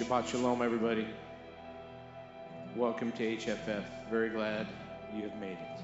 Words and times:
Shabbat 0.00 0.28
Shalom, 0.28 0.62
everybody. 0.62 1.06
Welcome 2.74 3.12
to 3.12 3.36
HFF. 3.36 3.82
Very 4.08 4.30
glad 4.30 4.66
you 5.14 5.24
have 5.24 5.38
made 5.38 5.58
it. 5.58 5.82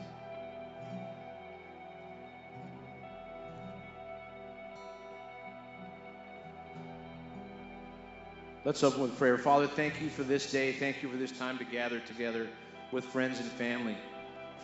Let's 8.65 8.83
open 8.83 9.03
with 9.03 9.19
prayer. 9.19 9.37
Father, 9.37 9.67
thank 9.67 10.01
you 10.01 10.09
for 10.09 10.23
this 10.23 10.51
day. 10.51 10.73
Thank 10.73 11.03
you 11.03 11.11
for 11.11 11.19
this 11.19 11.33
time 11.33 11.59
to 11.59 11.65
gather 11.65 12.01
together 12.01 12.49
with 12.93 13.05
friends 13.05 13.39
and 13.39 13.51
family. 13.51 13.99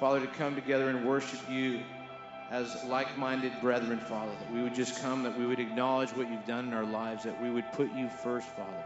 Father, 0.00 0.20
to 0.20 0.26
come 0.28 0.54
together 0.54 0.88
and 0.88 1.06
worship 1.06 1.40
you 1.50 1.82
as 2.50 2.82
like 2.84 3.18
minded 3.18 3.52
brethren, 3.60 3.98
Father, 3.98 4.32
that 4.40 4.50
we 4.50 4.62
would 4.62 4.74
just 4.74 5.02
come, 5.02 5.22
that 5.24 5.38
we 5.38 5.44
would 5.44 5.60
acknowledge 5.60 6.08
what 6.12 6.30
you've 6.30 6.46
done 6.46 6.68
in 6.68 6.72
our 6.72 6.86
lives, 6.86 7.24
that 7.24 7.42
we 7.42 7.50
would 7.50 7.70
put 7.72 7.92
you 7.92 8.08
first, 8.08 8.48
Father, 8.48 8.84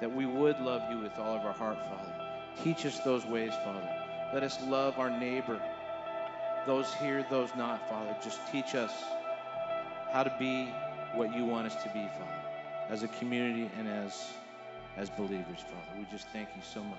that 0.00 0.14
we 0.14 0.26
would 0.26 0.58
love 0.60 0.82
you 0.90 0.98
with 0.98 1.18
all 1.18 1.36
of 1.36 1.44
our 1.44 1.52
heart, 1.52 1.78
Father. 1.88 2.12
Teach 2.62 2.86
us 2.86 2.98
those 3.00 3.24
ways, 3.26 3.52
Father. 3.64 3.82
Let 4.32 4.42
us 4.42 4.58
love 4.62 4.98
our 4.98 5.10
neighbor, 5.10 5.60
those 6.66 6.92
here, 6.94 7.24
those 7.30 7.50
not, 7.56 7.88
Father. 7.88 8.16
Just 8.22 8.40
teach 8.50 8.74
us 8.74 8.92
how 10.12 10.22
to 10.22 10.34
be 10.38 10.68
what 11.14 11.34
you 11.34 11.44
want 11.44 11.66
us 11.66 11.82
to 11.82 11.88
be, 11.90 12.06
Father, 12.18 12.42
as 12.88 13.02
a 13.02 13.08
community 13.08 13.70
and 13.78 13.88
as 13.88 14.30
as 14.96 15.08
believers, 15.10 15.60
Father. 15.60 15.98
We 15.98 16.06
just 16.10 16.28
thank 16.28 16.48
you 16.56 16.62
so 16.62 16.82
much. 16.82 16.98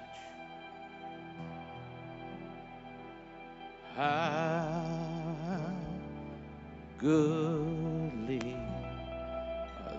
How 3.96 4.86
goodly 6.98 8.56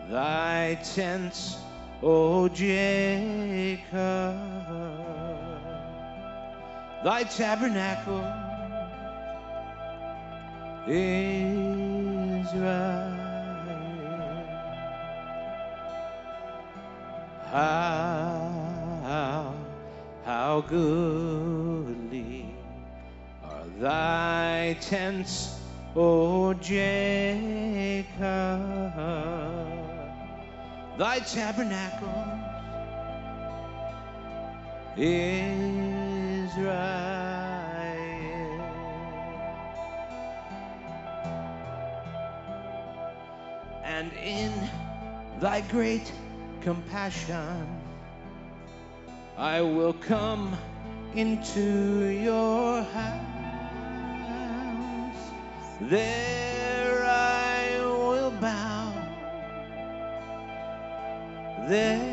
thy 0.09 0.79
tents, 0.95 1.57
O 2.05 2.49
Jacob, 2.49 3.87
thy 7.05 7.23
tabernacle, 7.23 8.25
Israel. 10.89 12.03
How, 17.53 19.55
how 20.25 20.61
goodly 20.63 22.47
are 23.45 23.67
thy 23.79 24.77
tents, 24.81 25.61
O 25.95 26.55
Jacob, 26.55 28.05
thy 31.03 31.19
tabernacle, 31.19 32.39
Israel. 34.97 35.43
And 43.83 44.13
in 44.13 44.53
thy 45.41 45.63
great 45.63 46.13
compassion. 46.61 47.67
I 49.37 49.61
will 49.61 49.95
come 49.95 50.57
into 51.17 52.11
your 52.11 52.83
house. 52.83 53.33
There 55.81 57.05
I 57.05 57.81
will 57.81 58.31
bow. 58.41 58.72
There 61.65 62.12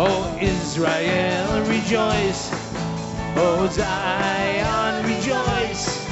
O 0.00 0.38
Israel, 0.40 1.64
rejoice. 1.64 2.52
O 3.34 3.66
Zion, 3.68 5.04
rejoice, 5.04 6.06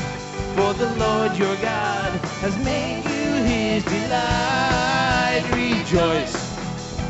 for 0.57 0.75
the 0.75 0.93
Lord 0.97 1.37
your 1.37 1.55
God 1.59 2.13
has 2.43 2.59
made 2.65 3.05
you 3.05 3.45
his 3.45 3.85
delight. 3.85 5.45
Rejoice, 5.53 6.35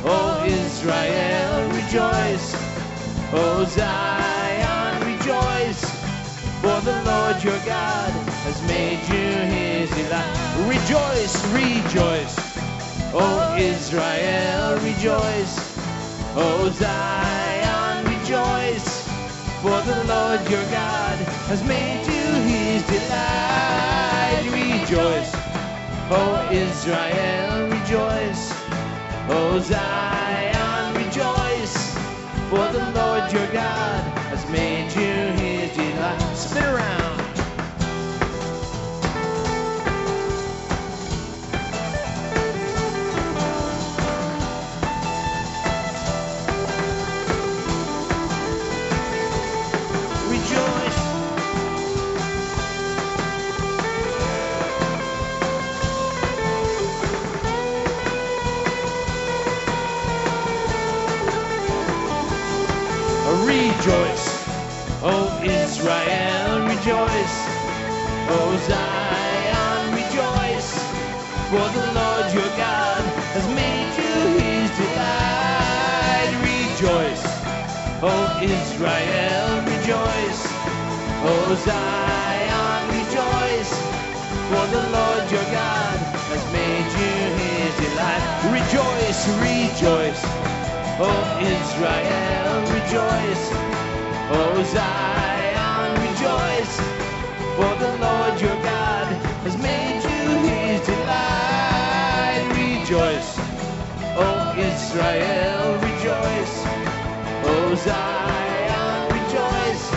O 0.05 0.45
Israel, 0.45 1.67
rejoice. 1.71 2.55
O 3.33 3.65
Zion, 3.65 5.01
rejoice, 5.07 5.83
for 6.61 6.79
the 6.83 7.03
Lord 7.07 7.43
your 7.43 7.59
God 7.65 8.13
has 8.45 8.61
made 8.69 9.01
you 9.09 9.33
his 9.49 9.89
delight. 9.97 10.37
Rejoice, 10.69 11.43
rejoice, 11.55 12.37
O 13.15 13.57
Israel, 13.59 14.79
rejoice. 14.81 15.66
O 16.39 16.69
Zion, 16.71 18.05
rejoice. 18.05 19.09
For 19.63 19.81
the 19.81 20.05
Lord 20.05 20.41
your 20.51 20.63
God 20.65 21.17
has 21.49 21.65
made 21.65 22.05
you 22.07 22.27
his 22.45 22.83
delight. 22.87 24.45
Rejoice, 24.53 25.33
O 26.11 26.47
Israel, 26.53 27.71
rejoice. 27.71 28.53
O 29.31 29.59
Zion, 29.61 30.95
rejoice. 30.95 31.95
For 32.51 32.69
the 32.71 32.93
Lord 32.95 33.33
your 33.33 33.47
God 33.47 34.05
has 34.29 34.47
made 34.51 34.93
you 34.93 35.26
Israel, 78.43 79.63
rejoice. 79.65 80.43
O 81.25 81.55
Zion, 81.67 82.83
rejoice. 82.97 83.73
For 84.51 84.67
the 84.75 84.83
Lord 84.97 85.25
your 85.31 85.47
God 85.53 85.99
has 86.33 86.45
made 86.53 86.89
you 87.01 87.15
his 87.41 87.73
delight. 87.83 88.25
Rejoice, 88.53 89.21
rejoice. 89.43 90.23
O 90.99 91.13
Israel, 91.41 92.61
rejoice. 92.77 93.53
O 94.29 94.63
Zion, 94.75 95.93
rejoice, 96.03 96.77
for 97.57 97.73
the 97.79 97.93
Lord 97.99 98.41
your 98.41 98.57
God 98.63 99.07
has 99.45 99.57
made 99.59 100.03
you 100.03 100.49
his 100.49 100.81
delight. 100.87 102.43
Rejoice, 102.59 103.39
O 104.19 104.55
Israel, 104.59 105.79
rejoice. 105.87 106.46
Zion, 107.87 109.13
rejoice, 109.13 109.91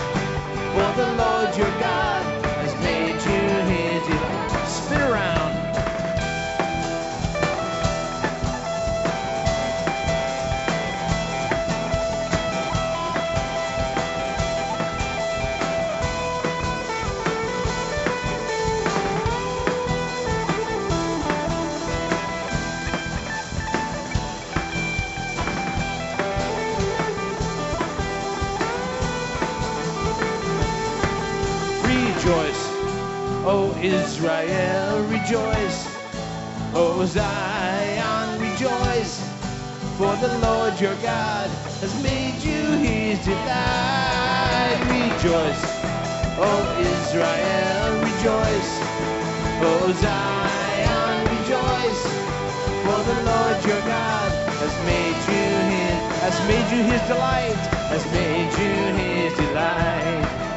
for 0.73 0.89
the 0.95 1.13
Lord 1.17 1.57
your 1.57 1.71
God 1.81 2.28
O 36.99 37.05
Zion, 37.05 38.41
rejoice. 38.41 39.23
For 39.97 40.13
the 40.17 40.37
Lord 40.39 40.77
your 40.81 40.95
God 40.95 41.49
has 41.79 41.93
made 42.03 42.35
you 42.43 42.75
his 42.75 43.17
delight. 43.23 44.79
Rejoice, 44.91 45.63
O 46.43 46.51
Israel, 46.77 48.03
rejoice. 48.03 48.71
O 49.63 49.93
Zion, 50.03 51.19
rejoice. 51.39 52.03
For 52.83 52.99
the 53.07 53.17
Lord 53.31 53.57
your 53.63 53.81
God 53.87 54.31
has 54.59 54.75
made 54.83 55.19
you 55.31 55.47
his, 55.71 55.97
has 56.19 56.37
made 56.51 56.67
you 56.75 56.83
his 56.83 57.01
delight, 57.07 57.61
has 57.87 58.05
made 58.11 58.51
you 58.59 58.75
his 58.99 59.33
delight 59.37 60.49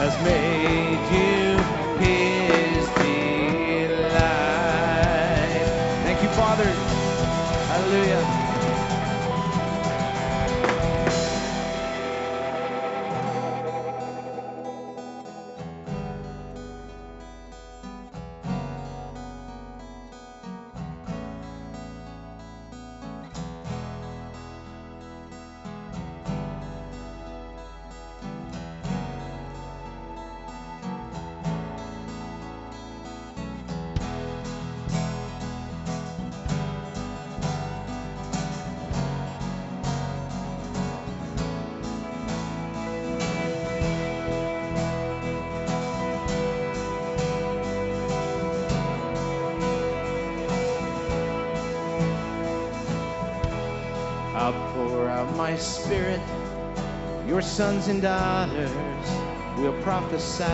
has 0.00 0.16
made 0.24 1.02
you 1.12 1.58
his 2.02 2.29
Hallelujah. 7.90 8.29
And 57.90 58.02
daughters 58.02 58.70
will 59.58 59.72
prophesy. 59.82 60.44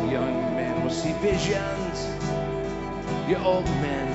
Your 0.00 0.10
young 0.10 0.56
men 0.56 0.82
will 0.82 0.90
see 0.90 1.12
visions. 1.20 2.06
Your 3.28 3.40
old 3.40 3.66
men 3.82 4.08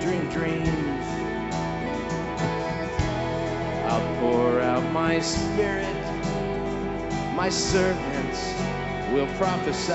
dream 0.00 0.28
dreams. 0.28 1.06
I'll 3.86 4.16
pour 4.18 4.60
out 4.60 4.82
my 4.92 5.20
spirit. 5.20 5.94
My 7.36 7.50
servants 7.50 8.54
will 9.12 9.28
prophesy. 9.36 9.92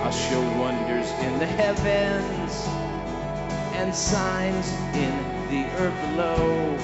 I'll 0.00 0.10
show 0.10 0.40
wonders 0.58 1.10
in 1.26 1.38
the 1.38 1.46
heavens 1.46 2.66
and 3.76 3.94
signs 3.94 4.72
in 4.96 5.33
the 5.54 5.70
earth 5.78 6.00
below. 6.10 6.76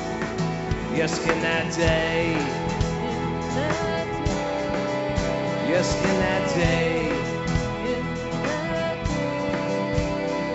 Yes, 0.95 1.19
in 1.27 1.41
that 1.43 1.75
day. 1.75 2.33
Yes, 5.69 5.89
in 6.05 6.17
that 6.21 6.55
day. 6.55 7.09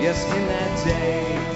Yes, 0.01 0.23
in 0.35 0.47
that 0.47 0.85
day. 0.85 1.54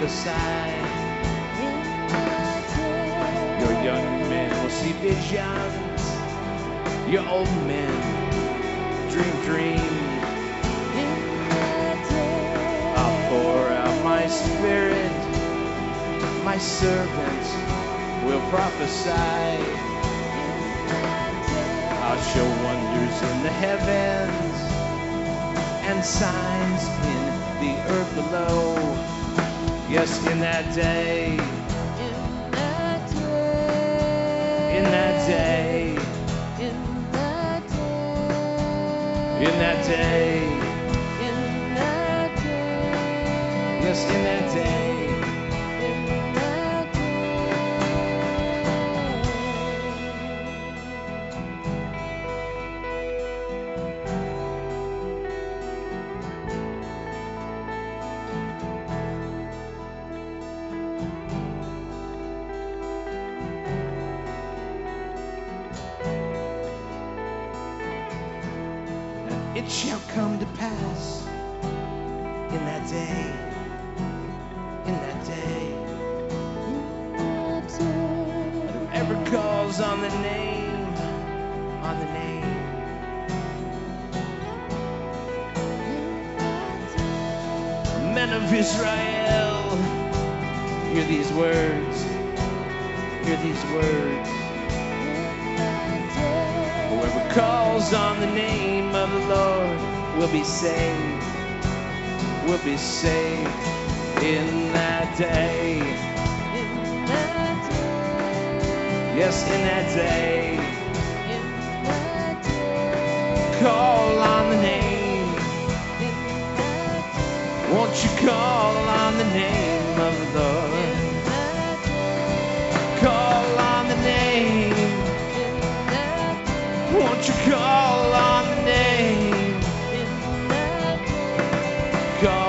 Prophesy. 0.00 0.30
Your 3.60 3.84
young 3.84 4.30
men 4.30 4.50
will 4.62 4.70
see 4.70 4.92
visions. 4.92 6.00
Your 7.06 7.28
old 7.28 7.52
men 7.66 7.92
dream 9.10 9.36
dreams. 9.44 10.24
I'll 12.96 13.28
pour 13.28 13.68
out 13.68 14.02
my 14.02 14.26
spirit. 14.26 15.12
My 16.44 16.56
servants 16.56 17.52
will 18.24 18.40
prophesy. 18.48 19.60
I'll 22.00 22.22
show 22.32 22.48
wonders 22.64 23.22
in 23.30 23.42
the 23.42 23.50
heavens 23.50 24.56
and 25.84 26.02
signs 26.02 26.84
in 27.04 27.26
the 27.60 27.74
earth 27.92 28.14
below. 28.14 29.19
Yes, 29.90 30.24
in 30.28 30.38
that 30.40 30.74
day, 30.74 31.32
in 31.32 32.50
that 32.52 33.10
day. 33.10 34.78
in 34.78 34.84
that 34.84 35.26
day, 35.26 35.96
in 36.60 37.12
that 37.12 37.62
in 39.26 39.58
that 39.58 39.86
day, 39.86 40.44
in 41.26 41.74
that, 41.74 42.32
yes, 43.68 44.04
in 44.10 44.24
that 44.24 44.54
day. 44.54 44.79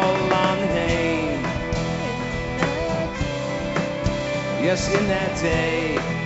call 0.02 0.34
on. 0.34 0.60
Yes, 4.64 4.94
in 4.96 5.08
that 5.08 5.36
day. 5.42 6.21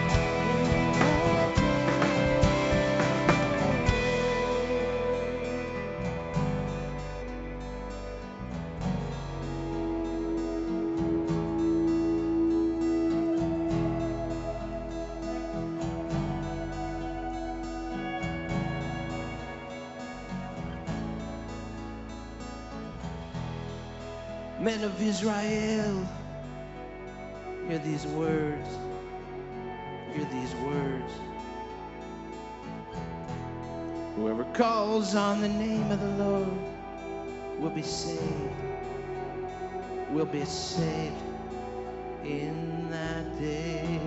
of 24.95 25.01
Israel, 25.01 26.07
hear 27.67 27.79
these 27.79 28.05
words. 28.07 28.69
Hear 30.13 30.25
these 30.31 30.55
words. 30.55 31.11
Whoever 34.15 34.45
calls 34.53 35.13
on 35.13 35.41
the 35.41 35.49
name 35.49 35.91
of 35.91 35.99
the 35.99 36.23
Lord 36.23 36.47
will 37.59 37.71
be 37.71 37.81
saved, 37.81 38.21
will 40.11 40.25
be 40.27 40.45
saved 40.45 41.21
in 42.23 42.89
that 42.89 43.37
day. 43.37 43.99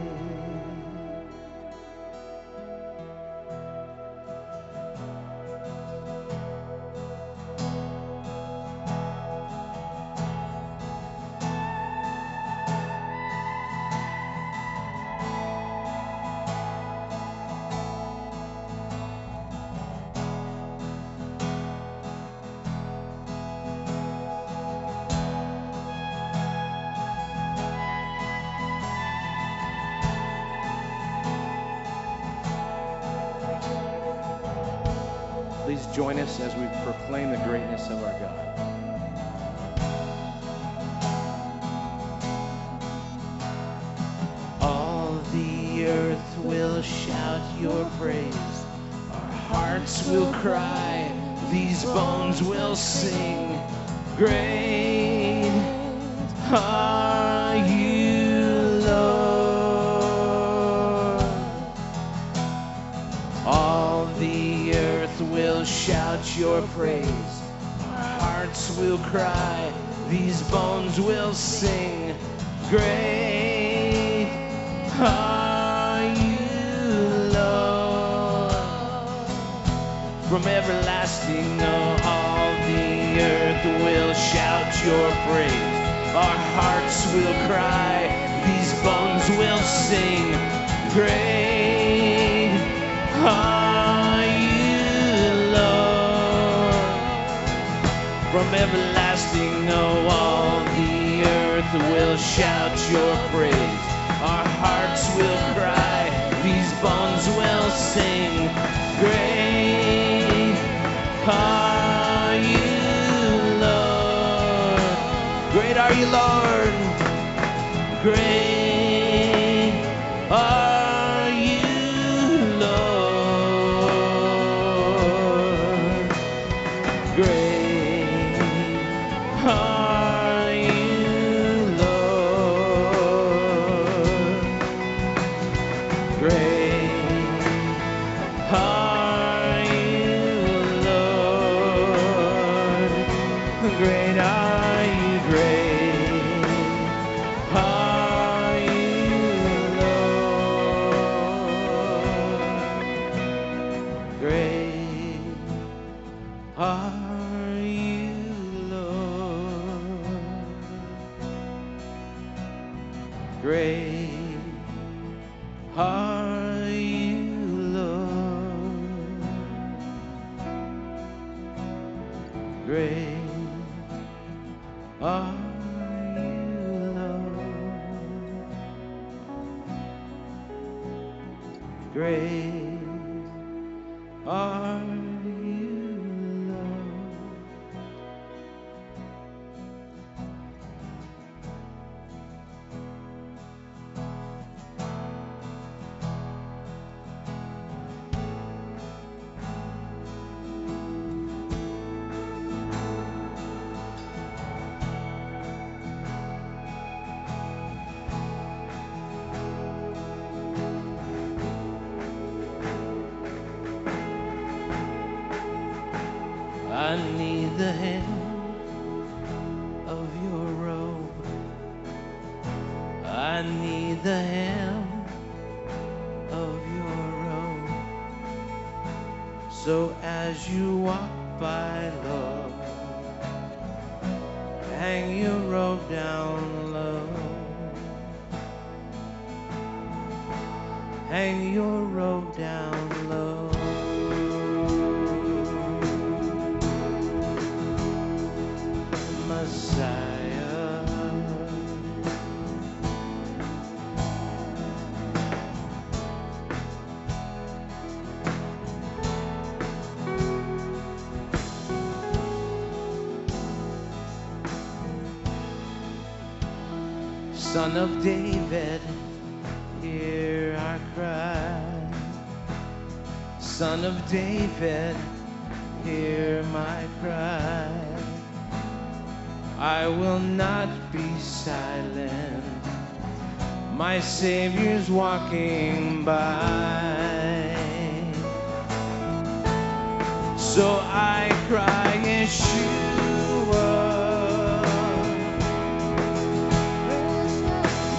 one 267.68 267.76
of 267.76 268.02
them. 268.02 268.17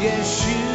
yes, 0.10 0.50
you 0.50 0.69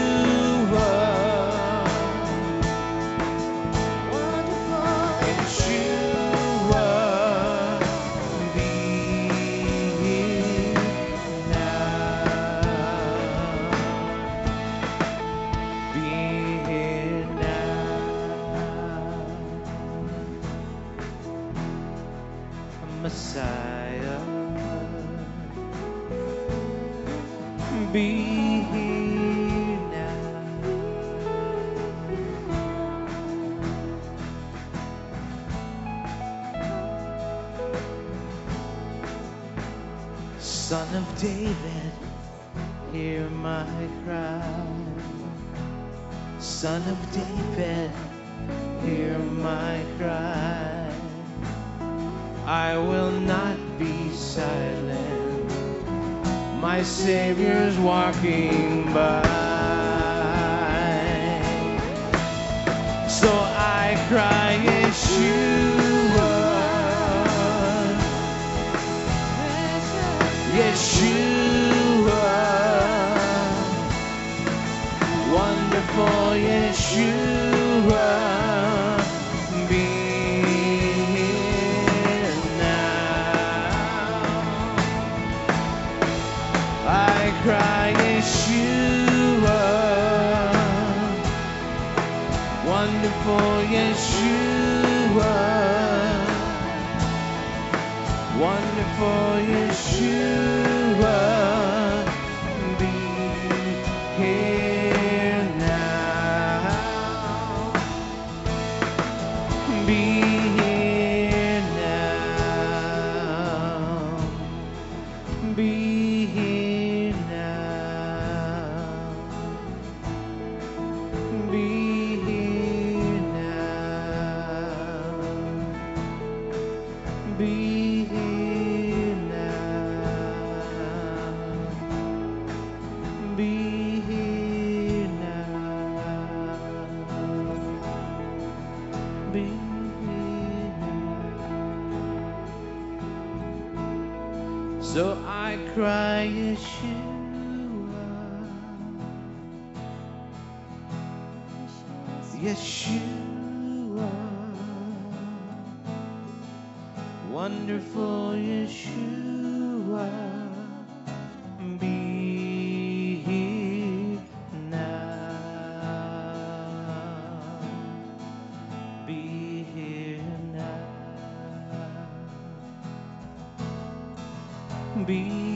Be 175.06 175.53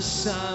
sun. 0.00 0.49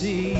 see. 0.00 0.39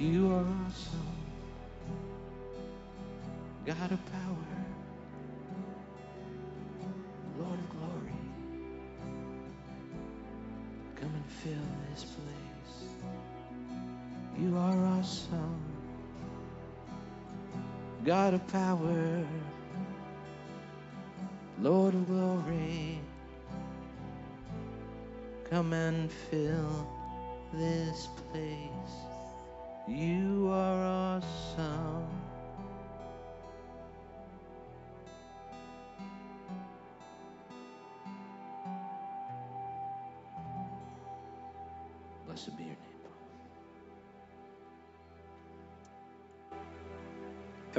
You 0.00 0.32
are 0.32 0.46
awesome. 0.66 1.20
God 3.66 3.92
of 3.92 4.06
power, 4.06 4.56
Lord 7.38 7.58
of 7.58 7.68
glory, 7.68 8.16
come 10.96 11.12
and 11.14 11.24
fill 11.42 11.68
this 11.90 12.04
place. 12.04 12.88
You 14.40 14.56
are 14.56 14.86
awesome, 14.86 15.60
God 18.02 18.32
of 18.32 18.46
power, 18.48 19.26
Lord 21.60 21.92
of 21.92 22.06
glory, 22.06 22.98
come 25.50 25.74
and 25.74 26.10
fill 26.10 26.88
this 27.52 28.08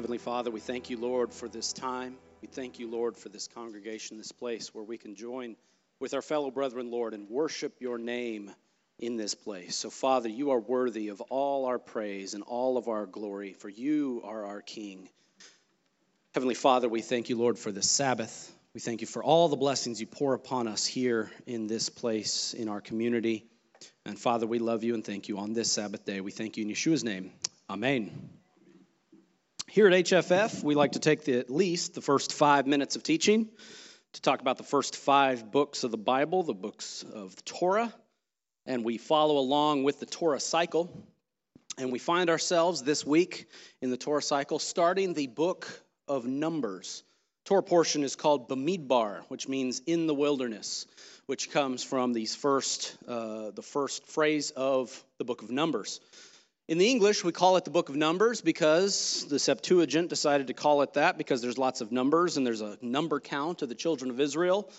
Heavenly 0.01 0.17
Father, 0.17 0.49
we 0.49 0.59
thank 0.59 0.89
you, 0.89 0.97
Lord, 0.97 1.31
for 1.31 1.47
this 1.47 1.73
time. 1.73 2.17
We 2.41 2.47
thank 2.47 2.79
you, 2.79 2.89
Lord, 2.89 3.15
for 3.15 3.29
this 3.29 3.47
congregation, 3.47 4.17
this 4.17 4.31
place 4.31 4.73
where 4.73 4.83
we 4.83 4.97
can 4.97 5.13
join 5.13 5.55
with 5.99 6.15
our 6.15 6.23
fellow 6.23 6.49
brethren, 6.49 6.89
Lord, 6.89 7.13
and 7.13 7.29
worship 7.29 7.75
your 7.79 7.99
name 7.99 8.49
in 8.97 9.15
this 9.15 9.35
place. 9.35 9.75
So, 9.75 9.91
Father, 9.91 10.27
you 10.27 10.49
are 10.49 10.59
worthy 10.59 11.09
of 11.09 11.21
all 11.29 11.65
our 11.65 11.77
praise 11.77 12.33
and 12.33 12.41
all 12.41 12.77
of 12.77 12.87
our 12.87 13.05
glory, 13.05 13.53
for 13.53 13.69
you 13.69 14.23
are 14.25 14.43
our 14.43 14.63
King. 14.63 15.07
Heavenly 16.33 16.55
Father, 16.55 16.89
we 16.89 17.03
thank 17.03 17.29
you, 17.29 17.37
Lord, 17.37 17.59
for 17.59 17.71
the 17.71 17.83
Sabbath. 17.83 18.51
We 18.73 18.79
thank 18.79 19.01
you 19.01 19.07
for 19.07 19.23
all 19.23 19.49
the 19.49 19.55
blessings 19.55 20.01
you 20.01 20.07
pour 20.07 20.33
upon 20.33 20.67
us 20.67 20.83
here 20.83 21.29
in 21.45 21.67
this 21.67 21.89
place, 21.89 22.55
in 22.55 22.69
our 22.69 22.81
community. 22.81 23.45
And 24.07 24.17
Father, 24.17 24.47
we 24.47 24.57
love 24.57 24.83
you 24.83 24.95
and 24.95 25.05
thank 25.05 25.27
you 25.27 25.37
on 25.37 25.53
this 25.53 25.71
Sabbath 25.71 26.05
day. 26.05 26.21
We 26.21 26.31
thank 26.31 26.57
you 26.57 26.65
in 26.65 26.71
Yeshua's 26.71 27.03
name. 27.03 27.31
Amen. 27.69 28.40
Here 29.71 29.87
at 29.87 29.93
HFF, 29.93 30.65
we 30.65 30.75
like 30.75 30.91
to 30.91 30.99
take 30.99 31.23
the, 31.23 31.39
at 31.39 31.49
least 31.49 31.93
the 31.93 32.01
first 32.01 32.33
five 32.33 32.67
minutes 32.67 32.97
of 32.97 33.03
teaching 33.03 33.47
to 34.11 34.21
talk 34.21 34.41
about 34.41 34.57
the 34.57 34.65
first 34.65 34.97
five 34.97 35.49
books 35.49 35.85
of 35.85 35.91
the 35.91 35.97
Bible, 35.97 36.43
the 36.43 36.53
books 36.53 37.05
of 37.13 37.33
the 37.37 37.41
Torah, 37.43 37.93
and 38.65 38.83
we 38.83 38.97
follow 38.97 39.37
along 39.37 39.83
with 39.83 40.01
the 40.01 40.05
Torah 40.05 40.41
cycle. 40.41 41.07
And 41.77 41.89
we 41.89 41.99
find 41.99 42.29
ourselves 42.29 42.83
this 42.83 43.05
week 43.05 43.47
in 43.81 43.91
the 43.91 43.95
Torah 43.95 44.21
cycle 44.21 44.59
starting 44.59 45.13
the 45.13 45.27
book 45.27 45.69
of 46.05 46.25
Numbers. 46.25 47.03
Torah 47.45 47.63
portion 47.63 48.03
is 48.03 48.17
called 48.17 48.49
Bamidbar, 48.49 49.21
which 49.29 49.47
means 49.47 49.81
in 49.87 50.05
the 50.05 50.13
wilderness, 50.13 50.85
which 51.27 51.49
comes 51.49 51.81
from 51.81 52.11
these 52.11 52.35
first, 52.35 52.97
uh, 53.07 53.51
the 53.51 53.63
first 53.63 54.05
phrase 54.07 54.51
of 54.51 55.01
the 55.17 55.23
book 55.23 55.43
of 55.43 55.49
Numbers. 55.49 56.01
In 56.67 56.77
the 56.77 56.89
English, 56.89 57.23
we 57.23 57.31
call 57.31 57.57
it 57.57 57.65
the 57.65 57.71
book 57.71 57.89
of 57.89 57.95
Numbers 57.95 58.41
because 58.41 59.25
the 59.27 59.39
Septuagint 59.39 60.09
decided 60.09 60.47
to 60.47 60.53
call 60.53 60.83
it 60.83 60.93
that 60.93 61.17
because 61.17 61.41
there's 61.41 61.57
lots 61.57 61.81
of 61.81 61.91
numbers 61.91 62.37
and 62.37 62.45
there's 62.45 62.61
a 62.61 62.77
number 62.81 63.19
count 63.19 63.61
of 63.63 63.69
the 63.69 63.75
children 63.75 64.11
of 64.11 64.19
Israel. 64.19 64.69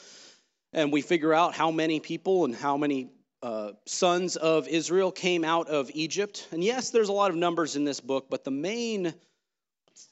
And 0.72 0.92
we 0.92 1.02
figure 1.02 1.34
out 1.34 1.54
how 1.54 1.70
many 1.70 1.98
people 1.98 2.44
and 2.44 2.54
how 2.54 2.76
many 2.76 3.10
uh, 3.42 3.72
sons 3.84 4.36
of 4.36 4.68
Israel 4.68 5.10
came 5.10 5.44
out 5.44 5.68
of 5.68 5.90
Egypt. 5.92 6.46
And 6.52 6.62
yes, 6.62 6.90
there's 6.90 7.08
a 7.08 7.12
lot 7.12 7.30
of 7.30 7.36
numbers 7.36 7.74
in 7.74 7.84
this 7.84 8.00
book, 8.00 8.26
but 8.30 8.44
the 8.44 8.52
main 8.52 9.12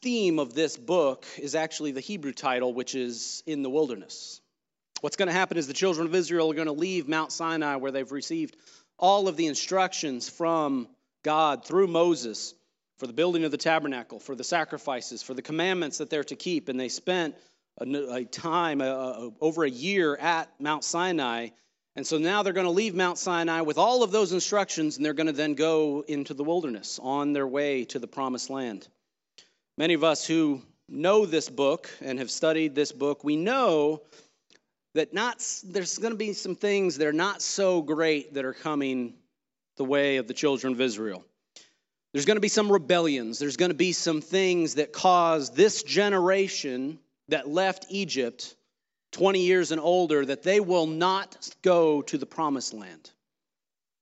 theme 0.03 0.41
of 0.41 0.53
this 0.53 0.77
book 0.77 1.25
is 1.39 1.55
actually 1.55 1.93
the 1.93 2.01
Hebrew 2.01 2.33
title, 2.33 2.75
which 2.75 2.97
is 2.97 3.45
in 3.47 3.63
the 3.63 3.71
wilderness. 3.71 4.41
What's 5.01 5.17
going 5.17 5.29
to 5.29 5.33
happen 5.33 5.57
is 5.57 5.69
the 5.69 5.73
children 5.73 6.09
of 6.09 6.15
Israel 6.15 6.51
are 6.51 6.55
going 6.55 6.67
to 6.67 6.73
leave 6.73 7.09
Mount 7.09 7.31
Sinai 7.33 7.77
where 7.77 7.93
they've 7.93 8.11
received 8.11 8.57
all 8.99 9.29
of 9.29 9.37
the 9.37 9.47
instructions 9.47 10.29
from 10.29 10.89
God 11.23 11.65
through 11.65 11.87
Moses 11.87 12.55
for 12.99 13.07
the 13.07 13.13
building 13.13 13.45
of 13.45 13.51
the 13.51 13.57
tabernacle, 13.57 14.19
for 14.19 14.35
the 14.35 14.45
sacrifices, 14.45 15.23
for 15.23 15.35
the 15.35 15.43
commandments 15.43 15.99
that 15.99 16.11
they're 16.11 16.25
to 16.25 16.37
keep. 16.37 16.69
And 16.69 16.79
they 16.79 16.89
spent 16.89 17.35
a, 17.79 18.15
a 18.15 18.25
time, 18.25 18.81
a, 18.81 18.85
a, 18.85 19.31
over 19.41 19.65
a 19.65 19.71
year 19.71 20.17
at 20.17 20.49
Mount 20.61 20.85
Sinai. 20.85 21.49
And 21.97 22.07
so 22.07 22.19
now 22.19 22.43
they're 22.43 22.53
going 22.53 22.67
to 22.67 22.73
leave 22.73 22.95
Mount 22.95 23.19
Sinai 23.19 23.63
with 23.63 23.79
all 23.79 24.03
of 24.03 24.13
those 24.13 24.33
instructions, 24.33 24.97
and 24.97 25.05
they're 25.05 25.15
going 25.15 25.27
to 25.27 25.33
then 25.33 25.55
go 25.55 26.05
into 26.07 26.35
the 26.35 26.45
wilderness 26.45 27.01
on 27.03 27.33
their 27.33 27.47
way 27.47 27.85
to 27.87 27.99
the 27.99 28.07
promised 28.07 28.51
land. 28.51 28.87
Many 29.77 29.95
of 29.95 30.05
us 30.05 30.27
who 30.27 30.63
know 30.89 31.25
this 31.25 31.49
book 31.49 31.91
and 32.01 32.19
have 32.19 32.31
studied 32.31 32.75
this 32.75 32.93
book, 32.93 33.25
we 33.25 33.37
know 33.37 34.03
that 34.95 35.15
not 35.15 35.45
there's 35.65 35.99
going 35.99 36.13
to 36.13 36.19
be 36.19 36.33
some 36.33 36.55
things 36.55 36.99
that 36.99 37.07
are 37.07 37.13
not 37.13 37.41
so 37.41 37.81
great 37.81 38.35
that 38.35 38.45
are 38.45 38.53
coming 38.53 39.15
the 39.81 39.85
way 39.87 40.19
of 40.19 40.29
the 40.29 40.35
children 40.35 40.75
of 40.75 40.81
Israel. 40.83 41.25
There's 42.13 42.27
going 42.27 42.37
to 42.37 42.43
be 42.43 42.49
some 42.49 42.71
rebellions. 42.71 43.39
There's 43.39 43.57
going 43.57 43.71
to 43.71 43.75
be 43.75 43.93
some 43.93 44.21
things 44.21 44.75
that 44.75 44.93
cause 44.93 45.53
this 45.53 45.83
generation 45.83 46.99
that 47.29 47.49
left 47.49 47.87
Egypt 47.89 48.57
20 49.13 49.41
years 49.41 49.73
and 49.73 49.81
older 49.81 50.27
that 50.27 50.43
they 50.43 50.61
will 50.61 50.87
not 50.87 51.49
go 51.63 52.03
to 52.03 52.19
the 52.19 52.27
promised 52.27 52.75
land. 52.75 53.11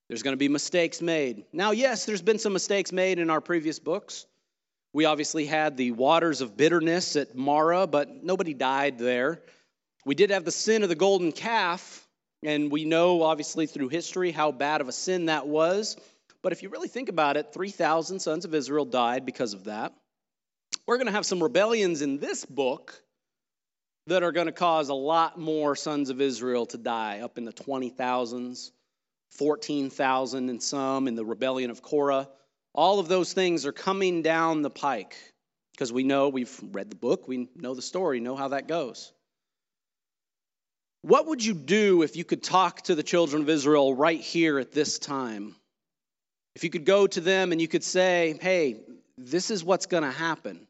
There's 0.08 0.24
going 0.24 0.32
to 0.32 0.36
be 0.36 0.48
mistakes 0.48 1.00
made. 1.00 1.44
Now, 1.52 1.70
yes, 1.70 2.06
there's 2.06 2.22
been 2.22 2.40
some 2.40 2.54
mistakes 2.54 2.90
made 2.90 3.20
in 3.20 3.30
our 3.30 3.40
previous 3.40 3.78
books. 3.78 4.26
We 4.92 5.04
obviously 5.04 5.46
had 5.46 5.76
the 5.76 5.92
waters 5.92 6.40
of 6.40 6.56
bitterness 6.56 7.14
at 7.14 7.36
Marah, 7.36 7.86
but 7.86 8.24
nobody 8.24 8.52
died 8.52 8.98
there. 8.98 9.42
We 10.04 10.16
did 10.16 10.30
have 10.30 10.44
the 10.44 10.50
sin 10.50 10.82
of 10.82 10.88
the 10.88 10.96
golden 10.96 11.30
calf, 11.30 12.07
and 12.42 12.70
we 12.70 12.84
know, 12.84 13.22
obviously, 13.22 13.66
through 13.66 13.88
history 13.88 14.30
how 14.30 14.52
bad 14.52 14.80
of 14.80 14.88
a 14.88 14.92
sin 14.92 15.26
that 15.26 15.46
was. 15.46 15.96
But 16.42 16.52
if 16.52 16.62
you 16.62 16.68
really 16.68 16.88
think 16.88 17.08
about 17.08 17.36
it, 17.36 17.52
3,000 17.52 18.20
sons 18.20 18.44
of 18.44 18.54
Israel 18.54 18.84
died 18.84 19.26
because 19.26 19.54
of 19.54 19.64
that. 19.64 19.92
We're 20.86 20.96
going 20.96 21.06
to 21.06 21.12
have 21.12 21.26
some 21.26 21.42
rebellions 21.42 22.00
in 22.00 22.18
this 22.18 22.44
book 22.44 23.02
that 24.06 24.22
are 24.22 24.32
going 24.32 24.46
to 24.46 24.52
cause 24.52 24.88
a 24.88 24.94
lot 24.94 25.38
more 25.38 25.76
sons 25.76 26.10
of 26.10 26.20
Israel 26.20 26.66
to 26.66 26.78
die, 26.78 27.20
up 27.20 27.38
in 27.38 27.44
the 27.44 27.52
20,000s, 27.52 28.70
14,000 29.32 30.48
in 30.48 30.60
some, 30.60 31.08
in 31.08 31.14
the 31.14 31.24
rebellion 31.24 31.70
of 31.70 31.82
Korah. 31.82 32.28
All 32.74 33.00
of 33.00 33.08
those 33.08 33.32
things 33.32 33.66
are 33.66 33.72
coming 33.72 34.22
down 34.22 34.62
the 34.62 34.70
pike 34.70 35.16
because 35.72 35.92
we 35.92 36.04
know, 36.04 36.28
we've 36.28 36.58
read 36.72 36.90
the 36.90 36.96
book, 36.96 37.28
we 37.28 37.48
know 37.54 37.74
the 37.74 37.82
story, 37.82 38.20
know 38.20 38.36
how 38.36 38.48
that 38.48 38.66
goes. 38.66 39.12
What 41.02 41.26
would 41.26 41.44
you 41.44 41.54
do 41.54 42.02
if 42.02 42.16
you 42.16 42.24
could 42.24 42.42
talk 42.42 42.82
to 42.82 42.94
the 42.94 43.02
children 43.02 43.42
of 43.42 43.48
Israel 43.48 43.94
right 43.94 44.20
here 44.20 44.58
at 44.58 44.72
this 44.72 44.98
time? 44.98 45.54
If 46.56 46.64
you 46.64 46.70
could 46.70 46.84
go 46.84 47.06
to 47.06 47.20
them 47.20 47.52
and 47.52 47.60
you 47.60 47.68
could 47.68 47.84
say, 47.84 48.36
hey, 48.40 48.80
this 49.16 49.50
is 49.50 49.62
what's 49.62 49.86
going 49.86 50.02
to 50.02 50.10
happen. 50.10 50.66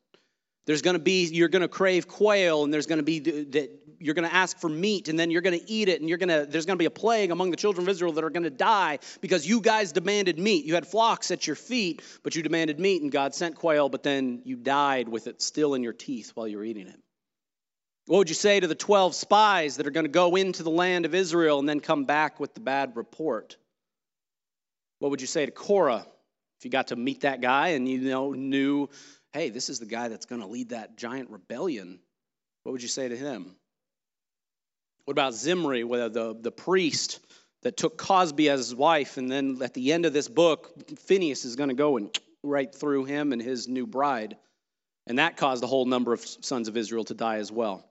There's 0.67 0.83
going 0.83 0.97
to 0.97 1.03
be, 1.03 1.25
you're 1.25 1.49
going 1.49 1.63
to 1.63 1.69
crave 1.69 2.07
quail, 2.07 2.63
and 2.63 2.73
there's 2.73 2.87
going 2.87 2.99
to 2.99 3.03
be 3.03 3.21
that 3.21 3.71
you're 3.99 4.15
going 4.15 4.29
to 4.29 4.35
ask 4.35 4.59
for 4.59 4.69
meat, 4.69 5.09
and 5.09 5.19
then 5.19 5.31
you're 5.31 5.41
going 5.41 5.59
to 5.59 5.71
eat 5.71 5.89
it, 5.89 6.01
and 6.01 6.11
you're 6.11 6.19
going 6.19 6.29
to, 6.29 6.47
there's 6.47 6.67
going 6.67 6.77
to 6.77 6.79
be 6.79 6.85
a 6.85 6.91
plague 6.91 7.31
among 7.31 7.51
the 7.51 7.57
children 7.57 7.87
of 7.87 7.89
Israel 7.89 8.13
that 8.13 8.23
are 8.23 8.31
going 8.31 8.45
to 8.45 8.51
die 8.51 8.99
because 9.23 9.49
you 9.49 9.63
guys 9.63 9.93
demanded 9.93 10.39
meat. 10.39 10.67
You 10.67 10.75
had 10.75 10.87
flocks 10.87 11.31
at 11.31 11.47
your 11.47 11.57
feet, 11.57 12.03
but 12.23 12.37
you 12.37 12.43
demanded 12.43 12.79
meat, 12.79 13.01
and 13.01 13.11
God 13.11 13.35
sent 13.35 13.55
quail, 13.55 13.89
but 13.89 14.03
then 14.03 14.43
you 14.45 14.57
died 14.57 15.09
with 15.09 15.27
it 15.27 15.41
still 15.41 15.73
in 15.73 15.83
your 15.83 15.95
teeth 15.95 16.33
while 16.35 16.47
you 16.47 16.59
were 16.59 16.65
eating 16.65 16.87
it. 16.87 17.01
What 18.09 18.17
would 18.17 18.31
you 18.31 18.35
say 18.35 18.59
to 18.59 18.67
the 18.67 18.75
12 18.75 19.15
spies 19.15 19.77
that 19.77 19.87
are 19.87 19.91
going 19.91 20.07
to 20.07 20.11
go 20.11 20.35
into 20.35 20.63
the 20.63 20.71
land 20.71 21.05
of 21.05 21.15
Israel 21.15 21.59
and 21.59 21.69
then 21.69 21.79
come 21.79 22.07
back 22.07 22.41
with 22.41 22.55
the 22.55 22.61
bad 22.61 22.97
report? 22.97 23.59
What 24.99 25.11
would 25.11 25.21
you 25.21 25.27
say 25.27 25.45
to 25.45 25.53
Korah 25.53 26.07
if 26.59 26.65
you 26.65 26.71
got 26.71 26.87
to 26.87 26.97
meet 26.97 27.21
that 27.21 27.43
guy 27.43 27.69
and 27.69 27.87
you 27.87 27.99
know 27.99 28.33
knew, 28.33 28.89
hey, 29.35 29.51
this 29.51 29.69
is 29.69 29.79
the 29.79 29.85
guy 29.85 30.09
that's 30.09 30.25
going 30.25 30.41
to 30.41 30.47
lead 30.47 30.71
that 30.71 30.97
giant 30.97 31.29
rebellion? 31.29 32.01
What 32.63 32.73
would 32.73 32.83
you 32.83 32.89
say 32.89 33.09
to 33.09 33.17
him? 33.17 33.55
What 35.05 35.13
about 35.13 35.35
Zimri, 35.35 35.83
the, 35.83 36.35
the 36.41 36.51
priest 36.51 37.21
that 37.63 37.77
took 37.77 37.99
Cosbi 37.99 38.49
as 38.49 38.61
his 38.61 38.75
wife, 38.75 39.19
and 39.19 39.31
then 39.31 39.59
at 39.63 39.75
the 39.75 39.93
end 39.93 40.07
of 40.07 40.15
this 40.15 40.29
book, 40.29 40.73
Phineas 40.99 41.45
is 41.45 41.57
going 41.57 41.69
to 41.69 41.75
go 41.75 41.99
and 41.99 42.19
right 42.43 42.75
through 42.75 43.05
him 43.05 43.35
and 43.35 43.43
his 43.43 43.69
new 43.69 43.87
bride. 43.87 44.39
And 45.07 45.19
that 45.19 45.37
caused 45.37 45.63
a 45.63 45.67
whole 45.67 45.85
number 45.85 46.15
of 46.15 46.23
sons 46.23 46.69
of 46.69 46.77
Israel 46.79 47.05
to 47.05 47.15
die 47.15 47.37
as 47.37 47.53
well. 47.53 47.85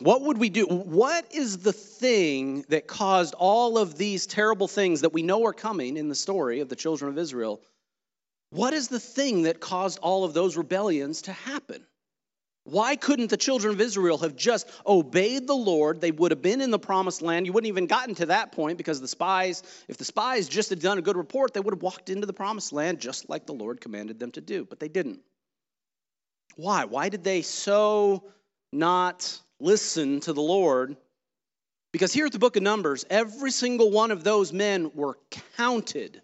What 0.00 0.22
would 0.22 0.38
we 0.38 0.48
do? 0.48 0.66
What 0.66 1.32
is 1.32 1.58
the 1.58 1.72
thing 1.72 2.64
that 2.68 2.86
caused 2.86 3.34
all 3.34 3.78
of 3.78 3.96
these 3.96 4.26
terrible 4.26 4.66
things 4.66 5.02
that 5.02 5.12
we 5.12 5.22
know 5.22 5.44
are 5.44 5.52
coming 5.52 5.96
in 5.96 6.08
the 6.08 6.14
story 6.14 6.60
of 6.60 6.68
the 6.68 6.76
children 6.76 7.10
of 7.12 7.18
Israel? 7.18 7.60
What 8.50 8.74
is 8.74 8.88
the 8.88 9.00
thing 9.00 9.42
that 9.42 9.60
caused 9.60 9.98
all 10.00 10.24
of 10.24 10.34
those 10.34 10.56
rebellions 10.56 11.22
to 11.22 11.32
happen? 11.32 11.86
Why 12.64 12.96
couldn't 12.96 13.28
the 13.28 13.36
children 13.36 13.74
of 13.74 13.80
Israel 13.80 14.18
have 14.18 14.36
just 14.36 14.68
obeyed 14.86 15.46
the 15.46 15.54
Lord? 15.54 16.00
They 16.00 16.10
would 16.10 16.30
have 16.30 16.40
been 16.40 16.62
in 16.62 16.70
the 16.70 16.78
promised 16.78 17.20
land. 17.20 17.46
You 17.46 17.52
wouldn't 17.52 17.68
even 17.68 17.86
gotten 17.86 18.14
to 18.16 18.26
that 18.26 18.52
point 18.52 18.78
because 18.78 19.00
the 19.00 19.08
spies, 19.08 19.62
if 19.86 19.98
the 19.98 20.04
spies 20.04 20.48
just 20.48 20.70
had 20.70 20.80
done 20.80 20.96
a 20.96 21.02
good 21.02 21.16
report, 21.16 21.52
they 21.52 21.60
would 21.60 21.74
have 21.74 21.82
walked 21.82 22.08
into 22.08 22.26
the 22.26 22.32
promised 22.32 22.72
land 22.72 23.00
just 23.00 23.28
like 23.28 23.46
the 23.46 23.52
Lord 23.52 23.82
commanded 23.82 24.18
them 24.18 24.30
to 24.32 24.40
do, 24.40 24.64
but 24.64 24.80
they 24.80 24.88
didn't. 24.88 25.20
Why? 26.56 26.86
Why 26.86 27.10
did 27.10 27.22
they 27.22 27.42
so 27.42 28.24
not 28.72 29.40
listen 29.60 30.20
to 30.20 30.32
the 30.32 30.42
Lord. 30.42 30.96
Because 31.92 32.12
here 32.12 32.26
at 32.26 32.32
the 32.32 32.38
book 32.38 32.56
of 32.56 32.62
Numbers, 32.62 33.04
every 33.08 33.50
single 33.50 33.90
one 33.90 34.10
of 34.10 34.24
those 34.24 34.52
men 34.52 34.90
were 34.94 35.18
counted 35.56 36.20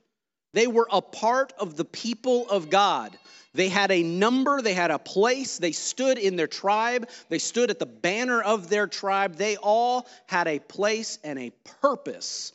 They 0.52 0.66
were 0.66 0.88
a 0.90 1.00
part 1.00 1.52
of 1.58 1.76
the 1.76 1.84
people 1.84 2.48
of 2.50 2.70
God. 2.70 3.16
They 3.54 3.68
had 3.68 3.90
a 3.90 4.02
number, 4.02 4.62
they 4.62 4.74
had 4.74 4.90
a 4.90 4.98
place, 4.98 5.58
they 5.58 5.72
stood 5.72 6.18
in 6.18 6.36
their 6.36 6.46
tribe, 6.46 7.08
they 7.28 7.38
stood 7.38 7.70
at 7.70 7.78
the 7.78 7.86
banner 7.86 8.40
of 8.40 8.68
their 8.68 8.86
tribe. 8.86 9.36
They 9.36 9.56
all 9.56 10.06
had 10.26 10.46
a 10.46 10.60
place 10.60 11.18
and 11.24 11.38
a 11.38 11.50
purpose 11.80 12.52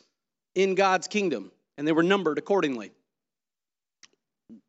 in 0.54 0.74
God's 0.74 1.06
kingdom, 1.06 1.52
and 1.76 1.86
they 1.86 1.92
were 1.92 2.02
numbered 2.02 2.38
accordingly. 2.38 2.92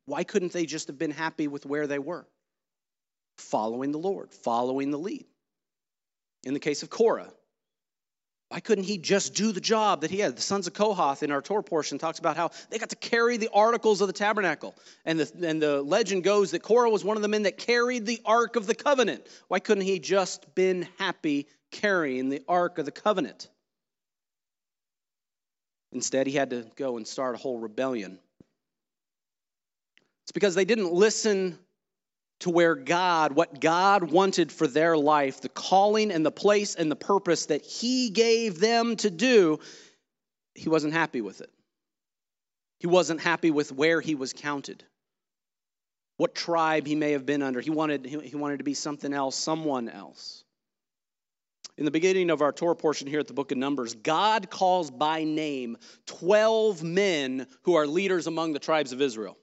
Why 0.05 0.23
couldn't 0.23 0.53
they 0.53 0.65
just 0.65 0.87
have 0.87 0.97
been 0.97 1.11
happy 1.11 1.47
with 1.47 1.65
where 1.65 1.87
they 1.87 1.99
were? 1.99 2.25
Following 3.37 3.91
the 3.91 3.99
Lord, 3.99 4.33
following 4.33 4.91
the 4.91 4.97
lead. 4.97 5.25
In 6.43 6.53
the 6.53 6.59
case 6.59 6.83
of 6.83 6.89
Korah, 6.89 7.31
why 8.49 8.61
couldn't 8.61 8.85
he 8.85 8.97
just 8.97 9.33
do 9.33 9.51
the 9.51 9.59
job 9.59 10.01
that 10.01 10.11
he 10.11 10.19
had? 10.19 10.37
The 10.37 10.41
sons 10.41 10.67
of 10.67 10.73
Kohath 10.73 11.21
in 11.21 11.31
our 11.31 11.41
Torah 11.41 11.63
portion 11.63 11.97
talks 11.97 12.19
about 12.19 12.37
how 12.37 12.51
they 12.69 12.77
got 12.77 12.89
to 12.91 12.95
carry 12.95 13.35
the 13.35 13.49
articles 13.53 13.99
of 13.99 14.07
the 14.07 14.13
tabernacle. 14.13 14.73
And 15.03 15.19
the, 15.19 15.47
and 15.47 15.61
the 15.61 15.81
legend 15.81 16.23
goes 16.23 16.51
that 16.51 16.63
Korah 16.63 16.89
was 16.89 17.03
one 17.03 17.17
of 17.17 17.23
the 17.23 17.27
men 17.27 17.43
that 17.43 17.57
carried 17.57 18.05
the 18.05 18.21
Ark 18.23 18.55
of 18.55 18.65
the 18.65 18.75
Covenant. 18.75 19.27
Why 19.49 19.59
couldn't 19.59 19.83
he 19.83 19.99
just 19.99 20.55
been 20.55 20.87
happy 20.97 21.47
carrying 21.71 22.29
the 22.29 22.41
Ark 22.47 22.77
of 22.77 22.85
the 22.85 22.91
Covenant? 22.91 23.49
Instead, 25.91 26.27
he 26.27 26.33
had 26.33 26.51
to 26.51 26.65
go 26.77 26.95
and 26.95 27.05
start 27.05 27.35
a 27.35 27.37
whole 27.37 27.59
rebellion. 27.59 28.19
It's 30.23 30.31
because 30.31 30.55
they 30.55 30.65
didn't 30.65 30.93
listen 30.93 31.59
to 32.39 32.49
where 32.49 32.75
God, 32.75 33.33
what 33.33 33.59
God 33.59 34.11
wanted 34.11 34.51
for 34.51 34.67
their 34.67 34.95
life, 34.97 35.41
the 35.41 35.49
calling 35.49 36.11
and 36.11 36.25
the 36.25 36.31
place 36.31 36.75
and 36.75 36.91
the 36.91 36.95
purpose 36.95 37.47
that 37.47 37.63
He 37.65 38.09
gave 38.09 38.59
them 38.59 38.95
to 38.97 39.09
do, 39.09 39.59
He 40.53 40.69
wasn't 40.69 40.93
happy 40.93 41.21
with 41.21 41.41
it. 41.41 41.49
He 42.79 42.87
wasn't 42.87 43.21
happy 43.21 43.49
with 43.49 43.71
where 43.71 44.01
He 44.01 44.15
was 44.15 44.33
counted, 44.33 44.83
what 46.17 46.35
tribe 46.35 46.85
He 46.85 46.95
may 46.95 47.13
have 47.13 47.25
been 47.25 47.41
under. 47.41 47.59
He 47.59 47.71
wanted, 47.71 48.05
he 48.05 48.35
wanted 48.35 48.57
to 48.57 48.63
be 48.63 48.75
something 48.75 49.13
else, 49.13 49.35
someone 49.35 49.89
else. 49.89 50.43
In 51.77 51.85
the 51.85 51.91
beginning 51.91 52.31
of 52.31 52.41
our 52.41 52.51
Torah 52.51 52.75
portion 52.75 53.07
here 53.07 53.19
at 53.19 53.27
the 53.27 53.33
book 53.33 53.51
of 53.51 53.57
Numbers, 53.57 53.93
God 53.93 54.49
calls 54.49 54.89
by 54.89 55.23
name 55.23 55.77
12 56.07 56.83
men 56.83 57.45
who 57.63 57.75
are 57.75 57.85
leaders 57.85 58.25
among 58.25 58.53
the 58.53 58.59
tribes 58.59 58.93
of 58.93 59.01
Israel. 59.01 59.37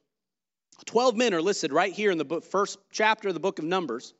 12 0.87 1.17
men 1.17 1.35
are 1.35 1.43
listed 1.43 1.73
right 1.73 1.93
here 1.93 2.11
in 2.11 2.19
the 2.19 2.41
first 2.41 2.79
chapter 2.91 3.29
of 3.29 3.35
the 3.35 3.41
book 3.41 3.59
of 3.59 3.65
Numbers 3.65 4.15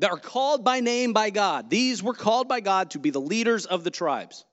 that 0.00 0.10
are 0.10 0.18
called 0.18 0.64
by 0.64 0.80
name 0.80 1.12
by 1.12 1.30
God. 1.30 1.70
These 1.70 2.02
were 2.02 2.14
called 2.14 2.48
by 2.48 2.60
God 2.60 2.90
to 2.90 2.98
be 2.98 3.10
the 3.10 3.20
leaders 3.20 3.66
of 3.66 3.84
the 3.84 3.90
tribes. 3.90 4.44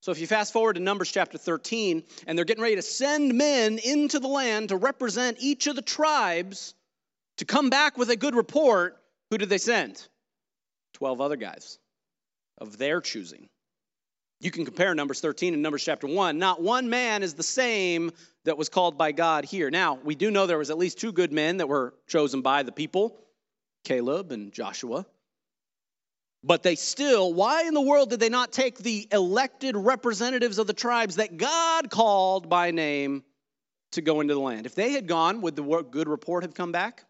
So 0.00 0.12
if 0.12 0.18
you 0.18 0.26
fast 0.26 0.52
forward 0.52 0.74
to 0.74 0.80
Numbers 0.80 1.10
chapter 1.10 1.36
13, 1.36 2.04
and 2.26 2.38
they're 2.38 2.46
getting 2.46 2.62
ready 2.62 2.76
to 2.76 2.82
send 2.82 3.34
men 3.34 3.78
into 3.78 4.18
the 4.18 4.28
land 4.28 4.70
to 4.70 4.76
represent 4.76 5.36
each 5.40 5.66
of 5.66 5.76
the 5.76 5.82
tribes 5.82 6.74
to 7.36 7.44
come 7.44 7.68
back 7.68 7.98
with 7.98 8.08
a 8.08 8.16
good 8.16 8.34
report, 8.34 8.96
who 9.30 9.38
did 9.38 9.50
they 9.50 9.58
send? 9.58 10.06
12 10.94 11.20
other 11.20 11.36
guys 11.36 11.78
of 12.58 12.78
their 12.78 13.00
choosing. 13.00 13.48
You 14.40 14.50
can 14.50 14.64
compare 14.64 14.94
Numbers 14.94 15.20
13 15.20 15.52
and 15.52 15.62
Numbers 15.62 15.84
chapter 15.84 16.06
1. 16.06 16.38
Not 16.38 16.62
one 16.62 16.88
man 16.88 17.22
is 17.22 17.34
the 17.34 17.42
same 17.42 18.10
that 18.44 18.56
was 18.56 18.68
called 18.68 18.96
by 18.96 19.12
God 19.12 19.44
here. 19.44 19.70
Now, 19.70 19.98
we 20.02 20.14
do 20.14 20.30
know 20.30 20.46
there 20.46 20.58
was 20.58 20.70
at 20.70 20.78
least 20.78 20.98
two 20.98 21.12
good 21.12 21.32
men 21.32 21.58
that 21.58 21.68
were 21.68 21.94
chosen 22.06 22.42
by 22.42 22.62
the 22.62 22.72
people, 22.72 23.16
Caleb 23.84 24.32
and 24.32 24.52
Joshua. 24.52 25.06
But 26.42 26.62
they 26.62 26.74
still, 26.74 27.34
why 27.34 27.64
in 27.64 27.74
the 27.74 27.82
world 27.82 28.10
did 28.10 28.20
they 28.20 28.30
not 28.30 28.50
take 28.50 28.78
the 28.78 29.06
elected 29.12 29.76
representatives 29.76 30.58
of 30.58 30.66
the 30.66 30.72
tribes 30.72 31.16
that 31.16 31.36
God 31.36 31.90
called 31.90 32.48
by 32.48 32.70
name 32.70 33.24
to 33.92 34.00
go 34.00 34.20
into 34.20 34.32
the 34.32 34.40
land? 34.40 34.64
If 34.64 34.74
they 34.74 34.92
had 34.92 35.06
gone, 35.06 35.42
would 35.42 35.54
the 35.54 35.82
good 35.90 36.08
report 36.08 36.44
have 36.44 36.54
come 36.54 36.72
back? 36.72 37.04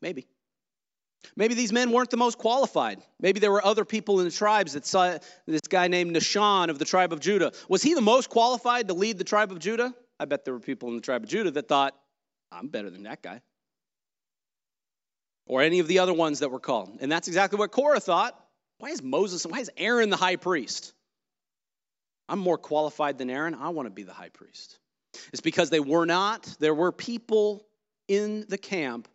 Maybe. 0.00 0.26
Maybe 1.36 1.54
these 1.54 1.72
men 1.72 1.92
weren't 1.92 2.10
the 2.10 2.16
most 2.16 2.38
qualified. 2.38 3.00
Maybe 3.20 3.38
there 3.40 3.52
were 3.52 3.64
other 3.64 3.84
people 3.84 4.18
in 4.18 4.26
the 4.26 4.32
tribes 4.32 4.72
that 4.72 4.84
saw 4.84 5.16
this 5.46 5.62
guy 5.62 5.88
named 5.88 6.14
Nahshon 6.14 6.68
of 6.68 6.78
the 6.78 6.84
tribe 6.84 7.12
of 7.12 7.20
Judah. 7.20 7.52
Was 7.68 7.82
he 7.82 7.94
the 7.94 8.02
most 8.02 8.30
qualified 8.30 8.88
to 8.88 8.94
lead 8.94 9.16
the 9.16 9.24
tribe 9.24 9.52
of 9.52 9.60
Judah? 9.60 9.94
I 10.18 10.26
bet 10.26 10.44
there 10.44 10.54
were 10.54 10.60
people 10.60 10.88
in 10.90 10.96
the 10.96 11.00
tribe 11.00 11.22
of 11.22 11.28
Judah 11.28 11.50
that 11.52 11.68
thought, 11.68 11.94
I'm 12.52 12.68
better 12.68 12.90
than 12.90 13.04
that 13.04 13.22
guy. 13.22 13.40
Or 15.46 15.60
any 15.60 15.80
of 15.80 15.88
the 15.88 15.98
other 15.98 16.14
ones 16.14 16.38
that 16.38 16.50
were 16.50 16.60
called. 16.60 16.98
And 17.00 17.10
that's 17.10 17.28
exactly 17.28 17.58
what 17.58 17.70
Korah 17.70 18.00
thought. 18.00 18.38
Why 18.78 18.90
is 18.90 19.02
Moses, 19.02 19.44
why 19.44 19.58
is 19.58 19.70
Aaron 19.76 20.10
the 20.10 20.16
high 20.16 20.36
priest? 20.36 20.94
I'm 22.28 22.38
more 22.38 22.58
qualified 22.58 23.18
than 23.18 23.28
Aaron. 23.28 23.54
I 23.54 23.68
want 23.68 23.86
to 23.86 23.90
be 23.90 24.02
the 24.02 24.12
high 24.12 24.30
priest. 24.30 24.78
It's 25.32 25.42
because 25.42 25.70
they 25.70 25.80
were 25.80 26.06
not, 26.06 26.56
there 26.58 26.74
were 26.74 26.92
people 26.92 27.66
in 28.08 28.46
the 28.48 28.58
camp 28.58 29.08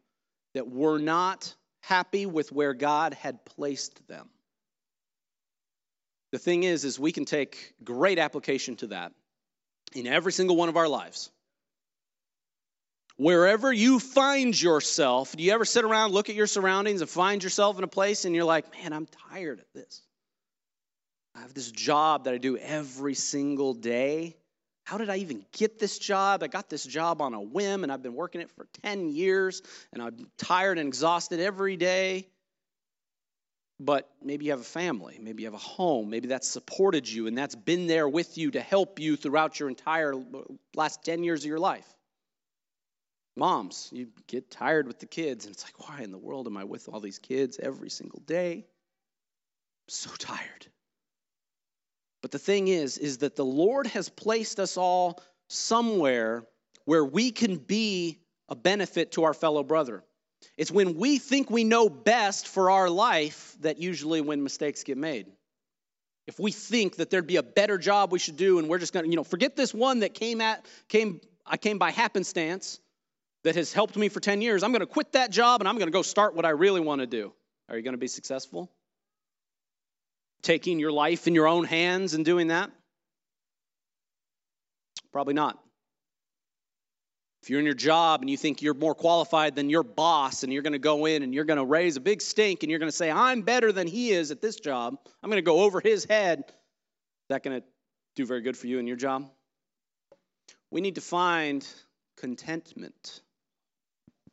that 0.53 0.69
were 0.69 0.99
not 0.99 1.55
happy 1.81 2.25
with 2.25 2.51
where 2.51 2.73
God 2.73 3.13
had 3.13 3.43
placed 3.45 4.07
them. 4.07 4.29
The 6.31 6.39
thing 6.39 6.63
is 6.63 6.85
is 6.85 6.99
we 6.99 7.11
can 7.11 7.25
take 7.25 7.73
great 7.83 8.19
application 8.19 8.75
to 8.77 8.87
that 8.87 9.13
in 9.93 10.07
every 10.07 10.31
single 10.31 10.55
one 10.55 10.69
of 10.69 10.77
our 10.77 10.87
lives. 10.87 11.29
Wherever 13.17 13.73
you 13.73 13.99
find 13.99 14.59
yourself, 14.59 15.35
do 15.35 15.43
you 15.43 15.51
ever 15.51 15.65
sit 15.65 15.83
around, 15.83 16.13
look 16.13 16.29
at 16.29 16.35
your 16.35 16.47
surroundings, 16.47 17.01
and 17.01 17.09
find 17.09 17.43
yourself 17.43 17.77
in 17.77 17.83
a 17.83 17.87
place 17.87 18.23
and 18.23 18.33
you're 18.33 18.45
like, 18.45 18.71
man, 18.71 18.93
I'm 18.93 19.07
tired 19.29 19.59
of 19.59 19.65
this? 19.73 20.01
I 21.35 21.41
have 21.41 21.53
this 21.53 21.69
job 21.69 22.25
that 22.25 22.33
I 22.33 22.37
do 22.37 22.57
every 22.57 23.13
single 23.13 23.73
day. 23.73 24.37
How 24.85 24.97
did 24.97 25.09
I 25.09 25.17
even 25.17 25.45
get 25.51 25.79
this 25.79 25.99
job? 25.99 26.43
I 26.43 26.47
got 26.47 26.69
this 26.69 26.83
job 26.83 27.21
on 27.21 27.33
a 27.33 27.41
whim 27.41 27.83
and 27.83 27.91
I've 27.91 28.01
been 28.01 28.15
working 28.15 28.41
it 28.41 28.49
for 28.51 28.67
10 28.83 29.09
years 29.09 29.61
and 29.93 30.01
I'm 30.01 30.31
tired 30.37 30.79
and 30.79 30.87
exhausted 30.87 31.39
every 31.39 31.77
day. 31.77 32.27
But 33.79 34.09
maybe 34.21 34.45
you 34.45 34.51
have 34.51 34.59
a 34.59 34.63
family, 34.63 35.17
maybe 35.21 35.43
you 35.43 35.47
have 35.47 35.53
a 35.53 35.57
home, 35.57 36.09
maybe 36.09 36.27
that's 36.27 36.47
supported 36.47 37.07
you 37.07 37.27
and 37.27 37.37
that's 37.37 37.55
been 37.55 37.87
there 37.87 38.09
with 38.09 38.37
you 38.37 38.51
to 38.51 38.59
help 38.59 38.99
you 38.99 39.15
throughout 39.15 39.59
your 39.59 39.69
entire 39.69 40.15
last 40.75 41.05
10 41.05 41.23
years 41.23 41.43
of 41.43 41.47
your 41.47 41.59
life. 41.59 41.87
Moms, 43.37 43.89
you 43.93 44.09
get 44.27 44.51
tired 44.51 44.85
with 44.85 44.99
the 44.99 45.05
kids 45.05 45.45
and 45.45 45.53
it's 45.53 45.63
like, 45.63 45.87
why 45.87 46.01
in 46.01 46.11
the 46.11 46.17
world 46.17 46.45
am 46.47 46.57
I 46.57 46.65
with 46.65 46.89
all 46.89 46.99
these 46.99 47.19
kids 47.19 47.57
every 47.57 47.89
single 47.89 48.19
day? 48.19 48.55
I'm 48.55 49.89
so 49.89 50.09
tired. 50.17 50.67
But 52.21 52.31
the 52.31 52.39
thing 52.39 52.67
is, 52.67 52.97
is 52.97 53.19
that 53.19 53.37
the 53.37 53.45
Lord 53.45 53.87
has 53.87 54.09
placed 54.09 54.59
us 54.59 54.75
all 54.75 55.21
somewhere 55.47 56.43
where 56.83 57.05
we 57.05 57.31
can 57.31 57.55
be 57.55 58.19
a 58.49 58.55
benefit 58.55 59.13
to 59.13 59.23
our 59.23 59.33
fellow 59.33 59.63
brother. 59.63 60.03
It's 60.57 60.71
when 60.71 60.95
we 60.95 61.17
think 61.17 61.49
we 61.49 61.63
know 61.63 61.89
best 61.89 62.47
for 62.47 62.71
our 62.71 62.89
life 62.89 63.55
that 63.61 63.77
usually 63.79 64.21
when 64.21 64.43
mistakes 64.43 64.83
get 64.83 64.97
made. 64.97 65.27
If 66.27 66.39
we 66.39 66.51
think 66.51 66.97
that 66.97 67.09
there'd 67.09 67.27
be 67.27 67.37
a 67.37 67.43
better 67.43 67.77
job 67.77 68.11
we 68.11 68.19
should 68.19 68.37
do 68.37 68.59
and 68.59 68.67
we're 68.67 68.77
just 68.77 68.93
going 68.93 69.05
to, 69.05 69.09
you 69.09 69.15
know, 69.15 69.23
forget 69.23 69.55
this 69.55 69.73
one 69.73 70.01
that 70.01 70.13
came 70.13 70.41
at 70.41 70.65
came 70.87 71.21
I 71.45 71.57
came 71.57 71.79
by 71.79 71.89
happenstance 71.91 72.79
that 73.43 73.55
has 73.55 73.73
helped 73.73 73.97
me 73.97 74.09
for 74.09 74.19
10 74.19 74.41
years. 74.41 74.61
I'm 74.61 74.71
going 74.71 74.81
to 74.81 74.85
quit 74.85 75.13
that 75.13 75.31
job 75.31 75.61
and 75.61 75.67
I'm 75.67 75.75
going 75.75 75.87
to 75.87 75.91
go 75.91 76.03
start 76.03 76.35
what 76.35 76.45
I 76.45 76.49
really 76.49 76.81
want 76.81 77.01
to 77.01 77.07
do. 77.07 77.33
Are 77.69 77.75
you 77.75 77.81
going 77.81 77.93
to 77.93 77.99
be 77.99 78.07
successful? 78.07 78.69
taking 80.41 80.79
your 80.79 80.91
life 80.91 81.27
in 81.27 81.35
your 81.35 81.47
own 81.47 81.65
hands 81.65 82.13
and 82.13 82.23
doing 82.23 82.47
that? 82.47 82.71
Probably 85.11 85.33
not. 85.33 85.61
If 87.41 87.49
you're 87.49 87.59
in 87.59 87.65
your 87.65 87.73
job 87.73 88.21
and 88.21 88.29
you 88.29 88.35
think 88.35 88.61
you're 88.61 88.73
more 88.73 88.93
qualified 88.93 89.55
than 89.55 89.69
your 89.69 89.83
boss 89.83 90.43
and 90.43 90.51
you're 90.51 90.61
going 90.61 90.73
to 90.73 90.79
go 90.79 91.05
in 91.05 91.23
and 91.23 91.33
you're 91.33 91.45
going 91.45 91.57
to 91.57 91.65
raise 91.65 91.95
a 91.95 92.01
big 92.01 92.21
stink 92.21 92.63
and 92.63 92.69
you're 92.69 92.79
going 92.79 92.91
to 92.91 92.95
say, 92.95 93.09
I'm 93.09 93.43
better 93.43 93.71
than 93.71 93.87
he 93.87 94.11
is 94.11 94.31
at 94.31 94.41
this 94.41 94.57
job, 94.57 94.97
I'm 95.23 95.29
going 95.29 95.41
to 95.41 95.45
go 95.45 95.61
over 95.61 95.79
his 95.79 96.03
head, 96.05 96.39
is 96.39 96.53
that 97.29 97.43
going 97.43 97.61
to 97.61 97.67
do 98.15 98.25
very 98.25 98.41
good 98.41 98.57
for 98.57 98.67
you 98.67 98.79
in 98.79 98.87
your 98.87 98.97
job? 98.97 99.29
We 100.69 100.81
need 100.81 100.95
to 100.95 101.01
find 101.01 101.65
contentment 102.17 103.21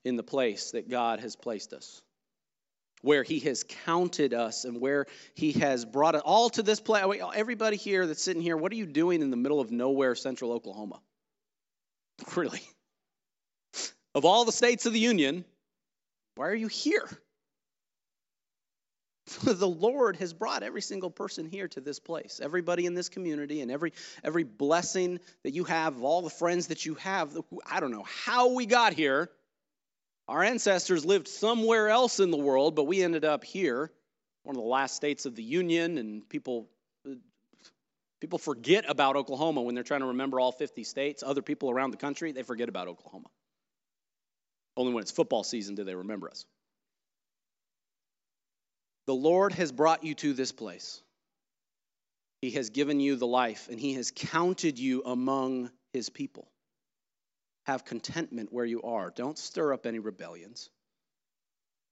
in 0.04 0.16
the 0.16 0.22
place 0.22 0.72
that 0.72 0.88
God 0.88 1.20
has 1.20 1.36
placed 1.36 1.72
us 1.72 2.02
where 3.02 3.22
he 3.22 3.38
has 3.40 3.64
counted 3.84 4.34
us 4.34 4.64
and 4.64 4.80
where 4.80 5.06
he 5.34 5.52
has 5.52 5.84
brought 5.84 6.14
us 6.16 6.22
all 6.24 6.50
to 6.50 6.62
this 6.62 6.80
place. 6.80 7.04
Everybody 7.34 7.76
here 7.76 8.06
that's 8.06 8.22
sitting 8.22 8.42
here, 8.42 8.56
what 8.56 8.72
are 8.72 8.76
you 8.76 8.86
doing 8.86 9.22
in 9.22 9.30
the 9.30 9.36
middle 9.36 9.60
of 9.60 9.70
nowhere, 9.70 10.14
central 10.14 10.52
Oklahoma? 10.52 11.00
Really? 12.34 12.62
Of 14.16 14.24
all 14.24 14.46
the 14.46 14.52
states 14.52 14.86
of 14.86 14.94
the 14.94 14.98
Union, 14.98 15.44
why 16.36 16.46
are 16.46 16.54
you 16.54 16.68
here? 16.68 17.06
the 19.44 19.68
Lord 19.68 20.16
has 20.16 20.32
brought 20.32 20.62
every 20.62 20.80
single 20.80 21.10
person 21.10 21.44
here 21.44 21.68
to 21.68 21.82
this 21.82 22.00
place. 22.00 22.40
Everybody 22.42 22.86
in 22.86 22.94
this 22.94 23.10
community 23.10 23.60
and 23.60 23.70
every 23.70 23.92
every 24.24 24.44
blessing 24.44 25.20
that 25.42 25.52
you 25.52 25.64
have, 25.64 26.02
all 26.02 26.22
the 26.22 26.30
friends 26.30 26.68
that 26.68 26.86
you 26.86 26.94
have. 26.94 27.36
I 27.66 27.80
don't 27.80 27.90
know 27.90 28.06
how 28.24 28.54
we 28.54 28.64
got 28.64 28.94
here, 28.94 29.28
our 30.28 30.42
ancestors 30.42 31.04
lived 31.04 31.28
somewhere 31.28 31.90
else 31.90 32.18
in 32.18 32.30
the 32.30 32.38
world, 32.38 32.74
but 32.74 32.84
we 32.84 33.02
ended 33.02 33.26
up 33.26 33.44
here, 33.44 33.92
one 34.44 34.56
of 34.56 34.62
the 34.62 34.66
last 34.66 34.96
states 34.96 35.26
of 35.26 35.34
the 35.36 35.42
Union, 35.42 35.98
and 35.98 36.26
people, 36.26 36.70
People 38.18 38.38
forget 38.38 38.86
about 38.88 39.16
Oklahoma 39.16 39.60
when 39.60 39.74
they're 39.74 39.84
trying 39.84 40.00
to 40.00 40.06
remember 40.06 40.40
all 40.40 40.50
50 40.50 40.84
states. 40.84 41.22
Other 41.22 41.42
people 41.42 41.70
around 41.70 41.90
the 41.90 41.98
country, 41.98 42.32
they 42.32 42.44
forget 42.44 42.70
about 42.70 42.88
Oklahoma. 42.88 43.28
Only 44.76 44.92
when 44.92 45.02
it's 45.02 45.10
football 45.10 45.42
season 45.42 45.74
do 45.74 45.84
they 45.84 45.94
remember 45.94 46.28
us. 46.28 46.44
The 49.06 49.14
Lord 49.14 49.52
has 49.54 49.72
brought 49.72 50.04
you 50.04 50.14
to 50.16 50.32
this 50.32 50.52
place. 50.52 51.00
He 52.40 52.50
has 52.52 52.70
given 52.70 53.00
you 53.00 53.16
the 53.16 53.26
life, 53.26 53.68
and 53.70 53.80
He 53.80 53.94
has 53.94 54.12
counted 54.14 54.78
you 54.78 55.02
among 55.04 55.70
His 55.92 56.10
people. 56.10 56.48
Have 57.64 57.84
contentment 57.84 58.52
where 58.52 58.64
you 58.64 58.82
are. 58.82 59.10
Don't 59.10 59.38
stir 59.38 59.72
up 59.72 59.86
any 59.86 59.98
rebellions. 59.98 60.70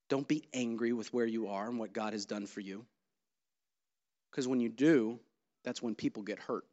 Don't 0.07 0.27
be 0.27 0.47
angry 0.53 0.93
with 0.93 1.11
where 1.13 1.25
you 1.25 1.47
are 1.47 1.67
and 1.67 1.79
what 1.79 1.93
God 1.93 2.13
has 2.13 2.25
done 2.25 2.45
for 2.45 2.59
you. 2.59 2.85
Because 4.31 4.47
when 4.47 4.59
you 4.59 4.69
do, 4.69 5.19
that's 5.63 5.81
when 5.81 5.95
people 5.95 6.21
get 6.21 6.39
hurt. 6.39 6.65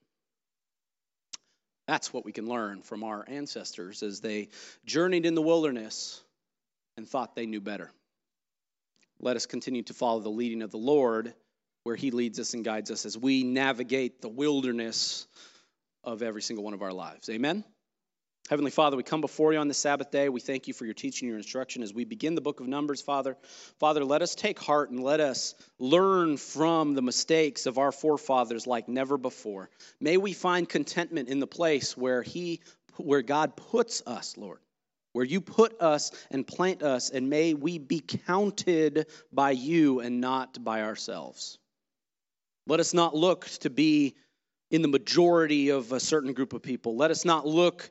That's 1.93 2.11
what 2.11 2.25
we 2.25 2.33
can 2.33 2.47
learn 2.47 2.81
from 2.81 3.05
our 3.05 3.23
ancestors 3.29 4.03
as 4.03 4.23
they 4.23 4.49
journeyed 4.87 5.27
in 5.27 5.35
the 5.35 5.43
wilderness 5.43 6.23
and 6.97 7.07
thought 7.07 7.37
they 7.37 7.45
knew 7.45 7.61
better. 7.61 7.91
Let 9.21 9.37
us 9.37 9.45
continue 9.45 9.83
to 9.83 9.93
follow 9.93 10.21
the 10.21 10.31
leading 10.31 10.63
of 10.63 10.71
the 10.71 10.79
Lord 10.79 11.35
where 11.83 11.95
He 11.95 12.11
leads 12.11 12.41
us 12.41 12.55
and 12.55 12.65
guides 12.65 12.91
us 12.91 13.05
as 13.05 13.19
we 13.19 13.45
navigate 13.45 14.23
the 14.23 14.31
wilderness 14.31 15.27
of 16.03 16.23
every 16.23 16.41
single 16.41 16.65
one 16.65 16.73
of 16.73 16.81
our 16.81 16.95
lives. 16.95 17.29
Amen. 17.29 17.63
Heavenly 18.51 18.73
Father, 18.73 18.97
we 18.97 19.05
come 19.05 19.21
before 19.21 19.53
you 19.53 19.61
on 19.61 19.69
this 19.69 19.79
Sabbath 19.79 20.11
day. 20.11 20.29
We 20.29 20.41
thank 20.41 20.67
you 20.67 20.75
for 20.75 20.85
your 20.85 20.95
teaching, 20.95 21.29
your 21.29 21.37
instruction 21.37 21.83
as 21.83 21.95
we 21.95 22.05
begin 22.05 22.35
the 22.35 22.41
book 22.41 22.59
of 22.59 22.67
Numbers, 22.67 23.01
Father. 23.01 23.37
Father, 23.79 24.05
let 24.05 24.21
us 24.21 24.35
take 24.35 24.59
heart 24.59 24.91
and 24.91 25.01
let 25.01 25.21
us 25.21 25.55
learn 25.79 26.37
from 26.37 26.95
the 26.95 27.03
mistakes 27.03 27.67
of 27.67 27.79
our 27.79 27.93
forefathers 27.93 28.67
like 28.67 28.89
never 28.89 29.17
before. 29.17 29.71
May 30.01 30.17
we 30.17 30.33
find 30.33 30.69
contentment 30.69 31.29
in 31.29 31.39
the 31.39 31.47
place 31.47 31.97
where 31.97 32.21
he 32.23 32.61
where 32.97 33.23
God 33.23 33.57
puts 33.57 34.03
us, 34.07 34.37
Lord. 34.37 34.59
Where 35.13 35.25
you 35.25 35.41
put 35.41 35.81
us 35.81 36.11
and 36.31 36.47
plant 36.47 36.83
us, 36.83 37.11
and 37.11 37.31
may 37.31 37.55
we 37.55 37.79
be 37.79 38.01
counted 38.01 39.07
by 39.33 39.53
you 39.53 40.01
and 40.01 40.21
not 40.21 40.63
by 40.63 40.83
ourselves. 40.83 41.59
Let 42.67 42.81
us 42.81 42.93
not 42.93 43.15
look 43.15 43.47
to 43.61 43.71
be 43.71 44.17
in 44.71 44.83
the 44.83 44.89
majority 44.89 45.69
of 45.69 45.93
a 45.93 46.01
certain 46.01 46.33
group 46.33 46.55
of 46.55 46.63
people. 46.63 46.97
Let 46.97 47.11
us 47.11 47.25
not 47.25 47.47
look 47.47 47.91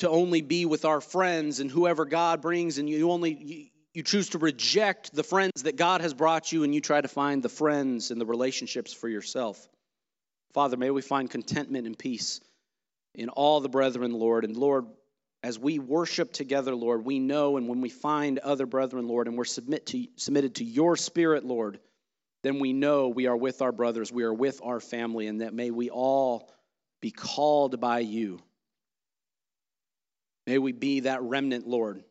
to 0.00 0.08
only 0.08 0.40
be 0.40 0.66
with 0.66 0.84
our 0.84 1.00
friends 1.00 1.60
and 1.60 1.70
whoever 1.70 2.04
God 2.04 2.40
brings, 2.40 2.78
and 2.78 2.88
you 2.88 3.10
only 3.10 3.34
you, 3.34 3.66
you 3.92 4.02
choose 4.02 4.30
to 4.30 4.38
reject 4.38 5.14
the 5.14 5.22
friends 5.22 5.62
that 5.64 5.76
God 5.76 6.00
has 6.00 6.14
brought 6.14 6.52
you, 6.52 6.64
and 6.64 6.74
you 6.74 6.80
try 6.80 7.00
to 7.00 7.08
find 7.08 7.42
the 7.42 7.48
friends 7.48 8.10
and 8.10 8.20
the 8.20 8.26
relationships 8.26 8.92
for 8.92 9.08
yourself. 9.08 9.68
Father, 10.52 10.76
may 10.76 10.90
we 10.90 11.02
find 11.02 11.30
contentment 11.30 11.86
and 11.86 11.98
peace 11.98 12.40
in 13.14 13.28
all 13.28 13.60
the 13.60 13.68
brethren, 13.68 14.12
Lord. 14.12 14.44
And 14.44 14.56
Lord, 14.56 14.86
as 15.42 15.58
we 15.58 15.78
worship 15.78 16.32
together, 16.32 16.74
Lord, 16.74 17.04
we 17.04 17.18
know, 17.18 17.56
and 17.56 17.68
when 17.68 17.80
we 17.80 17.90
find 17.90 18.38
other 18.38 18.66
brethren, 18.66 19.06
Lord, 19.06 19.28
and 19.28 19.36
we're 19.36 19.44
submit 19.44 19.86
to, 19.86 20.06
submitted 20.16 20.56
to 20.56 20.64
your 20.64 20.96
spirit, 20.96 21.44
Lord, 21.44 21.78
then 22.42 22.58
we 22.58 22.72
know 22.72 23.08
we 23.08 23.26
are 23.26 23.36
with 23.36 23.60
our 23.60 23.72
brothers, 23.72 24.10
we 24.10 24.22
are 24.22 24.32
with 24.32 24.60
our 24.62 24.80
family, 24.80 25.26
and 25.26 25.42
that 25.42 25.52
may 25.52 25.70
we 25.70 25.90
all 25.90 26.50
be 27.00 27.10
called 27.10 27.80
by 27.80 27.98
you 28.00 28.40
May 30.50 30.58
we 30.58 30.72
be 30.72 30.98
that 31.00 31.22
remnant, 31.22 31.68
Lord, 31.68 32.02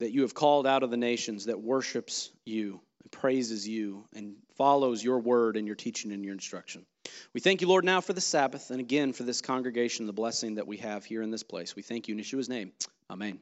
that 0.00 0.10
you 0.10 0.22
have 0.22 0.34
called 0.34 0.66
out 0.66 0.82
of 0.82 0.90
the 0.90 0.96
nations 0.96 1.44
that 1.44 1.60
worships 1.60 2.32
you 2.44 2.80
and 3.00 3.12
praises 3.12 3.68
you 3.68 4.08
and 4.12 4.34
follows 4.56 5.04
your 5.04 5.20
word 5.20 5.56
and 5.56 5.68
your 5.68 5.76
teaching 5.76 6.10
and 6.10 6.24
your 6.24 6.32
instruction. 6.32 6.84
We 7.32 7.40
thank 7.40 7.60
you, 7.60 7.68
Lord, 7.68 7.84
now 7.84 8.00
for 8.00 8.12
the 8.12 8.20
Sabbath 8.20 8.72
and 8.72 8.80
again 8.80 9.12
for 9.12 9.22
this 9.22 9.40
congregation, 9.40 10.06
the 10.06 10.12
blessing 10.12 10.56
that 10.56 10.66
we 10.66 10.78
have 10.78 11.04
here 11.04 11.22
in 11.22 11.30
this 11.30 11.44
place. 11.44 11.76
We 11.76 11.82
thank 11.82 12.08
you 12.08 12.16
in 12.16 12.20
Yeshua's 12.20 12.48
name. 12.48 12.72
Amen. 13.08 13.38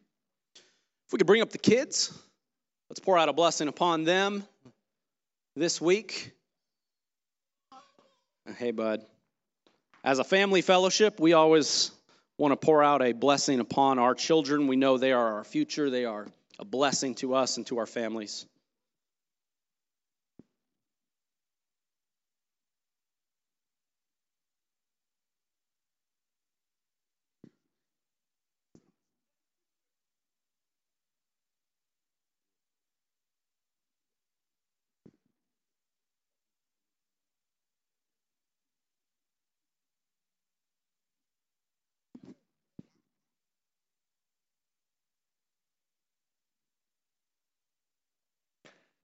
If 1.06 1.12
we 1.14 1.16
could 1.16 1.26
bring 1.26 1.40
up 1.40 1.52
the 1.52 1.56
kids, 1.56 2.12
let's 2.90 3.00
pour 3.00 3.16
out 3.16 3.30
a 3.30 3.32
blessing 3.32 3.68
upon 3.68 4.04
them 4.04 4.44
this 5.56 5.80
week. 5.80 6.32
Hey, 8.58 8.72
bud. 8.72 9.06
As 10.04 10.18
a 10.18 10.24
family 10.24 10.60
fellowship, 10.60 11.18
we 11.18 11.32
always 11.32 11.92
want 12.40 12.52
to 12.52 12.56
pour 12.56 12.82
out 12.82 13.02
a 13.02 13.12
blessing 13.12 13.60
upon 13.60 13.98
our 13.98 14.14
children. 14.14 14.66
We 14.66 14.76
know 14.76 14.96
they 14.96 15.12
are 15.12 15.34
our 15.34 15.44
future, 15.44 15.90
they 15.90 16.06
are 16.06 16.26
a 16.58 16.64
blessing 16.64 17.14
to 17.16 17.34
us 17.34 17.58
and 17.58 17.66
to 17.66 17.78
our 17.78 17.86
families. 17.86 18.46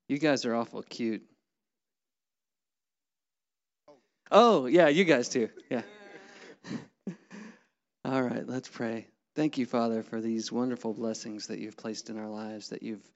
You 0.08 0.18
guys 0.18 0.44
are 0.44 0.54
awful 0.54 0.82
cute. 0.82 1.22
Oh, 4.30 4.66
yeah, 4.66 4.88
you 4.88 5.04
guys 5.04 5.28
too. 5.28 5.48
Yeah. 5.68 5.82
All 8.04 8.22
right, 8.22 8.46
let's 8.46 8.68
pray. 8.68 9.08
Thank 9.34 9.58
you, 9.58 9.66
Father, 9.66 10.02
for 10.02 10.20
these 10.20 10.52
wonderful 10.52 10.94
blessings 10.94 11.48
that 11.48 11.58
you've 11.58 11.76
placed 11.76 12.08
in 12.08 12.18
our 12.18 12.28
lives, 12.28 12.68
that 12.68 12.82
you've 12.82 13.08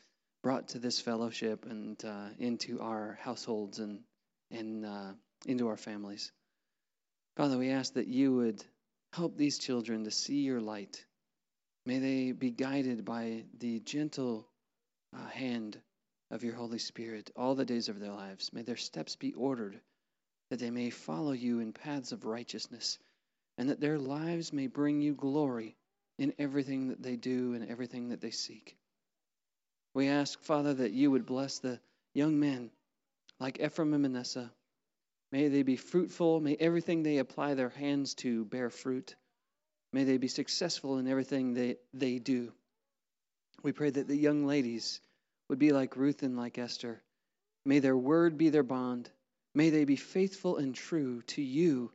brought 0.42 0.68
to 0.68 0.78
this 0.78 1.00
fellowship 1.00 1.64
and 1.64 2.02
uh, 2.04 2.28
into 2.38 2.80
our 2.80 3.18
households 3.22 3.78
and, 3.78 4.00
and 4.50 4.84
uh, 4.84 5.12
into 5.46 5.68
our 5.68 5.76
families. 5.76 6.32
Father, 7.36 7.56
we 7.56 7.70
ask 7.70 7.94
that 7.94 8.08
you 8.08 8.34
would 8.34 8.64
help 9.12 9.36
these 9.36 9.58
children 9.58 10.04
to 10.04 10.10
see 10.10 10.40
your 10.40 10.60
light. 10.60 11.04
May 11.86 11.98
they 11.98 12.32
be 12.32 12.50
guided 12.50 13.04
by 13.04 13.44
the 13.58 13.80
gentle 13.80 14.48
uh, 15.16 15.28
hand 15.28 15.80
of 16.30 16.44
your 16.44 16.54
Holy 16.54 16.78
Spirit 16.78 17.30
all 17.36 17.54
the 17.54 17.64
days 17.64 17.88
of 17.88 17.98
their 17.98 18.12
lives. 18.12 18.52
May 18.52 18.62
their 18.62 18.76
steps 18.76 19.16
be 19.16 19.32
ordered, 19.32 19.80
that 20.50 20.58
they 20.58 20.70
may 20.70 20.90
follow 20.90 21.32
you 21.32 21.60
in 21.60 21.72
paths 21.72 22.12
of 22.12 22.24
righteousness, 22.24 22.98
and 23.58 23.68
that 23.68 23.80
their 23.80 23.98
lives 23.98 24.52
may 24.52 24.66
bring 24.66 25.00
you 25.00 25.14
glory 25.14 25.76
in 26.18 26.34
everything 26.38 26.88
that 26.88 27.02
they 27.02 27.16
do 27.16 27.54
and 27.54 27.68
everything 27.68 28.10
that 28.10 28.20
they 28.20 28.30
seek. 28.30 28.76
We 29.94 30.08
ask, 30.08 30.40
Father, 30.42 30.74
that 30.74 30.92
you 30.92 31.10
would 31.10 31.26
bless 31.26 31.58
the 31.58 31.80
young 32.14 32.38
men 32.38 32.70
like 33.40 33.60
Ephraim 33.60 33.94
and 33.94 34.02
Manasseh. 34.02 34.52
May 35.32 35.48
they 35.48 35.62
be 35.62 35.76
fruitful. 35.76 36.40
May 36.40 36.56
everything 36.56 37.02
they 37.02 37.18
apply 37.18 37.54
their 37.54 37.70
hands 37.70 38.14
to 38.16 38.44
bear 38.44 38.70
fruit. 38.70 39.16
May 39.92 40.04
they 40.04 40.18
be 40.18 40.28
successful 40.28 40.98
in 40.98 41.08
everything 41.08 41.54
they, 41.54 41.76
they 41.92 42.18
do. 42.18 42.52
We 43.62 43.72
pray 43.72 43.90
that 43.90 44.06
the 44.06 44.16
young 44.16 44.46
ladies 44.46 45.00
would 45.50 45.58
be 45.58 45.72
like 45.72 45.96
Ruth 45.96 46.22
and 46.22 46.36
like 46.36 46.58
Esther. 46.58 47.02
May 47.64 47.80
their 47.80 47.96
word 47.96 48.38
be 48.38 48.50
their 48.50 48.62
bond. 48.62 49.10
May 49.52 49.70
they 49.70 49.84
be 49.84 49.96
faithful 49.96 50.58
and 50.58 50.72
true 50.72 51.22
to 51.22 51.42
you 51.42 51.90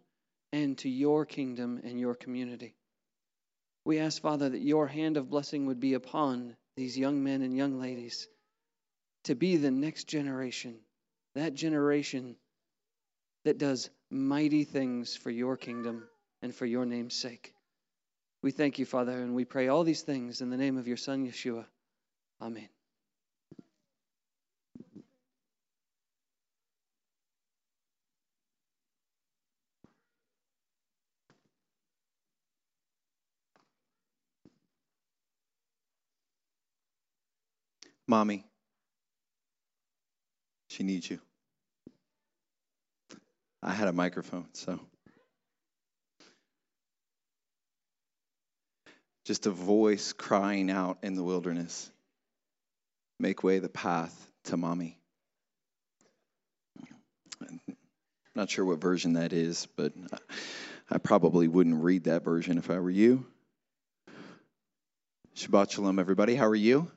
and 0.51 0.77
to 0.79 0.89
your 0.89 1.25
kingdom 1.25 1.79
and 1.85 1.97
your 1.97 2.15
community. 2.15 2.75
We 3.85 3.99
ask, 3.99 4.21
Father, 4.21 4.49
that 4.49 4.59
your 4.59 4.87
hand 4.87 5.15
of 5.15 5.29
blessing 5.29 5.67
would 5.67 5.79
be 5.79 5.93
upon 5.93 6.57
these 6.75 6.97
young 6.97 7.23
men 7.23 7.41
and 7.43 7.55
young 7.55 7.79
ladies 7.79 8.27
to 9.23 9.35
be 9.35 9.55
the 9.55 9.71
next 9.71 10.09
generation, 10.09 10.75
that 11.35 11.53
generation 11.53 12.35
that 13.45 13.57
does 13.57 13.89
mighty 14.11 14.65
things 14.65 15.15
for 15.15 15.31
your 15.31 15.55
kingdom 15.55 16.09
and 16.41 16.53
for 16.53 16.65
your 16.65 16.85
name's 16.85 17.15
sake. 17.15 17.53
We 18.43 18.51
thank 18.51 18.79
you, 18.79 18.85
Father, 18.85 19.13
and 19.13 19.33
we 19.33 19.45
pray 19.45 19.69
all 19.69 19.85
these 19.85 20.01
things 20.01 20.41
in 20.41 20.49
the 20.49 20.57
name 20.57 20.77
of 20.77 20.89
your 20.89 20.97
Son, 20.97 21.25
Yeshua. 21.25 21.65
Amen. 22.41 22.67
Mommy, 38.07 38.45
she 40.69 40.83
needs 40.83 41.09
you. 41.09 41.19
I 43.63 43.73
had 43.73 43.87
a 43.87 43.93
microphone, 43.93 44.47
so. 44.53 44.79
Just 49.25 49.47
a 49.47 49.51
voice 49.51 50.13
crying 50.13 50.69
out 50.69 50.99
in 51.01 51.15
the 51.15 51.23
wilderness 51.23 51.89
Make 53.19 53.43
way 53.43 53.59
the 53.59 53.69
path 53.69 54.13
to 54.45 54.57
mommy. 54.57 54.99
Not 58.35 58.49
sure 58.49 58.65
what 58.65 58.81
version 58.81 59.13
that 59.13 59.31
is, 59.31 59.67
but 59.77 59.93
I 60.91 60.97
probably 60.97 61.47
wouldn't 61.47 61.81
read 61.81 62.05
that 62.05 62.25
version 62.25 62.57
if 62.57 62.69
I 62.69 62.79
were 62.79 62.89
you. 62.89 63.25
Shabbat 65.37 65.71
Shalom, 65.71 65.99
everybody. 65.99 66.35
How 66.35 66.47
are 66.47 66.55
you? 66.55 66.91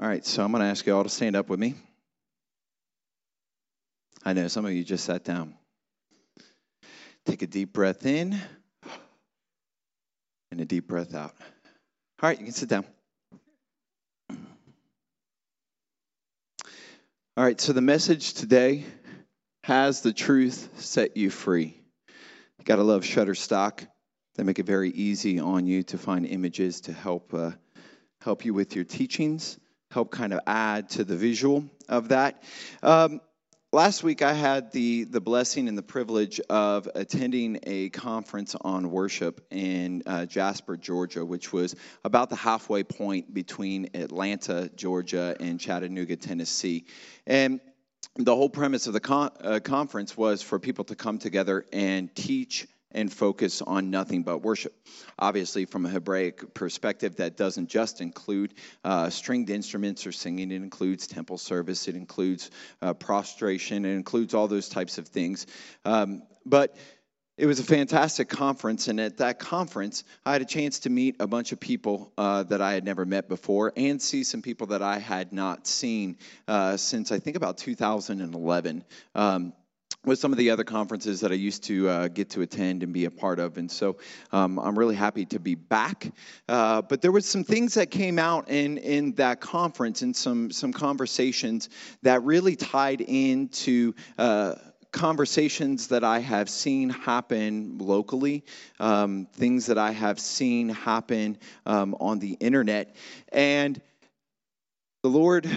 All 0.00 0.06
right, 0.06 0.24
so 0.24 0.44
I'm 0.44 0.52
going 0.52 0.62
to 0.62 0.68
ask 0.68 0.86
you 0.86 0.94
all 0.94 1.02
to 1.02 1.08
stand 1.08 1.34
up 1.34 1.48
with 1.48 1.58
me. 1.58 1.74
I 4.24 4.32
know 4.32 4.46
some 4.46 4.64
of 4.64 4.72
you 4.72 4.84
just 4.84 5.04
sat 5.04 5.24
down. 5.24 5.54
Take 7.26 7.42
a 7.42 7.48
deep 7.48 7.72
breath 7.72 8.06
in 8.06 8.40
and 10.52 10.60
a 10.60 10.64
deep 10.64 10.86
breath 10.86 11.16
out. 11.16 11.34
All 12.22 12.28
right, 12.28 12.38
you 12.38 12.44
can 12.44 12.54
sit 12.54 12.68
down. 12.68 12.84
All 17.36 17.44
right, 17.44 17.60
so 17.60 17.72
the 17.72 17.80
message 17.80 18.34
today 18.34 18.84
has 19.64 20.02
the 20.02 20.12
truth 20.12 20.68
set 20.76 21.16
you 21.16 21.28
free. 21.28 21.76
You 22.60 22.64
got 22.64 22.76
to 22.76 22.84
love 22.84 23.02
Shutterstock. 23.02 23.84
They 24.36 24.44
make 24.44 24.60
it 24.60 24.66
very 24.66 24.90
easy 24.90 25.40
on 25.40 25.66
you 25.66 25.82
to 25.84 25.98
find 25.98 26.24
images 26.24 26.82
to 26.82 26.92
help 26.92 27.34
uh, 27.34 27.50
help 28.20 28.44
you 28.44 28.54
with 28.54 28.76
your 28.76 28.84
teachings, 28.84 29.58
help 29.90 30.10
kind 30.10 30.32
of 30.32 30.40
add 30.46 30.90
to 30.90 31.04
the 31.04 31.16
visual 31.16 31.64
of 31.88 32.08
that. 32.08 32.42
Um, 32.82 33.20
last 33.72 34.02
week 34.02 34.22
I 34.22 34.32
had 34.32 34.72
the 34.72 35.04
the 35.04 35.20
blessing 35.20 35.68
and 35.68 35.76
the 35.76 35.82
privilege 35.82 36.40
of 36.48 36.88
attending 36.94 37.60
a 37.64 37.88
conference 37.90 38.54
on 38.60 38.90
worship 38.90 39.46
in 39.50 40.02
uh, 40.06 40.26
Jasper, 40.26 40.76
Georgia, 40.76 41.24
which 41.24 41.52
was 41.52 41.74
about 42.04 42.30
the 42.30 42.36
halfway 42.36 42.82
point 42.84 43.32
between 43.32 43.90
Atlanta, 43.94 44.70
Georgia, 44.74 45.36
and 45.40 45.58
Chattanooga, 45.58 46.16
Tennessee, 46.16 46.84
and 47.26 47.60
the 48.16 48.34
whole 48.34 48.50
premise 48.50 48.86
of 48.86 48.92
the 48.92 49.00
con- 49.00 49.30
uh, 49.40 49.60
conference 49.60 50.16
was 50.16 50.42
for 50.42 50.58
people 50.58 50.84
to 50.84 50.96
come 50.96 51.18
together 51.18 51.64
and 51.72 52.14
teach 52.14 52.66
and 52.92 53.12
focus 53.12 53.62
on 53.62 53.90
nothing 53.90 54.22
but 54.22 54.38
worship. 54.38 54.74
Obviously, 55.18 55.64
from 55.64 55.86
a 55.86 55.88
Hebraic 55.88 56.54
perspective, 56.54 57.16
that 57.16 57.36
doesn't 57.36 57.68
just 57.68 58.00
include 58.00 58.54
uh, 58.84 59.10
stringed 59.10 59.50
instruments 59.50 60.06
or 60.06 60.12
singing, 60.12 60.50
it 60.50 60.56
includes 60.56 61.06
temple 61.06 61.38
service, 61.38 61.88
it 61.88 61.96
includes 61.96 62.50
uh, 62.80 62.94
prostration, 62.94 63.84
it 63.84 63.94
includes 63.94 64.34
all 64.34 64.48
those 64.48 64.68
types 64.68 64.98
of 64.98 65.08
things. 65.08 65.46
Um, 65.84 66.22
but 66.46 66.76
it 67.38 67.46
was 67.46 67.60
a 67.60 67.64
fantastic 67.64 68.28
conference, 68.28 68.88
and 68.88 68.98
at 68.98 69.18
that 69.18 69.38
conference, 69.38 70.02
I 70.26 70.32
had 70.32 70.42
a 70.42 70.44
chance 70.44 70.80
to 70.80 70.90
meet 70.90 71.16
a 71.20 71.28
bunch 71.28 71.52
of 71.52 71.60
people 71.60 72.12
uh, 72.18 72.42
that 72.42 72.60
I 72.60 72.72
had 72.72 72.84
never 72.84 73.06
met 73.06 73.28
before 73.28 73.72
and 73.76 74.02
see 74.02 74.24
some 74.24 74.42
people 74.42 74.68
that 74.68 74.82
I 74.82 74.98
had 74.98 75.32
not 75.32 75.68
seen 75.68 76.18
uh, 76.48 76.76
since 76.76 77.12
I 77.12 77.20
think 77.20 77.36
about 77.36 77.56
2011. 77.58 78.84
Um, 79.14 79.52
with 80.04 80.18
some 80.18 80.32
of 80.32 80.38
the 80.38 80.50
other 80.50 80.64
conferences 80.64 81.20
that 81.20 81.32
I 81.32 81.34
used 81.34 81.64
to 81.64 81.88
uh, 81.88 82.08
get 82.08 82.30
to 82.30 82.42
attend 82.42 82.82
and 82.82 82.92
be 82.92 83.04
a 83.04 83.10
part 83.10 83.38
of. 83.38 83.58
And 83.58 83.70
so 83.70 83.96
um, 84.32 84.58
I'm 84.58 84.78
really 84.78 84.94
happy 84.94 85.26
to 85.26 85.40
be 85.40 85.54
back. 85.54 86.12
Uh, 86.48 86.82
but 86.82 87.02
there 87.02 87.12
was 87.12 87.26
some 87.26 87.44
things 87.44 87.74
that 87.74 87.90
came 87.90 88.18
out 88.18 88.48
in, 88.48 88.78
in 88.78 89.12
that 89.14 89.40
conference 89.40 90.02
and 90.02 90.14
some, 90.14 90.50
some 90.50 90.72
conversations 90.72 91.68
that 92.02 92.22
really 92.22 92.56
tied 92.56 93.00
into 93.00 93.94
uh, 94.18 94.54
conversations 94.92 95.88
that 95.88 96.04
I 96.04 96.20
have 96.20 96.48
seen 96.48 96.88
happen 96.88 97.78
locally, 97.78 98.44
um, 98.80 99.26
things 99.32 99.66
that 99.66 99.78
I 99.78 99.90
have 99.90 100.18
seen 100.18 100.68
happen 100.68 101.38
um, 101.66 101.94
on 102.00 102.18
the 102.18 102.32
internet. 102.32 102.96
And 103.30 103.80
the 105.02 105.10
Lord 105.10 105.48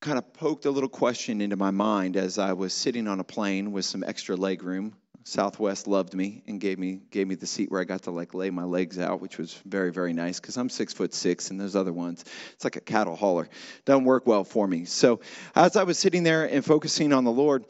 kind 0.00 0.18
of 0.18 0.32
poked 0.32 0.64
a 0.64 0.70
little 0.70 0.88
question 0.88 1.40
into 1.40 1.56
my 1.56 1.70
mind 1.70 2.16
as 2.16 2.38
I 2.38 2.52
was 2.52 2.72
sitting 2.72 3.08
on 3.08 3.20
a 3.20 3.24
plane 3.24 3.72
with 3.72 3.84
some 3.84 4.04
extra 4.04 4.36
leg 4.36 4.62
room. 4.62 4.94
Southwest 5.24 5.86
loved 5.86 6.14
me 6.14 6.42
and 6.46 6.58
gave 6.58 6.78
me 6.78 7.00
gave 7.10 7.28
me 7.28 7.34
the 7.34 7.46
seat 7.46 7.70
where 7.70 7.80
I 7.82 7.84
got 7.84 8.04
to 8.04 8.10
like 8.10 8.32
lay 8.32 8.48
my 8.48 8.64
legs 8.64 8.98
out, 8.98 9.20
which 9.20 9.36
was 9.36 9.52
very 9.66 9.92
very 9.92 10.14
nice 10.14 10.40
because 10.40 10.56
I'm 10.56 10.70
six 10.70 10.94
foot 10.94 11.12
six 11.12 11.50
and 11.50 11.60
those 11.60 11.76
other 11.76 11.92
ones 11.92 12.24
it's 12.54 12.64
like 12.64 12.76
a 12.76 12.80
cattle 12.80 13.14
hauler 13.14 13.48
doesn't 13.84 14.04
work 14.04 14.26
well 14.26 14.44
for 14.44 14.66
me. 14.66 14.86
So 14.86 15.20
as 15.54 15.76
I 15.76 15.82
was 15.82 15.98
sitting 15.98 16.22
there 16.22 16.44
and 16.46 16.64
focusing 16.64 17.12
on 17.12 17.24
the 17.24 17.32
Lord, 17.32 17.66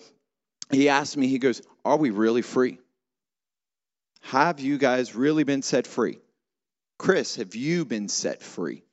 He 0.71 0.89
asked 0.89 1.17
me. 1.17 1.27
He 1.27 1.39
goes, 1.39 1.63
"Are 1.85 1.97
we 1.97 2.11
really 2.11 2.43
free? 2.43 2.79
Have 4.21 4.61
you 4.61 4.79
guys 4.79 5.15
really 5.15 5.45
been 5.45 5.63
set 5.63 5.87
free? 5.87 6.19
Chris, 6.99 7.37
have 7.37 7.55
you 7.57 7.85
been 7.85 8.09
set 8.09 8.43
free?" 8.43 8.85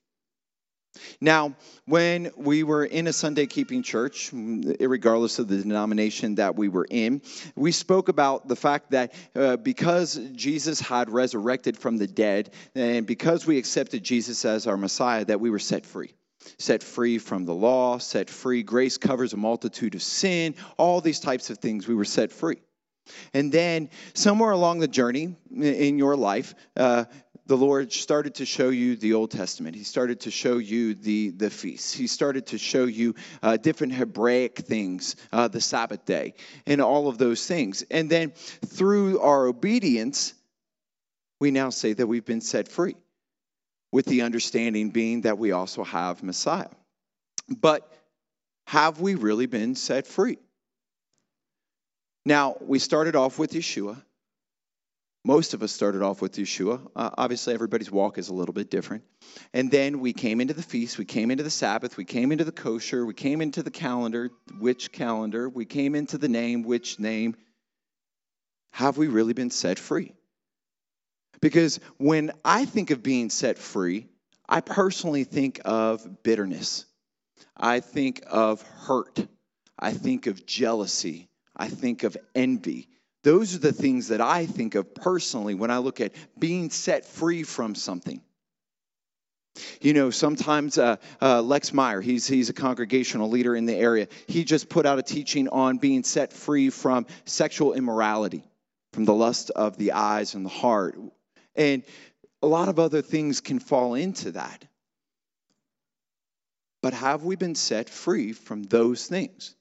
Now, 1.22 1.56
when 1.86 2.32
we 2.36 2.64
were 2.64 2.86
in 2.86 3.08
a 3.08 3.14
Sunday 3.14 3.46
keeping 3.46 3.84
church, 3.84 4.32
regardless 4.34 5.40
of 5.40 5.48
the 5.48 5.58
denomination 5.58 6.36
that 6.36 6.56
we 6.56 6.70
were 6.70 6.88
in, 6.90 7.22
we 7.56 7.72
spoke 7.72 8.10
about 8.10 8.48
the 8.48 8.56
fact 8.56 8.92
that 8.92 9.14
uh, 9.36 9.58
because 9.58 10.20
Jesus 10.34 10.80
had 10.80 11.10
resurrected 11.10 11.78
from 11.78 11.98
the 11.98 12.08
dead, 12.08 12.52
and 12.76 13.06
because 13.06 13.46
we 13.46 13.58
accepted 13.58 14.04
Jesus 14.04 14.46
as 14.46 14.68
our 14.68 14.78
Messiah, 14.78 15.26
that 15.26 15.40
we 15.40 15.50
were 15.50 15.60
set 15.60 15.86
free. 15.86 16.14
Set 16.60 16.84
free 16.84 17.18
from 17.18 17.46
the 17.46 17.54
law, 17.54 17.98
set 17.98 18.30
free. 18.30 18.64
Grace 18.64 18.98
covers 18.98 19.34
a 19.34 19.38
multitude 19.38 19.96
of 19.96 20.04
sin, 20.04 20.56
all 20.78 21.02
these 21.02 21.20
types 21.20 21.50
of 21.50 21.58
things. 21.58 21.88
We 21.88 21.96
were 21.96 22.06
set 22.06 22.32
free. 22.32 22.58
And 23.34 23.52
then, 23.52 23.90
somewhere 24.14 24.52
along 24.52 24.80
the 24.80 24.88
journey 24.88 25.36
in 25.52 26.00
your 26.00 26.16
life, 26.16 26.56
uh, 26.76 27.06
the 27.48 27.58
Lord 27.58 27.94
started 27.94 28.36
to 28.36 28.46
show 28.46 28.70
you 28.70 28.96
the 28.96 29.14
Old 29.14 29.32
Testament. 29.32 29.76
He 29.76 29.84
started 29.84 30.22
to 30.22 30.32
show 30.32 30.58
you 30.58 30.96
the, 30.96 31.30
the 31.30 31.50
feasts. 31.50 31.94
He 31.94 32.08
started 32.08 32.48
to 32.48 32.58
show 32.58 32.86
you 32.86 33.16
uh, 33.44 33.58
different 33.58 33.94
Hebraic 33.94 34.58
things, 34.60 35.16
uh, 35.32 35.48
the 35.48 35.62
Sabbath 35.62 36.06
day, 36.06 36.34
and 36.66 36.82
all 36.82 37.08
of 37.08 37.18
those 37.18 37.46
things. 37.46 37.84
And 37.92 38.10
then 38.10 38.32
through 38.32 39.20
our 39.20 39.46
obedience, 39.46 40.34
we 41.40 41.52
now 41.52 41.70
say 41.70 41.94
that 41.94 42.08
we've 42.08 42.26
been 42.26 42.42
set 42.42 42.68
free, 42.68 42.96
with 43.92 44.06
the 44.06 44.24
understanding 44.24 44.90
being 44.90 45.22
that 45.22 45.38
we 45.38 45.52
also 45.52 45.84
have 45.84 46.24
Messiah. 46.24 46.70
But 47.48 47.88
have 48.66 49.00
we 49.00 49.14
really 49.14 49.46
been 49.46 49.76
set 49.76 50.08
free? 50.08 50.40
Now, 52.26 52.58
we 52.60 52.80
started 52.80 53.16
off 53.16 53.38
with 53.38 53.52
Yeshua 53.52 54.02
most 55.26 55.56
of 55.56 55.64
us 55.64 55.72
started 55.72 56.04
off 56.04 56.22
with 56.22 56.34
Yeshua. 56.34 56.80
Uh, 56.96 57.10
obviously, 57.18 57.56
everybody's 57.56 57.90
walk 57.90 58.20
is 58.20 58.30
a 58.30 58.34
little 58.34 58.54
bit 58.54 58.70
different. 58.70 59.04
And 59.54 59.72
then 59.72 60.00
we 60.00 60.14
came 60.14 60.40
into 60.40 60.54
the 60.54 60.62
feast, 60.62 61.00
we 61.00 61.06
came 61.06 61.32
into 61.32 61.44
the 61.44 61.50
Sabbath, 61.50 61.98
we 61.98 62.06
came 62.06 62.32
into 62.32 62.44
the 62.44 62.52
kosher, 62.52 63.04
we 63.04 63.16
came 63.16 63.42
into 63.42 63.64
the 63.64 63.72
calendar, 63.72 64.30
which 64.60 64.92
calendar, 64.92 65.50
we 65.50 65.66
came 65.66 65.96
into 65.96 66.20
the 66.20 66.30
name, 66.30 66.62
which 66.62 67.00
name. 67.00 67.36
Have 68.72 68.98
we 68.98 69.08
really 69.08 69.34
been 69.34 69.50
set 69.50 69.80
free? 69.80 70.14
Because 71.42 71.80
when 71.98 72.32
I 72.46 72.66
think 72.66 72.92
of 72.92 73.02
being 73.02 73.32
set 73.32 73.58
free, 73.58 74.06
I 74.48 74.62
personally 74.62 75.24
think 75.24 75.60
of 75.66 76.22
bitterness. 76.22 76.86
I 77.58 77.80
think 77.80 78.24
of 78.28 78.62
hurt. 78.62 79.26
I 79.80 79.94
think 79.94 80.28
of 80.28 80.46
jealousy. 80.46 81.30
I 81.58 81.68
think 81.70 82.04
of 82.04 82.16
envy. 82.36 82.90
Those 83.26 83.56
are 83.56 83.60
the 83.60 83.74
things 83.74 84.10
that 84.10 84.22
I 84.22 84.46
think 84.46 84.76
of 84.76 84.94
personally 84.94 85.56
when 85.56 85.72
I 85.72 85.80
look 85.80 86.00
at 86.00 86.14
being 86.38 86.70
set 86.70 87.06
free 87.06 87.42
from 87.42 87.74
something. 87.74 88.22
You 89.82 89.94
know, 89.94 90.12
sometimes 90.12 90.78
uh, 90.78 90.98
uh, 91.20 91.42
Lex 91.42 91.74
Meyer, 91.74 92.02
he's, 92.02 92.28
he's 92.28 92.52
a 92.52 92.54
congregational 92.54 93.28
leader 93.28 93.56
in 93.56 93.66
the 93.66 93.74
area, 93.74 94.10
he 94.28 94.44
just 94.44 94.70
put 94.70 94.86
out 94.86 95.00
a 95.00 95.02
teaching 95.02 95.50
on 95.50 95.80
being 95.80 96.04
set 96.04 96.34
free 96.34 96.70
from 96.70 97.08
sexual 97.26 97.74
immorality, 97.74 98.44
from 98.94 99.06
the 99.06 99.14
lust 99.14 99.50
of 99.50 99.76
the 99.76 99.94
eyes 99.94 100.36
and 100.36 100.46
the 100.46 100.50
heart. 100.50 100.96
And 101.56 101.82
a 102.44 102.48
lot 102.48 102.70
of 102.70 102.78
other 102.78 103.02
things 103.02 103.42
can 103.42 103.58
fall 103.58 103.96
into 103.96 104.34
that. 104.34 104.66
But 106.84 106.94
have 106.94 107.24
we 107.24 107.38
been 107.38 107.56
set 107.56 107.90
free 107.90 108.34
from 108.34 108.62
those 108.62 109.08
things? 109.08 109.56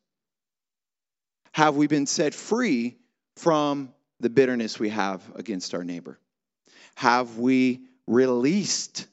Have 1.52 1.76
we 1.76 1.86
been 1.86 2.06
set 2.06 2.34
free 2.34 2.98
from 3.36 3.92
the 4.20 4.30
bitterness 4.30 4.78
we 4.78 4.90
have 4.90 5.22
against 5.34 5.74
our 5.74 5.84
neighbor? 5.84 6.18
Have 6.96 7.38
we 7.38 7.80
released 8.06 9.06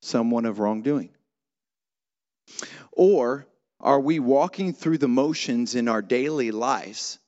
someone 0.00 0.46
of 0.46 0.58
wrongdoing? 0.58 1.10
Or 2.92 3.46
are 3.80 4.00
we 4.00 4.18
walking 4.20 4.72
through 4.72 4.98
the 4.98 5.08
motions 5.08 5.74
in 5.74 5.88
our 5.88 6.02
daily 6.02 6.50
lives? 6.50 7.18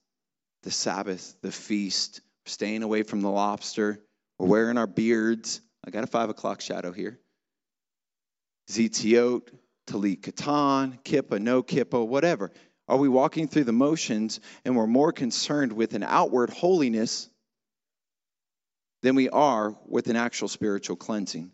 The 0.63 0.71
Sabbath, 0.71 1.35
the 1.41 1.51
feast, 1.51 2.21
staying 2.45 2.83
away 2.83 3.03
from 3.03 3.21
the 3.21 3.29
lobster, 3.29 3.99
wearing 4.39 4.77
our 4.77 4.87
beards. 4.87 5.61
I 5.85 5.91
got 5.91 6.03
a 6.03 6.07
five 6.07 6.29
o'clock 6.29 6.61
shadow 6.61 6.91
here. 6.91 7.19
Tzitzit, 8.69 9.49
Talit 9.87 10.21
Katan, 10.21 10.99
Kippah, 11.03 11.39
no 11.39 11.61
Kippah, 11.61 12.07
whatever. 12.07 12.51
Are 12.87 12.97
we 12.97 13.09
walking 13.09 13.47
through 13.47 13.63
the 13.63 13.71
motions 13.71 14.39
and 14.63 14.75
we're 14.75 14.87
more 14.87 15.11
concerned 15.11 15.73
with 15.73 15.93
an 15.93 16.03
outward 16.03 16.51
holiness 16.51 17.29
than 19.01 19.15
we 19.15 19.29
are 19.29 19.75
with 19.87 20.07
an 20.07 20.15
actual 20.15 20.47
spiritual 20.47 20.95
cleansing 20.95 21.51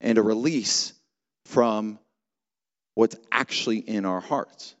and 0.00 0.18
a 0.18 0.22
release 0.22 0.92
from 1.46 1.98
what's 2.94 3.16
actually 3.32 3.78
in 3.78 4.04
our 4.04 4.20
hearts? 4.20 4.74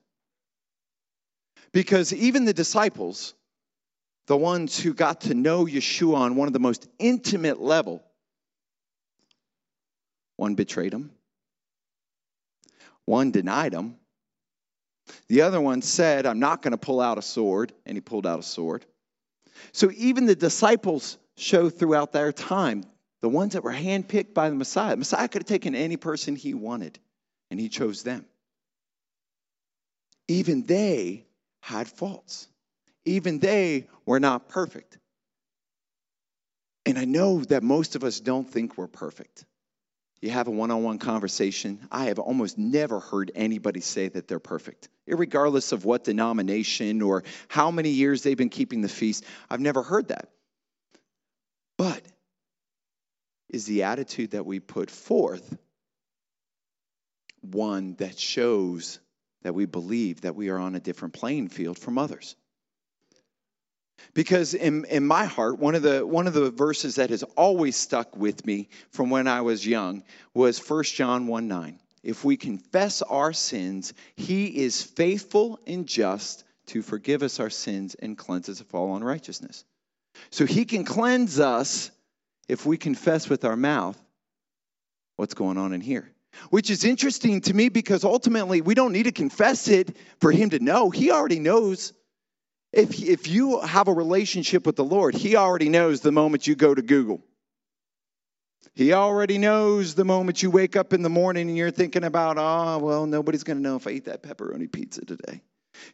Because 1.72 2.12
even 2.12 2.44
the 2.44 2.54
disciples, 2.54 3.34
the 4.26 4.36
ones 4.36 4.78
who 4.78 4.94
got 4.94 5.22
to 5.22 5.34
know 5.34 5.64
Yeshua 5.64 6.16
on 6.16 6.36
one 6.36 6.46
of 6.46 6.52
the 6.52 6.60
most 6.60 6.86
intimate 6.98 7.60
level, 7.60 8.04
one 10.36 10.54
betrayed 10.54 10.92
him, 10.92 11.10
one 13.04 13.32
denied 13.32 13.72
him, 13.72 13.96
the 15.28 15.42
other 15.42 15.60
one 15.60 15.82
said, 15.82 16.26
I'm 16.26 16.40
not 16.40 16.62
going 16.62 16.72
to 16.72 16.78
pull 16.78 17.00
out 17.00 17.18
a 17.18 17.22
sword, 17.22 17.72
and 17.86 17.96
he 17.96 18.00
pulled 18.00 18.26
out 18.26 18.38
a 18.38 18.42
sword. 18.42 18.84
So 19.72 19.90
even 19.96 20.26
the 20.26 20.34
disciples 20.34 21.18
show 21.36 21.70
throughout 21.70 22.12
their 22.12 22.32
time, 22.32 22.84
the 23.20 23.28
ones 23.28 23.52
that 23.52 23.64
were 23.64 23.72
handpicked 23.72 24.34
by 24.34 24.48
the 24.48 24.54
Messiah, 24.54 24.90
the 24.90 24.96
Messiah 24.96 25.28
could 25.28 25.42
have 25.42 25.48
taken 25.48 25.74
any 25.74 25.96
person 25.96 26.36
he 26.36 26.54
wanted, 26.54 26.98
and 27.50 27.60
he 27.60 27.68
chose 27.68 28.02
them. 28.02 28.24
Even 30.28 30.64
they 30.64 31.26
had 31.60 31.88
faults. 31.88 32.48
Even 33.04 33.38
they 33.38 33.88
were 34.06 34.20
not 34.20 34.48
perfect. 34.48 34.98
And 36.86 36.98
I 36.98 37.04
know 37.04 37.40
that 37.44 37.62
most 37.62 37.96
of 37.96 38.04
us 38.04 38.20
don't 38.20 38.48
think 38.48 38.78
we're 38.78 38.86
perfect. 38.86 39.44
You 40.20 40.30
have 40.30 40.48
a 40.48 40.50
one 40.50 40.70
on 40.70 40.82
one 40.82 40.98
conversation. 40.98 41.86
I 41.90 42.06
have 42.06 42.18
almost 42.18 42.58
never 42.58 43.00
heard 43.00 43.32
anybody 43.34 43.80
say 43.80 44.08
that 44.08 44.28
they're 44.28 44.38
perfect, 44.38 44.88
regardless 45.06 45.72
of 45.72 45.86
what 45.86 46.04
denomination 46.04 47.00
or 47.00 47.24
how 47.48 47.70
many 47.70 47.90
years 47.90 48.22
they've 48.22 48.36
been 48.36 48.50
keeping 48.50 48.82
the 48.82 48.88
feast. 48.88 49.24
I've 49.48 49.60
never 49.60 49.82
heard 49.82 50.08
that. 50.08 50.28
But 51.78 52.02
is 53.48 53.64
the 53.64 53.84
attitude 53.84 54.32
that 54.32 54.44
we 54.44 54.60
put 54.60 54.90
forth 54.90 55.56
one 57.40 57.94
that 57.94 58.18
shows 58.18 59.00
that 59.42 59.54
we 59.54 59.64
believe 59.64 60.20
that 60.20 60.36
we 60.36 60.50
are 60.50 60.58
on 60.58 60.74
a 60.74 60.80
different 60.80 61.14
playing 61.14 61.48
field 61.48 61.78
from 61.78 61.96
others? 61.96 62.36
Because 64.14 64.54
in, 64.54 64.84
in 64.86 65.06
my 65.06 65.24
heart, 65.24 65.58
one 65.58 65.74
of, 65.74 65.82
the, 65.82 66.06
one 66.06 66.26
of 66.26 66.34
the 66.34 66.50
verses 66.50 66.96
that 66.96 67.10
has 67.10 67.22
always 67.22 67.76
stuck 67.76 68.16
with 68.16 68.44
me 68.44 68.68
from 68.90 69.10
when 69.10 69.28
I 69.28 69.42
was 69.42 69.66
young 69.66 70.02
was 70.34 70.58
1 70.58 70.84
John 70.84 71.26
1 71.26 71.48
9. 71.48 71.78
If 72.02 72.24
we 72.24 72.36
confess 72.36 73.02
our 73.02 73.32
sins, 73.32 73.92
he 74.16 74.46
is 74.46 74.82
faithful 74.82 75.60
and 75.66 75.86
just 75.86 76.44
to 76.66 76.82
forgive 76.82 77.22
us 77.22 77.40
our 77.40 77.50
sins 77.50 77.94
and 77.94 78.16
cleanse 78.16 78.48
us 78.48 78.60
of 78.60 78.74
all 78.74 78.96
unrighteousness. 78.96 79.64
So 80.30 80.46
he 80.46 80.64
can 80.64 80.84
cleanse 80.84 81.38
us 81.40 81.90
if 82.48 82.66
we 82.66 82.76
confess 82.78 83.28
with 83.28 83.44
our 83.44 83.56
mouth 83.56 84.00
what's 85.16 85.34
going 85.34 85.58
on 85.58 85.72
in 85.72 85.80
here. 85.80 86.10
Which 86.50 86.70
is 86.70 86.84
interesting 86.84 87.40
to 87.42 87.54
me 87.54 87.68
because 87.68 88.04
ultimately 88.04 88.60
we 88.60 88.74
don't 88.74 88.92
need 88.92 89.04
to 89.04 89.12
confess 89.12 89.68
it 89.68 89.96
for 90.20 90.30
him 90.30 90.50
to 90.50 90.58
know. 90.58 90.90
He 90.90 91.10
already 91.10 91.40
knows. 91.40 91.92
If, 92.72 93.02
if 93.02 93.26
you 93.28 93.60
have 93.60 93.88
a 93.88 93.92
relationship 93.92 94.64
with 94.66 94.76
the 94.76 94.84
Lord, 94.84 95.14
He 95.14 95.36
already 95.36 95.68
knows 95.68 96.00
the 96.00 96.12
moment 96.12 96.46
you 96.46 96.54
go 96.54 96.74
to 96.74 96.82
Google. 96.82 97.20
He 98.74 98.92
already 98.92 99.38
knows 99.38 99.94
the 99.94 100.04
moment 100.04 100.42
you 100.42 100.50
wake 100.50 100.76
up 100.76 100.92
in 100.92 101.02
the 101.02 101.10
morning 101.10 101.48
and 101.48 101.56
you're 101.56 101.70
thinking 101.70 102.04
about, 102.04 102.36
oh, 102.38 102.78
well, 102.78 103.06
nobody's 103.06 103.42
going 103.42 103.58
to 103.58 103.62
know 103.62 103.76
if 103.76 103.86
I 103.86 103.90
eat 103.90 104.04
that 104.04 104.22
pepperoni 104.22 104.70
pizza 104.70 105.04
today. 105.04 105.42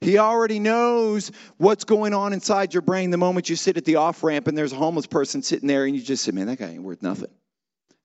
He 0.01 0.19
already 0.19 0.59
knows 0.59 1.31
what's 1.57 1.85
going 1.85 2.13
on 2.13 2.33
inside 2.33 2.75
your 2.75 2.83
brain 2.83 3.11
the 3.11 3.17
moment 3.17 3.49
you 3.49 3.57
sit 3.57 3.77
at 3.77 3.85
the 3.85 3.97
off 3.97 4.23
ramp 4.23 4.49
and 4.49 4.57
there's 4.57 4.73
a 4.73 4.77
homeless 4.77 5.07
person 5.07 5.43
sitting 5.43 5.69
there 5.69 5.85
and 5.85 5.95
you 5.95 6.03
just 6.03 6.25
say, 6.25 6.33
man, 6.33 6.47
that 6.47 6.59
guy 6.59 6.69
ain't 6.69 6.83
worth 6.83 7.03
nothing. 7.03 7.31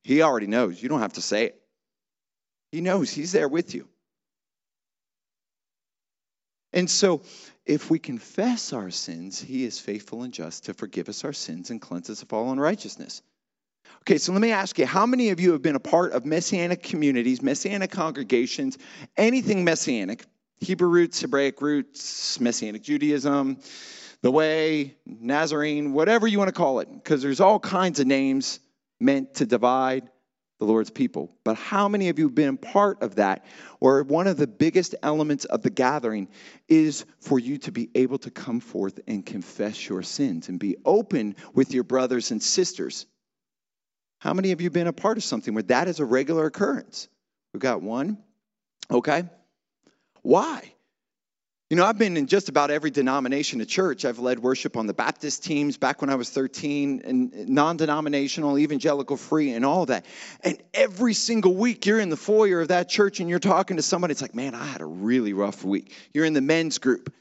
He 0.03 0.21
already 0.21 0.47
knows. 0.47 0.81
You 0.81 0.89
don't 0.89 1.01
have 1.01 1.13
to 1.13 1.21
say 1.21 1.45
it. 1.45 1.61
He 2.71 2.81
knows. 2.81 3.11
He's 3.11 3.31
there 3.31 3.47
with 3.47 3.73
you. 3.75 3.87
And 6.73 6.89
so 6.89 7.21
if 7.65 7.89
we 7.89 7.99
confess 7.99 8.73
our 8.73 8.89
sins, 8.89 9.39
he 9.39 9.63
is 9.63 9.79
faithful 9.79 10.23
and 10.23 10.33
just 10.33 10.65
to 10.65 10.73
forgive 10.73 11.09
us 11.09 11.23
our 11.23 11.33
sins 11.33 11.69
and 11.69 11.81
cleanse 11.81 12.09
us 12.09 12.21
of 12.21 12.33
all 12.33 12.51
unrighteousness. 12.51 13.21
Okay, 14.01 14.17
so 14.17 14.31
let 14.31 14.41
me 14.41 14.51
ask 14.51 14.79
you 14.79 14.85
how 14.85 15.05
many 15.05 15.29
of 15.29 15.39
you 15.39 15.51
have 15.51 15.61
been 15.61 15.75
a 15.75 15.79
part 15.79 16.13
of 16.13 16.25
messianic 16.25 16.81
communities, 16.81 17.41
messianic 17.41 17.91
congregations, 17.91 18.77
anything 19.15 19.63
messianic? 19.63 20.25
Hebrew 20.59 20.87
roots, 20.87 21.21
Hebraic 21.21 21.61
roots, 21.61 22.39
messianic 22.39 22.83
Judaism, 22.83 23.57
the 24.21 24.31
way, 24.31 24.95
Nazarene, 25.05 25.93
whatever 25.93 26.27
you 26.27 26.37
want 26.37 26.49
to 26.49 26.53
call 26.53 26.79
it, 26.79 26.91
because 26.91 27.21
there's 27.21 27.39
all 27.39 27.59
kinds 27.59 27.99
of 27.99 28.07
names 28.07 28.59
meant 28.99 29.35
to 29.35 29.45
divide 29.45 30.09
the 30.61 30.67
Lord's 30.67 30.91
people. 30.91 31.35
But 31.43 31.55
how 31.55 31.87
many 31.87 32.09
of 32.09 32.19
you 32.19 32.25
have 32.25 32.35
been 32.35 32.55
part 32.55 33.01
of 33.01 33.15
that? 33.15 33.45
Or 33.79 34.03
one 34.03 34.27
of 34.27 34.37
the 34.37 34.45
biggest 34.45 34.93
elements 35.01 35.43
of 35.45 35.63
the 35.63 35.71
gathering 35.71 36.27
is 36.69 37.03
for 37.19 37.39
you 37.39 37.57
to 37.57 37.71
be 37.71 37.89
able 37.95 38.19
to 38.19 38.29
come 38.29 38.59
forth 38.59 38.99
and 39.07 39.25
confess 39.25 39.89
your 39.89 40.03
sins 40.03 40.49
and 40.49 40.59
be 40.59 40.77
open 40.85 41.35
with 41.55 41.73
your 41.73 41.83
brothers 41.83 42.29
and 42.29 42.43
sisters. 42.43 43.07
How 44.19 44.35
many 44.35 44.51
of 44.51 44.61
you 44.61 44.65
have 44.65 44.73
been 44.73 44.85
a 44.85 44.93
part 44.93 45.17
of 45.17 45.23
something 45.23 45.55
where 45.55 45.63
that 45.63 45.87
is 45.87 45.99
a 45.99 46.05
regular 46.05 46.45
occurrence? 46.45 47.07
We've 47.53 47.59
got 47.59 47.81
one. 47.81 48.19
Okay. 48.91 49.23
Why? 50.21 50.73
You 51.71 51.77
know, 51.77 51.85
I've 51.85 51.97
been 51.97 52.17
in 52.17 52.27
just 52.27 52.49
about 52.49 52.69
every 52.69 52.91
denomination 52.91 53.61
of 53.61 53.67
church. 53.69 54.03
I've 54.03 54.19
led 54.19 54.39
worship 54.39 54.75
on 54.75 54.87
the 54.87 54.93
Baptist 54.93 55.41
teams 55.41 55.77
back 55.77 56.01
when 56.01 56.09
I 56.09 56.15
was 56.15 56.29
13, 56.29 57.01
and 57.05 57.47
non 57.47 57.77
denominational, 57.77 58.59
evangelical 58.59 59.15
free, 59.15 59.53
and 59.53 59.63
all 59.63 59.85
that. 59.85 60.05
And 60.43 60.61
every 60.73 61.13
single 61.13 61.55
week, 61.55 61.85
you're 61.85 62.01
in 62.01 62.09
the 62.09 62.17
foyer 62.17 62.59
of 62.59 62.67
that 62.67 62.89
church 62.89 63.21
and 63.21 63.29
you're 63.29 63.39
talking 63.39 63.77
to 63.77 63.83
somebody. 63.83 64.11
It's 64.11 64.21
like, 64.21 64.35
man, 64.35 64.53
I 64.53 64.65
had 64.65 64.81
a 64.81 64.85
really 64.85 65.31
rough 65.31 65.63
week. 65.63 65.95
You're 66.13 66.25
in 66.25 66.33
the 66.33 66.41
men's 66.41 66.77
group, 66.77 67.13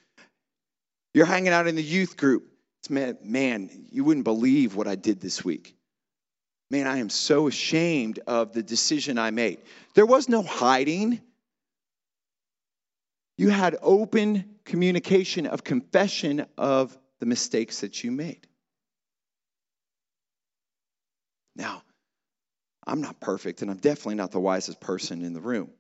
you're 1.15 1.27
hanging 1.27 1.53
out 1.53 1.69
in 1.69 1.77
the 1.77 1.83
youth 1.85 2.17
group. 2.17 2.51
It's, 2.81 2.91
man, 2.91 3.19
man, 3.23 3.87
you 3.93 4.03
wouldn't 4.03 4.25
believe 4.25 4.75
what 4.75 4.89
I 4.89 4.97
did 4.97 5.21
this 5.21 5.45
week. 5.45 5.77
Man, 6.73 6.89
I 6.89 6.99
am 6.99 7.09
so 7.09 7.47
ashamed 7.47 8.19
of 8.27 8.53
the 8.53 8.65
decision 8.65 9.17
I 9.17 9.31
made. 9.31 9.59
There 9.95 10.07
was 10.07 10.29
no 10.29 10.43
hiding. 10.43 11.21
You 13.41 13.49
had 13.49 13.79
open 13.81 14.57
communication 14.67 15.47
of 15.47 15.65
confession 15.65 16.45
of 16.59 16.95
the 17.21 17.25
mistakes 17.25 17.81
that 17.81 18.05
you 18.05 18.13
made. 18.13 18.47
Now, 21.57 21.83
I'm 22.87 23.01
not 23.01 23.19
perfect, 23.19 23.63
and 23.63 23.71
I'm 23.71 23.79
definitely 23.79 24.17
not 24.17 24.31
the 24.31 24.41
wisest 24.41 24.79
person 24.79 25.25
in 25.25 25.33
the 25.33 25.41
room. 25.41 25.71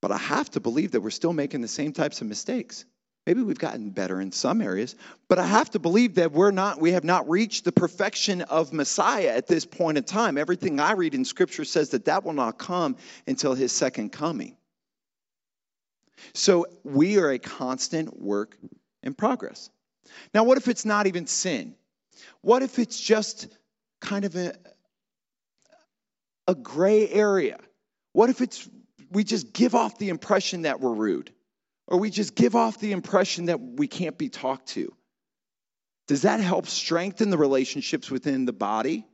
But 0.00 0.12
I 0.12 0.18
have 0.18 0.48
to 0.52 0.60
believe 0.60 0.92
that 0.92 1.00
we're 1.00 1.10
still 1.10 1.32
making 1.32 1.62
the 1.62 1.66
same 1.66 1.92
types 1.92 2.20
of 2.20 2.28
mistakes. 2.28 2.84
Maybe 3.26 3.42
we've 3.42 3.58
gotten 3.58 3.90
better 3.90 4.20
in 4.20 4.30
some 4.30 4.62
areas, 4.62 4.94
but 5.28 5.40
I 5.40 5.46
have 5.48 5.70
to 5.70 5.80
believe 5.80 6.14
that 6.14 6.30
we're 6.30 6.52
not, 6.52 6.80
we 6.80 6.92
have 6.92 7.02
not 7.02 7.28
reached 7.28 7.64
the 7.64 7.72
perfection 7.72 8.42
of 8.42 8.72
Messiah 8.72 9.30
at 9.30 9.48
this 9.48 9.64
point 9.64 9.98
in 9.98 10.04
time. 10.04 10.38
Everything 10.38 10.78
I 10.78 10.92
read 10.92 11.16
in 11.16 11.24
Scripture 11.24 11.64
says 11.64 11.88
that 11.88 12.04
that 12.04 12.22
will 12.22 12.34
not 12.34 12.56
come 12.56 12.98
until 13.26 13.54
his 13.54 13.72
second 13.72 14.12
coming. 14.12 14.55
So 16.34 16.66
we 16.84 17.18
are 17.18 17.30
a 17.30 17.38
constant 17.38 18.20
work 18.20 18.56
in 19.02 19.14
progress. 19.14 19.70
Now, 20.34 20.44
what 20.44 20.58
if 20.58 20.68
it's 20.68 20.84
not 20.84 21.06
even 21.06 21.26
sin? 21.26 21.74
What 22.40 22.62
if 22.62 22.78
it's 22.78 22.98
just 22.98 23.48
kind 24.00 24.24
of 24.24 24.36
a, 24.36 24.54
a 26.46 26.54
gray 26.54 27.08
area? 27.08 27.58
What 28.12 28.30
if 28.30 28.40
it's 28.40 28.68
we 29.10 29.24
just 29.24 29.52
give 29.52 29.74
off 29.74 29.98
the 29.98 30.08
impression 30.08 30.62
that 30.62 30.80
we're 30.80 30.92
rude? 30.92 31.32
Or 31.86 31.98
we 31.98 32.10
just 32.10 32.34
give 32.34 32.56
off 32.56 32.80
the 32.80 32.92
impression 32.92 33.46
that 33.46 33.60
we 33.60 33.86
can't 33.86 34.18
be 34.18 34.28
talked 34.28 34.68
to? 34.70 34.92
Does 36.08 36.22
that 36.22 36.40
help 36.40 36.66
strengthen 36.66 37.30
the 37.30 37.38
relationships 37.38 38.10
within 38.10 38.44
the 38.44 38.52
body? 38.52 39.06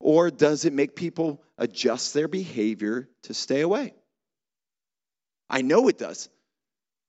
Or 0.00 0.30
does 0.30 0.64
it 0.64 0.72
make 0.72 0.96
people 0.96 1.42
adjust 1.58 2.14
their 2.14 2.28
behavior 2.28 3.08
to 3.24 3.34
stay 3.34 3.60
away? 3.60 3.94
I 5.50 5.62
know 5.62 5.88
it 5.88 5.98
does. 5.98 6.28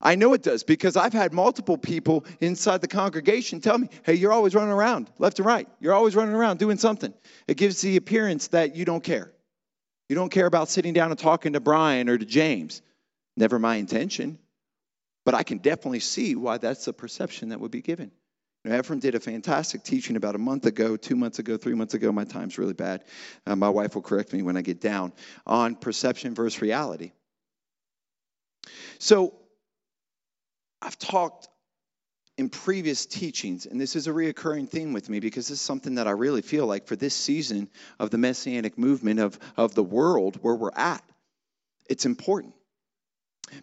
I 0.01 0.15
know 0.15 0.33
it 0.33 0.41
does 0.41 0.63
because 0.63 0.97
I've 0.97 1.13
had 1.13 1.31
multiple 1.31 1.77
people 1.77 2.25
inside 2.39 2.81
the 2.81 2.87
congregation 2.87 3.61
tell 3.61 3.77
me, 3.77 3.87
hey, 4.03 4.15
you're 4.15 4.33
always 4.33 4.55
running 4.55 4.71
around 4.71 5.11
left 5.19 5.37
and 5.37 5.45
right. 5.45 5.67
You're 5.79 5.93
always 5.93 6.15
running 6.15 6.33
around 6.33 6.57
doing 6.57 6.77
something. 6.77 7.13
It 7.47 7.55
gives 7.55 7.81
the 7.81 7.97
appearance 7.97 8.47
that 8.47 8.75
you 8.75 8.83
don't 8.83 9.03
care. 9.03 9.31
You 10.09 10.15
don't 10.15 10.31
care 10.31 10.47
about 10.47 10.69
sitting 10.69 10.93
down 10.93 11.11
and 11.11 11.19
talking 11.19 11.53
to 11.53 11.59
Brian 11.59 12.09
or 12.09 12.17
to 12.17 12.25
James. 12.25 12.81
Never 13.37 13.59
my 13.59 13.75
intention. 13.75 14.39
But 15.23 15.35
I 15.35 15.43
can 15.43 15.59
definitely 15.59 15.99
see 15.99 16.35
why 16.35 16.57
that's 16.57 16.85
the 16.85 16.93
perception 16.93 17.49
that 17.49 17.59
would 17.59 17.71
be 17.71 17.83
given. 17.83 18.11
Ephraim 18.67 18.99
did 18.99 19.15
a 19.15 19.19
fantastic 19.19 19.83
teaching 19.83 20.15
about 20.15 20.35
a 20.35 20.39
month 20.39 20.65
ago, 20.65 20.95
two 20.95 21.15
months 21.15 21.39
ago, 21.39 21.57
three 21.57 21.73
months 21.73 21.93
ago. 21.93 22.11
My 22.11 22.25
time's 22.25 22.57
really 22.57 22.73
bad. 22.73 23.03
Uh, 23.45 23.55
my 23.55 23.69
wife 23.69 23.95
will 23.95 24.03
correct 24.03 24.33
me 24.33 24.41
when 24.41 24.57
I 24.57 24.61
get 24.61 24.81
down 24.81 25.13
on 25.47 25.75
perception 25.75 26.35
versus 26.35 26.61
reality. 26.61 27.11
So 28.99 29.33
I've 30.81 30.97
talked 30.97 31.47
in 32.37 32.49
previous 32.49 33.05
teachings, 33.05 33.65
and 33.65 33.79
this 33.79 33.95
is 33.95 34.07
a 34.07 34.11
reoccurring 34.11 34.69
theme 34.69 34.93
with 34.93 35.09
me 35.09 35.19
because 35.19 35.47
this 35.47 35.59
is 35.59 35.61
something 35.61 35.95
that 35.95 36.07
I 36.07 36.11
really 36.11 36.41
feel 36.41 36.65
like 36.65 36.87
for 36.87 36.95
this 36.95 37.13
season 37.13 37.69
of 37.99 38.09
the 38.09 38.17
messianic 38.17 38.77
movement 38.77 39.19
of, 39.19 39.37
of 39.57 39.75
the 39.75 39.83
world 39.83 40.37
where 40.41 40.55
we're 40.55 40.71
at, 40.75 41.03
it's 41.89 42.05
important. 42.05 42.53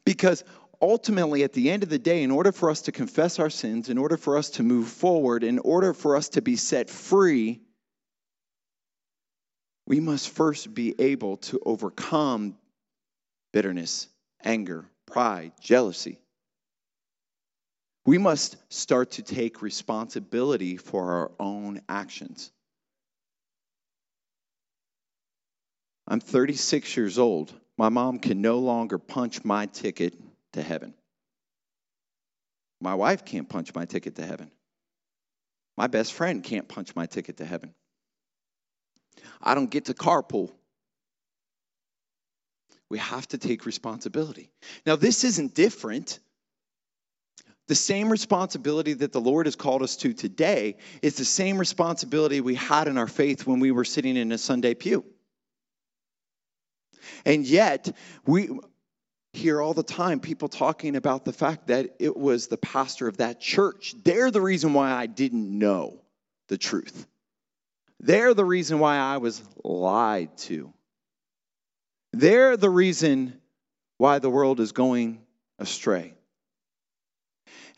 Because 0.04 0.44
ultimately, 0.80 1.42
at 1.44 1.52
the 1.52 1.70
end 1.70 1.82
of 1.82 1.88
the 1.88 1.98
day, 1.98 2.22
in 2.22 2.30
order 2.30 2.52
for 2.52 2.70
us 2.70 2.82
to 2.82 2.92
confess 2.92 3.38
our 3.38 3.50
sins, 3.50 3.88
in 3.88 3.98
order 3.98 4.16
for 4.16 4.36
us 4.36 4.50
to 4.50 4.62
move 4.62 4.88
forward, 4.88 5.42
in 5.42 5.58
order 5.58 5.94
for 5.94 6.14
us 6.14 6.28
to 6.30 6.42
be 6.42 6.56
set 6.56 6.90
free, 6.90 7.60
we 9.86 10.00
must 10.00 10.28
first 10.28 10.74
be 10.74 10.94
able 10.98 11.38
to 11.38 11.60
overcome 11.64 12.56
bitterness, 13.52 14.08
anger, 14.42 14.88
pride, 15.06 15.52
jealousy. 15.60 16.18
We 18.06 18.18
must 18.18 18.56
start 18.72 19.12
to 19.12 19.22
take 19.22 19.60
responsibility 19.60 20.76
for 20.76 21.12
our 21.12 21.30
own 21.38 21.82
actions. 21.88 22.50
I'm 26.06 26.20
36 26.20 26.96
years 26.96 27.18
old. 27.18 27.52
My 27.76 27.90
mom 27.90 28.18
can 28.18 28.40
no 28.40 28.58
longer 28.58 28.98
punch 28.98 29.44
my 29.44 29.66
ticket 29.66 30.14
to 30.54 30.62
heaven. 30.62 30.94
My 32.80 32.94
wife 32.94 33.24
can't 33.24 33.48
punch 33.48 33.74
my 33.74 33.84
ticket 33.84 34.16
to 34.16 34.24
heaven. 34.24 34.50
My 35.76 35.86
best 35.86 36.12
friend 36.12 36.42
can't 36.42 36.66
punch 36.66 36.96
my 36.96 37.06
ticket 37.06 37.36
to 37.36 37.44
heaven. 37.44 37.74
I 39.40 39.54
don't 39.54 39.70
get 39.70 39.86
to 39.86 39.94
carpool. 39.94 40.50
We 42.90 42.98
have 42.98 43.26
to 43.28 43.38
take 43.38 43.66
responsibility. 43.66 44.50
Now, 44.86 44.96
this 44.96 45.24
isn't 45.24 45.54
different. 45.54 46.18
The 47.66 47.74
same 47.74 48.10
responsibility 48.10 48.94
that 48.94 49.12
the 49.12 49.20
Lord 49.20 49.46
has 49.46 49.56
called 49.56 49.82
us 49.82 49.96
to 49.98 50.14
today 50.14 50.76
is 51.02 51.16
the 51.16 51.24
same 51.24 51.58
responsibility 51.58 52.40
we 52.40 52.54
had 52.54 52.88
in 52.88 52.96
our 52.96 53.06
faith 53.06 53.46
when 53.46 53.60
we 53.60 53.72
were 53.72 53.84
sitting 53.84 54.16
in 54.16 54.32
a 54.32 54.38
Sunday 54.38 54.74
pew. 54.74 55.04
And 57.26 57.46
yet, 57.46 57.94
we 58.26 58.48
hear 59.34 59.60
all 59.60 59.74
the 59.74 59.82
time 59.82 60.20
people 60.20 60.48
talking 60.48 60.96
about 60.96 61.24
the 61.24 61.32
fact 61.32 61.66
that 61.66 61.96
it 61.98 62.16
was 62.16 62.46
the 62.46 62.56
pastor 62.56 63.06
of 63.06 63.18
that 63.18 63.40
church. 63.40 63.94
They're 64.02 64.30
the 64.30 64.40
reason 64.40 64.72
why 64.72 64.90
I 64.90 65.06
didn't 65.06 65.56
know 65.58 66.00
the 66.48 66.58
truth. 66.58 67.06
They're 68.00 68.34
the 68.34 68.44
reason 68.44 68.78
why 68.78 68.96
I 68.96 69.18
was 69.18 69.42
lied 69.62 70.36
to. 70.38 70.72
They're 72.12 72.56
the 72.56 72.70
reason 72.70 73.40
why 73.98 74.18
the 74.18 74.30
world 74.30 74.60
is 74.60 74.72
going 74.72 75.20
astray. 75.58 76.14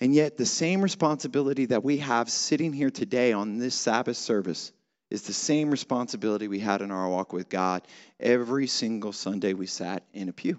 And 0.01 0.15
yet, 0.15 0.37
the 0.37 0.47
same 0.47 0.81
responsibility 0.81 1.67
that 1.67 1.85
we 1.85 1.99
have 1.99 2.31
sitting 2.31 2.73
here 2.73 2.91
today 2.91 3.33
on 3.33 3.59
this 3.59 3.75
Sabbath 3.75 4.17
service 4.17 4.73
is 5.11 5.23
the 5.23 5.33
same 5.33 5.71
responsibility 5.71 6.49
we 6.49 6.61
had 6.61 6.81
in 6.81 6.91
our 6.91 7.09
walk 7.09 7.33
with 7.33 7.49
God 7.49 7.87
every 8.19 8.67
single 8.67 9.13
Sunday 9.13 9.53
we 9.53 9.67
sat 9.67 10.05
in 10.13 10.29
a 10.29 10.33
pew. 10.33 10.59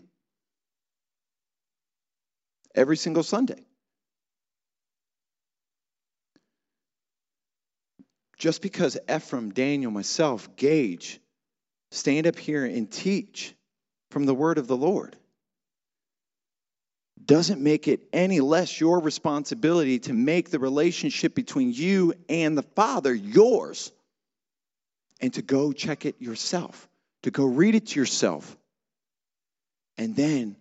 Every 2.76 2.98
single 2.98 3.24
Sunday. 3.24 3.64
Just 8.38 8.62
because 8.62 8.98
Ephraim, 9.10 9.52
Daniel, 9.52 9.92
myself, 9.92 10.56
Gage, 10.56 11.20
stand 11.92 12.28
up 12.28 12.38
here 12.38 12.66
and 12.66 12.92
teach 12.92 13.56
from 14.12 14.26
the 14.26 14.36
word 14.36 14.58
of 14.58 14.68
the 14.68 14.78
Lord 14.78 15.16
doesn't 17.26 17.62
make 17.62 17.88
it 17.88 18.02
any 18.12 18.40
less 18.40 18.80
your 18.80 19.00
responsibility 19.00 20.00
to 20.00 20.14
make 20.14 20.50
the 20.50 20.60
relationship 20.60 21.36
between 21.36 21.72
you 21.72 22.14
and 22.30 22.58
the 22.58 22.64
Father 22.64 23.14
yours 23.14 23.92
and 25.20 25.34
to 25.34 25.42
go 25.42 25.72
check 25.72 26.06
it 26.06 26.22
yourself, 26.22 26.90
to 27.24 27.32
go 27.32 27.46
read 27.46 27.76
it 27.76 27.88
to 27.88 28.00
yourself, 28.00 28.58
and 29.98 30.16
then 30.16 30.56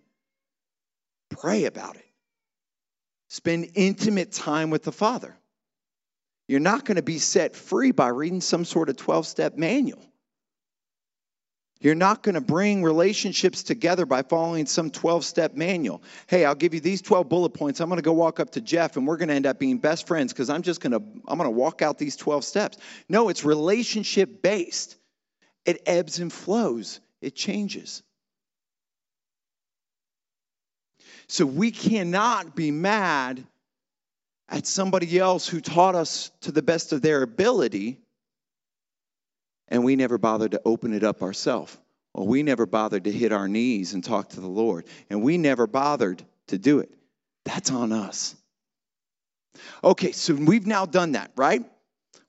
pray 1.29 1.65
about 1.65 1.95
it. 1.95 2.05
Spend 3.29 3.71
intimate 3.73 4.31
time 4.31 4.69
with 4.69 4.83
the 4.83 4.91
Father. 4.91 5.35
You're 6.47 6.59
not 6.59 6.85
going 6.85 6.97
to 6.97 7.01
be 7.01 7.17
set 7.17 7.55
free 7.55 7.91
by 7.91 8.09
reading 8.09 8.41
some 8.41 8.65
sort 8.65 8.89
of 8.89 8.97
12 8.97 9.25
step 9.25 9.57
manual. 9.57 10.05
You're 11.81 11.95
not 11.95 12.21
going 12.21 12.35
to 12.35 12.41
bring 12.41 12.83
relationships 12.83 13.63
together 13.63 14.05
by 14.05 14.21
following 14.21 14.67
some 14.67 14.91
12 14.91 15.25
step 15.25 15.55
manual. 15.55 16.03
Hey, 16.27 16.45
I'll 16.45 16.55
give 16.55 16.75
you 16.75 16.79
these 16.79 17.01
12 17.01 17.27
bullet 17.27 17.49
points. 17.49 17.79
I'm 17.79 17.89
going 17.89 17.97
to 17.97 18.03
go 18.03 18.13
walk 18.13 18.39
up 18.39 18.51
to 18.51 18.61
Jeff 18.61 18.97
and 18.97 19.07
we're 19.07 19.17
going 19.17 19.29
to 19.29 19.33
end 19.35 19.47
up 19.47 19.57
being 19.57 19.79
best 19.79 20.05
friends 20.05 20.31
because 20.31 20.51
I'm 20.51 20.61
just 20.61 20.79
going 20.79 20.91
to 20.91 21.03
I'm 21.27 21.37
going 21.39 21.49
to 21.49 21.57
walk 21.57 21.81
out 21.81 21.97
these 21.97 22.15
12 22.15 22.45
steps. 22.45 22.77
No, 23.09 23.29
it's 23.29 23.43
relationship 23.43 24.43
based. 24.43 24.95
It 25.65 25.81
ebbs 25.87 26.19
and 26.19 26.31
flows. 26.31 26.99
It 27.19 27.35
changes. 27.35 28.03
So 31.27 31.45
we 31.45 31.71
cannot 31.71 32.55
be 32.55 32.69
mad 32.71 33.43
at 34.49 34.67
somebody 34.67 35.17
else 35.17 35.47
who 35.47 35.61
taught 35.61 35.95
us 35.95 36.29
to 36.41 36.51
the 36.51 36.61
best 36.61 36.93
of 36.93 37.01
their 37.01 37.23
ability 37.23 38.01
and 39.71 39.83
we 39.85 39.95
never 39.95 40.17
bothered 40.17 40.51
to 40.51 40.61
open 40.65 40.93
it 40.93 41.03
up 41.03 41.23
ourselves. 41.23 41.75
Or 42.13 42.27
we 42.27 42.43
never 42.43 42.65
bothered 42.65 43.05
to 43.05 43.11
hit 43.11 43.31
our 43.31 43.47
knees 43.47 43.93
and 43.93 44.03
talk 44.03 44.29
to 44.31 44.41
the 44.41 44.47
Lord. 44.47 44.85
And 45.09 45.23
we 45.23 45.37
never 45.37 45.65
bothered 45.65 46.21
to 46.47 46.57
do 46.57 46.79
it. 46.79 46.91
That's 47.45 47.71
on 47.71 47.93
us. 47.93 48.35
Okay, 49.83 50.11
so 50.11 50.35
we've 50.35 50.67
now 50.67 50.85
done 50.85 51.13
that, 51.13 51.31
right? 51.37 51.63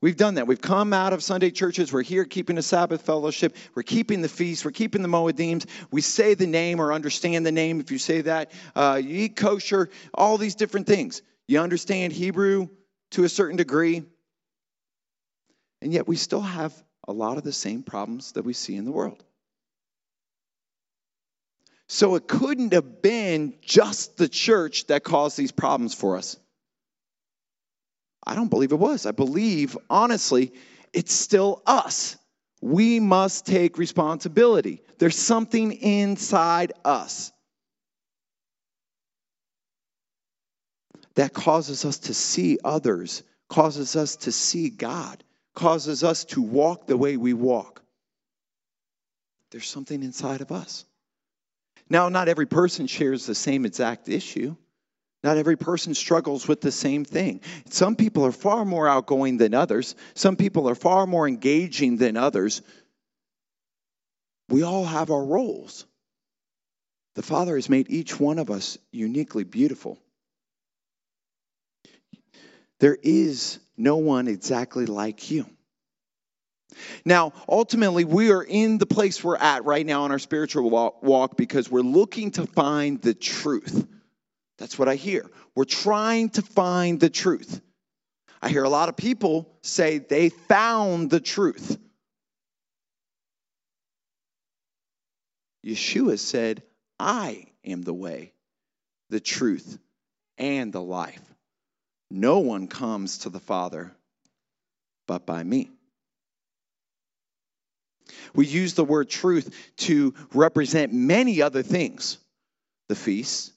We've 0.01 0.17
done 0.17 0.37
that. 0.37 0.47
We've 0.47 0.61
come 0.61 0.93
out 0.93 1.13
of 1.13 1.23
Sunday 1.23 1.51
churches. 1.51 1.93
We're 1.93 2.03
here 2.03 2.25
keeping 2.25 2.59
a 2.59 2.63
Sabbath 2.63 3.03
fellowship. 3.03 3.57
We're 3.75 3.83
keeping 3.83 4.23
the 4.23 4.29
feast. 4.29 4.65
We're 4.65 4.71
keeping 4.71 5.03
the 5.03 5.09
Moedims. 5.09 5.67
We 5.91 6.01
say 6.01 6.35
the 6.35 6.47
name 6.47 6.81
or 6.81 6.93
understand 6.93 7.45
the 7.45 7.53
name 7.53 7.81
if 7.81 7.91
you 7.91 7.99
say 7.99 8.23
that. 8.23 8.53
Uh, 8.75 9.01
you 9.03 9.25
eat 9.25 9.37
kosher, 9.37 9.91
all 10.15 10.39
these 10.39 10.55
different 10.55 10.87
things. 10.87 11.23
You 11.49 11.61
understand 11.61 12.13
Hebrew 12.13 12.69
to 13.13 13.25
a 13.25 13.29
certain 13.29 13.57
degree. 13.57 14.05
And 15.81 15.93
yet 15.93 16.07
we 16.07 16.17
still 16.17 16.41
have 16.41 16.73
a 17.07 17.13
lot 17.13 17.39
of 17.39 17.45
the 17.45 17.53
same 17.53 17.83
problems 17.83 18.33
that 18.33 18.45
we 18.45 18.53
see 18.53 18.77
in 18.77 18.85
the 18.85 18.93
world. 18.93 19.23
So 21.89 22.15
it 22.15 22.27
couldn't 22.27 22.73
have 22.73 23.03
been 23.03 23.55
just 23.61 24.17
the 24.17 24.29
church 24.29 24.87
that 24.87 25.05
caused 25.05 25.37
these 25.37 25.53
problems 25.53 25.95
for 25.95 26.17
us. 26.17 26.39
I 28.25 28.35
don't 28.35 28.49
believe 28.49 28.73
it 28.73 28.77
was. 28.77 29.05
I 29.05 29.11
believe, 29.11 29.77
honestly, 29.91 30.53
it's 30.93 31.13
still 31.13 31.63
us. 31.67 32.17
We 32.61 33.01
must 33.01 33.45
take 33.45 33.77
responsibility. 33.77 34.81
There's 34.99 35.19
something 35.19 35.73
inside 35.73 36.73
us 36.85 37.33
that 41.15 41.35
causes 41.35 41.85
us 41.85 41.99
to 41.99 42.15
see 42.15 42.59
others, 42.65 43.23
causes 43.49 43.97
us 43.97 44.17
to 44.17 44.33
see 44.33 44.71
God, 44.71 45.23
causes 45.55 46.05
us 46.05 46.25
to 46.27 46.43
walk 46.43 46.87
the 46.87 46.97
way 46.97 47.17
we 47.17 47.35
walk. 47.35 47.83
There's 49.51 49.69
something 49.69 50.03
inside 50.03 50.41
of 50.41 50.51
us. 50.51 50.85
Now, 51.89 52.09
not 52.09 52.29
every 52.29 52.47
person 52.47 52.87
shares 52.87 53.27
the 53.27 53.35
same 53.35 53.67
exact 53.67 54.09
issue. 54.09 54.57
Not 55.23 55.37
every 55.37 55.57
person 55.57 55.95
struggles 55.95 56.49
with 56.49 56.61
the 56.61 56.73
same 56.73 57.05
thing. 57.05 57.43
Some 57.71 57.97
people 57.97 58.25
are 58.25 58.33
far 58.33 58.65
more 58.65 58.89
outgoing 58.89 59.37
than 59.37 59.55
others. 59.55 59.95
Some 60.15 60.37
people 60.37 60.69
are 60.69 60.75
far 60.75 61.07
more 61.07 61.29
engaging 61.29 61.97
than 61.97 62.17
others. 62.17 62.63
We 64.49 64.63
all 64.63 64.85
have 64.85 65.11
our 65.11 65.25
roles. 65.25 65.87
The 67.15 67.23
Father 67.23 67.57
has 67.57 67.69
made 67.69 67.91
each 67.91 68.19
one 68.19 68.39
of 68.39 68.51
us 68.51 68.79
uniquely 68.91 69.45
beautiful. 69.45 69.99
There 72.81 72.99
is 73.01 73.61
no 73.77 73.97
one 73.97 74.29
exactly 74.29 74.87
like 74.87 75.31
you. 75.31 75.47
Now, 77.05 77.33
ultimately, 77.49 78.05
we 78.05 78.31
are 78.31 78.43
in 78.43 78.79
the 78.79 78.87
place 78.87 79.23
we're 79.23 79.37
at 79.37 79.65
right 79.65 79.85
now 79.85 80.07
in 80.07 80.11
our 80.11 80.19
spiritual 80.19 80.71
walk 80.71 81.37
because 81.37 81.71
we're 81.71 81.81
looking 81.81 82.31
to 82.33 82.47
find 82.47 83.01
the 83.01 83.15
truth. 83.15 83.87
That's 84.59 84.79
what 84.79 84.89
I 84.89 84.95
hear. 84.95 85.31
We're 85.55 85.65
trying 85.65 86.31
to 86.31 86.43
find 86.43 86.99
the 87.01 87.11
truth. 87.11 87.61
I 88.41 88.49
hear 88.49 88.65
a 88.65 88.69
lot 88.69 88.89
of 88.89 88.97
people 88.97 89.55
say 89.63 89.99
they 89.99 90.29
found 90.31 91.11
the 91.11 91.21
truth. 91.21 91.79
Yeshua 95.65 96.19
said, 96.19 96.63
I 96.99 97.47
am 97.65 97.83
the 97.83 97.95
way, 97.95 98.33
the 99.11 99.21
truth, 99.21 99.79
and 100.39 100.73
the 100.73 100.83
life. 100.83 101.23
No 102.15 102.41
one 102.41 102.67
comes 102.69 103.19
to 103.19 103.31
the 103.31 103.41
Father 103.41 103.91
but 105.07 105.25
by 105.25 105.43
me. 105.43 105.71
We 108.35 108.47
use 108.47 108.75
the 108.75 108.85
word 108.85 109.09
truth 109.09 109.55
to 109.79 110.13
represent 110.35 110.93
many 110.93 111.41
other 111.41 111.63
things 111.63 112.19
the 112.91 112.95
feasts, 112.95 113.51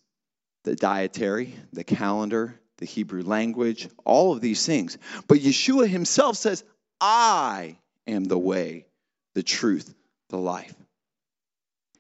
the 0.64 0.74
dietary, 0.74 1.54
the 1.74 1.84
calendar, 1.84 2.58
the 2.78 2.86
Hebrew 2.86 3.24
language, 3.24 3.90
all 4.06 4.32
of 4.32 4.40
these 4.40 4.66
things. 4.66 4.98
But 5.28 5.40
Yeshua 5.40 5.90
himself 5.90 6.38
says, 6.38 6.64
I 7.02 7.78
am 8.08 8.24
the 8.24 8.40
way, 8.40 8.86
the 9.34 9.44
truth, 9.44 9.94
the 10.30 10.38
life. 10.38 10.74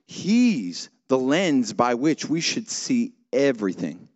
He's 0.07 0.89
the 1.09 1.17
lens 1.17 1.73
by 1.73 1.95
which 1.95 2.29
we 2.29 2.39
should 2.39 2.69
see 2.69 3.11
everything. 3.33 4.07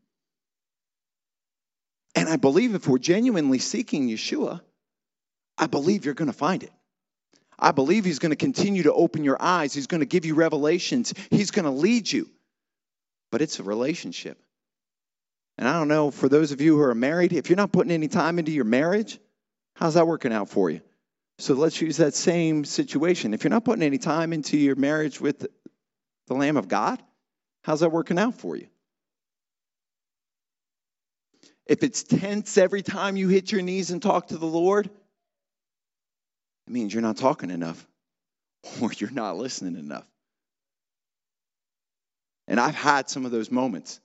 And 2.20 2.28
I 2.28 2.36
believe 2.36 2.76
if 2.76 2.86
we're 2.86 2.97
genuinely 2.97 3.59
seeking 3.59 4.09
Yeshua, 4.09 4.59
I 5.57 5.67
believe 5.67 6.03
you're 6.03 6.13
going 6.13 6.32
to 6.32 6.38
find 6.38 6.63
it. 6.63 6.72
I 7.57 7.72
believe 7.72 8.03
He's 8.03 8.20
going 8.20 8.32
to 8.32 8.36
continue 8.36 8.84
to 8.84 8.93
open 8.93 9.24
your 9.24 9.38
eyes. 9.41 9.74
He's 9.74 9.88
going 9.88 10.01
to 10.01 10.05
give 10.05 10.26
you 10.26 10.36
revelations. 10.36 11.13
He's 11.32 11.51
going 11.51 11.65
to 11.65 11.72
lead 11.72 12.11
you. 12.11 12.30
But 13.32 13.41
it's 13.41 13.59
a 13.59 13.63
relationship. 13.63 14.38
And 15.57 15.65
I 15.65 15.74
don't 15.74 15.88
know, 15.88 16.11
for 16.11 16.28
those 16.28 16.51
of 16.51 16.59
you 16.59 16.76
who 16.76 16.84
are 16.84 16.95
married, 16.95 17.32
if 17.32 17.49
you're 17.49 17.57
not 17.57 17.72
putting 17.72 17.91
any 17.91 18.09
time 18.09 18.38
into 18.38 18.51
your 18.51 18.65
marriage, 18.65 19.17
how's 19.76 19.93
that 19.93 20.07
working 20.07 20.34
out 20.34 20.49
for 20.49 20.70
you? 20.70 20.82
So 21.38 21.53
let's 21.53 21.80
use 21.80 21.97
that 21.97 22.13
same 22.13 22.65
situation. 22.65 23.34
If 23.34 23.45
you're 23.45 23.49
not 23.49 23.63
putting 23.63 23.84
any 23.84 23.97
time 23.97 24.34
into 24.34 24.57
your 24.57 24.76
marriage 24.76 25.22
with 25.22 25.47
the 26.28 26.34
Lamb 26.34 26.57
of 26.57 26.67
God, 26.67 27.01
how's 27.63 27.80
that 27.80 27.93
working 27.93 28.20
out 28.20 28.36
for 28.36 28.57
you? 28.57 28.67
If 31.70 31.84
it's 31.84 32.01
tense 32.01 32.57
every 32.57 32.82
time 32.82 33.15
you 33.15 33.30
hit 33.30 33.51
your 33.51 33.61
knees 33.61 33.91
and 33.91 34.01
talk 34.01 34.30
to 34.30 34.38
the 34.38 34.47
Lord, 34.47 34.88
it 34.88 36.74
means 36.74 36.91
you're 36.91 37.03
not 37.03 37.17
talking 37.17 37.51
enough 37.51 37.88
or 38.82 38.91
you're 38.91 39.11
not 39.11 39.38
listening 39.38 39.78
enough. 39.78 40.07
And 42.47 42.59
I've 42.59 42.74
had 42.74 43.07
some 43.07 43.24
of 43.24 43.32
those 43.32 43.51
moments. 43.51 43.99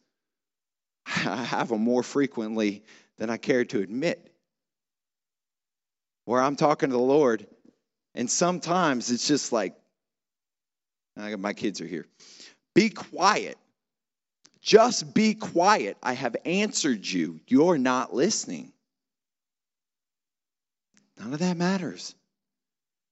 I 1.06 1.42
have 1.42 1.70
them 1.70 1.80
more 1.80 2.02
frequently 2.02 2.84
than 3.16 3.30
I 3.30 3.38
care 3.38 3.64
to 3.64 3.80
admit 3.80 4.30
where 6.26 6.42
I'm 6.42 6.56
talking 6.56 6.90
to 6.90 6.96
the 6.96 7.02
Lord, 7.02 7.46
and 8.14 8.30
sometimes 8.30 9.10
it's 9.10 9.26
just 9.26 9.52
like, 9.52 9.74
my 11.16 11.54
kids 11.54 11.80
are 11.80 11.86
here. 11.86 12.06
Be 12.74 12.90
quiet. 12.90 13.56
Just 14.64 15.14
be 15.14 15.34
quiet. 15.34 15.96
I 16.02 16.14
have 16.14 16.34
answered 16.44 17.06
you. 17.06 17.38
You're 17.46 17.78
not 17.78 18.12
listening. 18.12 18.72
None 21.20 21.32
of 21.32 21.38
that 21.38 21.56
matters. 21.56 22.16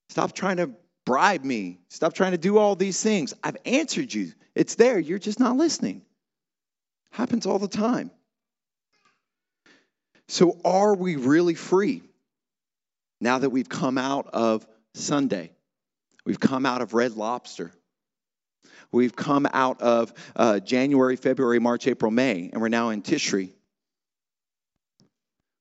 Stop 0.08 0.32
trying 0.32 0.56
to 0.56 0.70
bribe 1.04 1.44
me. 1.44 1.78
Stop 1.88 2.14
trying 2.14 2.32
to 2.32 2.38
do 2.38 2.58
all 2.58 2.74
these 2.74 3.00
things. 3.00 3.34
I've 3.44 3.58
answered 3.64 4.12
you. 4.12 4.32
It's 4.56 4.74
there. 4.74 4.98
You're 4.98 5.20
just 5.20 5.38
not 5.38 5.56
listening. 5.56 6.02
Happens 7.12 7.46
all 7.46 7.60
the 7.60 7.68
time. 7.68 8.10
So, 10.26 10.58
are 10.64 10.94
we 10.94 11.14
really 11.16 11.54
free? 11.54 12.02
now 13.22 13.38
that 13.38 13.50
we've 13.50 13.68
come 13.68 13.98
out 13.98 14.26
of 14.32 14.66
Sunday, 14.94 15.52
we've 16.26 16.40
come 16.40 16.66
out 16.66 16.82
of 16.82 16.92
Red 16.92 17.12
Lobster, 17.12 17.70
we've 18.92 19.16
come 19.16 19.48
out 19.52 19.80
of 19.80 20.12
uh, 20.36 20.60
January, 20.60 21.16
February, 21.16 21.58
March, 21.58 21.86
April, 21.86 22.10
May, 22.10 22.50
and 22.52 22.60
we're 22.60 22.68
now 22.68 22.90
in 22.90 23.02
Tishri. 23.02 23.50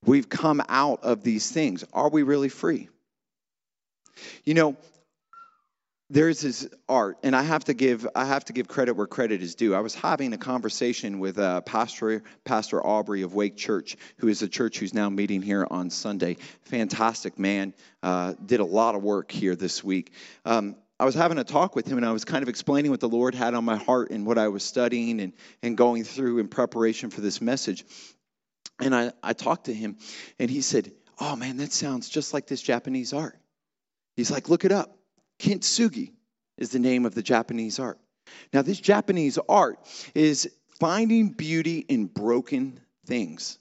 We've 0.05 0.29
come 0.29 0.61
out 0.67 1.03
of 1.03 1.23
these 1.23 1.49
things. 1.49 1.83
Are 1.93 2.09
we 2.09 2.23
really 2.23 2.49
free? 2.49 2.89
You 4.43 4.53
know, 4.53 4.77
there's 6.11 6.41
this 6.41 6.67
art, 6.89 7.17
and 7.23 7.33
I 7.33 7.41
have 7.41 7.63
to 7.65 7.73
give 7.73 8.05
I 8.15 8.25
have 8.25 8.43
to 8.45 8.53
give 8.53 8.67
credit 8.67 8.95
where 8.95 9.07
credit 9.07 9.41
is 9.41 9.55
due. 9.55 9.73
I 9.73 9.79
was 9.79 9.95
having 9.95 10.33
a 10.33 10.37
conversation 10.37 11.19
with 11.19 11.39
uh, 11.39 11.61
Pastor 11.61 12.23
Pastor 12.43 12.85
Aubrey 12.85 13.21
of 13.21 13.33
Wake 13.33 13.55
Church, 13.55 13.95
who 14.17 14.27
is 14.27 14.41
a 14.41 14.49
church 14.49 14.77
who's 14.79 14.93
now 14.93 15.09
meeting 15.09 15.41
here 15.41 15.65
on 15.71 15.89
Sunday. 15.89 16.35
Fantastic 16.63 17.39
man, 17.39 17.73
uh, 18.03 18.33
did 18.45 18.59
a 18.59 18.65
lot 18.65 18.95
of 18.95 19.03
work 19.03 19.31
here 19.31 19.55
this 19.55 19.85
week. 19.85 20.11
Um, 20.43 20.75
I 21.01 21.05
was 21.05 21.15
having 21.15 21.39
a 21.39 21.43
talk 21.43 21.75
with 21.75 21.87
him, 21.87 21.97
and 21.97 22.05
I 22.05 22.11
was 22.11 22.25
kind 22.25 22.43
of 22.43 22.49
explaining 22.49 22.91
what 22.91 22.99
the 22.99 23.09
Lord 23.09 23.33
had 23.33 23.55
on 23.55 23.65
my 23.65 23.75
heart 23.75 24.11
and 24.11 24.23
what 24.23 24.37
I 24.37 24.49
was 24.49 24.63
studying 24.63 25.19
and 25.19 25.33
and 25.63 25.75
going 25.75 26.03
through 26.03 26.37
in 26.37 26.47
preparation 26.47 27.09
for 27.09 27.21
this 27.21 27.41
message. 27.41 27.85
And 28.79 28.93
I 28.93 29.11
I 29.23 29.33
talked 29.33 29.65
to 29.65 29.73
him, 29.73 29.97
and 30.37 30.47
he 30.47 30.61
said, 30.61 30.91
"Oh 31.19 31.35
man, 31.35 31.57
that 31.57 31.73
sounds 31.73 32.07
just 32.07 32.35
like 32.35 32.45
this 32.45 32.61
Japanese 32.61 33.13
art." 33.13 33.35
He's 34.15 34.29
like, 34.29 34.47
"Look 34.47 34.63
it 34.63 34.71
up." 34.71 34.95
Kintsugi 35.39 36.11
is 36.59 36.69
the 36.69 36.77
name 36.77 37.07
of 37.07 37.15
the 37.15 37.23
Japanese 37.23 37.79
art. 37.79 37.99
Now, 38.53 38.61
this 38.61 38.79
Japanese 38.79 39.39
art 39.49 39.79
is 40.13 40.51
finding 40.79 41.29
beauty 41.29 41.79
in 41.79 42.05
broken 42.05 42.79
things. 43.07 43.57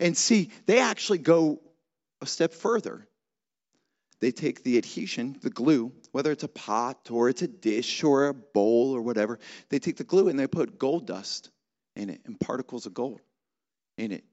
And 0.00 0.16
see, 0.16 0.50
they 0.66 0.80
actually 0.80 1.18
go 1.18 1.60
a 2.20 2.26
step 2.26 2.52
further. 2.52 3.07
They 4.20 4.32
take 4.32 4.64
the 4.64 4.78
adhesion, 4.78 5.38
the 5.42 5.50
glue, 5.50 5.92
whether 6.10 6.32
it's 6.32 6.42
a 6.42 6.48
pot 6.48 7.08
or 7.10 7.28
it's 7.28 7.42
a 7.42 7.48
dish 7.48 8.02
or 8.02 8.26
a 8.26 8.34
bowl 8.34 8.94
or 8.94 9.00
whatever, 9.00 9.38
they 9.68 9.78
take 9.78 9.96
the 9.96 10.04
glue 10.04 10.28
and 10.28 10.38
they 10.38 10.48
put 10.48 10.78
gold 10.78 11.06
dust 11.06 11.50
in 11.94 12.10
it 12.10 12.20
and 12.24 12.38
particles 12.38 12.86
of 12.86 12.94
gold 12.94 13.20
in 13.96 14.10
it. 14.10 14.24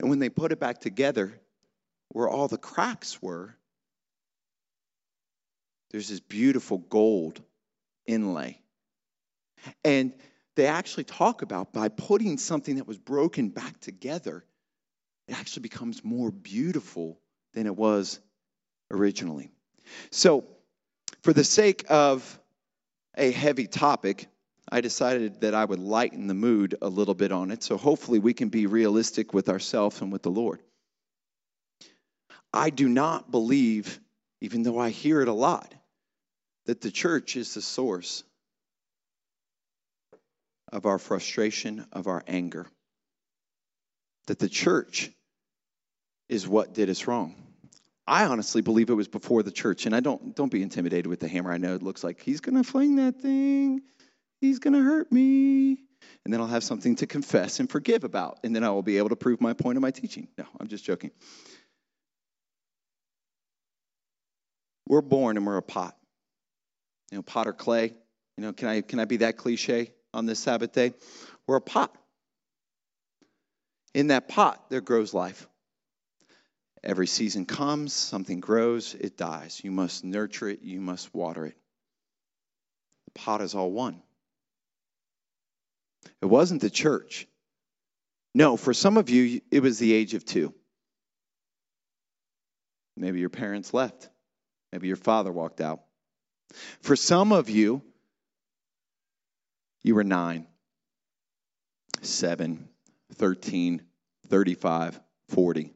And 0.00 0.08
when 0.08 0.18
they 0.18 0.30
put 0.30 0.52
it 0.52 0.60
back 0.60 0.80
together, 0.80 1.38
where 2.08 2.28
all 2.28 2.48
the 2.48 2.58
cracks 2.58 3.20
were, 3.20 3.54
there's 5.90 6.08
this 6.08 6.20
beautiful 6.20 6.78
gold 6.78 7.42
inlay. 8.06 8.58
And 9.84 10.14
they 10.56 10.66
actually 10.66 11.04
talk 11.04 11.42
about 11.42 11.72
by 11.72 11.88
putting 11.88 12.38
something 12.38 12.76
that 12.76 12.88
was 12.88 12.98
broken 12.98 13.50
back 13.50 13.80
together, 13.80 14.44
it 15.28 15.38
actually 15.38 15.62
becomes 15.62 16.02
more 16.02 16.30
beautiful 16.30 17.18
than 17.54 17.66
it 17.66 17.76
was 17.76 18.18
originally. 18.92 19.50
So, 20.10 20.44
for 21.22 21.32
the 21.32 21.44
sake 21.44 21.84
of 21.88 22.38
a 23.16 23.30
heavy 23.30 23.66
topic, 23.66 24.28
I 24.70 24.80
decided 24.80 25.40
that 25.40 25.54
I 25.54 25.64
would 25.64 25.78
lighten 25.78 26.26
the 26.26 26.34
mood 26.34 26.76
a 26.80 26.88
little 26.88 27.14
bit 27.14 27.32
on 27.32 27.50
it. 27.50 27.62
So, 27.62 27.76
hopefully, 27.76 28.18
we 28.18 28.34
can 28.34 28.48
be 28.48 28.66
realistic 28.66 29.34
with 29.34 29.48
ourselves 29.48 30.00
and 30.00 30.12
with 30.12 30.22
the 30.22 30.30
Lord. 30.30 30.60
I 32.52 32.70
do 32.70 32.88
not 32.88 33.30
believe, 33.30 33.98
even 34.40 34.62
though 34.62 34.78
I 34.78 34.90
hear 34.90 35.22
it 35.22 35.28
a 35.28 35.32
lot, 35.32 35.74
that 36.66 36.80
the 36.80 36.90
church 36.90 37.36
is 37.36 37.54
the 37.54 37.62
source 37.62 38.22
of 40.70 40.86
our 40.86 40.98
frustration, 40.98 41.86
of 41.92 42.06
our 42.06 42.22
anger. 42.26 42.66
That 44.26 44.38
the 44.38 44.48
church 44.48 45.10
is 46.28 46.46
what 46.46 46.72
did 46.72 46.88
us 46.88 47.06
wrong. 47.06 47.34
I 48.12 48.26
honestly 48.26 48.60
believe 48.60 48.90
it 48.90 48.94
was 48.94 49.08
before 49.08 49.42
the 49.42 49.50
church, 49.50 49.86
and 49.86 49.96
I 49.96 50.00
don't 50.00 50.36
don't 50.36 50.52
be 50.52 50.62
intimidated 50.62 51.06
with 51.06 51.20
the 51.20 51.28
hammer. 51.28 51.50
I 51.50 51.56
know 51.56 51.74
it 51.74 51.82
looks 51.82 52.04
like 52.04 52.20
he's 52.20 52.42
gonna 52.42 52.62
fling 52.62 52.96
that 52.96 53.22
thing, 53.22 53.80
he's 54.42 54.58
gonna 54.58 54.82
hurt 54.82 55.10
me, 55.10 55.78
and 56.24 56.34
then 56.34 56.38
I'll 56.42 56.46
have 56.46 56.62
something 56.62 56.96
to 56.96 57.06
confess 57.06 57.58
and 57.58 57.70
forgive 57.70 58.04
about, 58.04 58.40
and 58.44 58.54
then 58.54 58.64
I 58.64 58.70
will 58.70 58.82
be 58.82 58.98
able 58.98 59.08
to 59.08 59.16
prove 59.16 59.40
my 59.40 59.54
point 59.54 59.78
of 59.78 59.82
my 59.82 59.92
teaching. 59.92 60.28
No, 60.36 60.44
I'm 60.60 60.68
just 60.68 60.84
joking. 60.84 61.10
We're 64.86 65.00
born 65.00 65.38
and 65.38 65.46
we're 65.46 65.56
a 65.56 65.62
pot 65.62 65.96
you 67.12 67.18
know, 67.18 67.22
pot 67.22 67.46
or 67.46 67.52
clay. 67.52 67.94
You 68.36 68.44
know, 68.44 68.52
can 68.52 68.68
I 68.68 68.80
can 68.82 68.98
I 68.98 69.06
be 69.06 69.18
that 69.18 69.38
cliche 69.38 69.92
on 70.12 70.26
this 70.26 70.38
Sabbath 70.38 70.72
day? 70.72 70.92
We're 71.46 71.56
a 71.56 71.60
pot. 71.62 71.96
In 73.94 74.08
that 74.08 74.28
pot, 74.28 74.68
there 74.68 74.82
grows 74.82 75.14
life. 75.14 75.46
Every 76.84 77.06
season 77.06 77.46
comes, 77.46 77.92
something 77.92 78.40
grows, 78.40 78.94
it 78.94 79.16
dies. 79.16 79.60
You 79.62 79.70
must 79.70 80.04
nurture 80.04 80.48
it, 80.48 80.62
you 80.62 80.80
must 80.80 81.14
water 81.14 81.46
it. 81.46 81.56
The 83.06 83.20
pot 83.20 83.40
is 83.40 83.54
all 83.54 83.70
one. 83.70 84.02
It 86.20 86.26
wasn't 86.26 86.60
the 86.60 86.70
church. 86.70 87.28
No, 88.34 88.56
for 88.56 88.74
some 88.74 88.96
of 88.96 89.10
you, 89.10 89.40
it 89.50 89.60
was 89.60 89.78
the 89.78 89.92
age 89.92 90.14
of 90.14 90.24
two. 90.24 90.54
Maybe 92.96 93.20
your 93.20 93.30
parents 93.30 93.72
left. 93.72 94.08
Maybe 94.72 94.88
your 94.88 94.96
father 94.96 95.30
walked 95.30 95.60
out. 95.60 95.82
For 96.80 96.96
some 96.96 97.32
of 97.32 97.48
you, 97.48 97.82
you 99.82 99.94
were 99.94 100.04
9, 100.04 100.46
7, 102.00 102.68
13, 103.14 103.82
35, 104.28 105.00
40. 105.28 105.74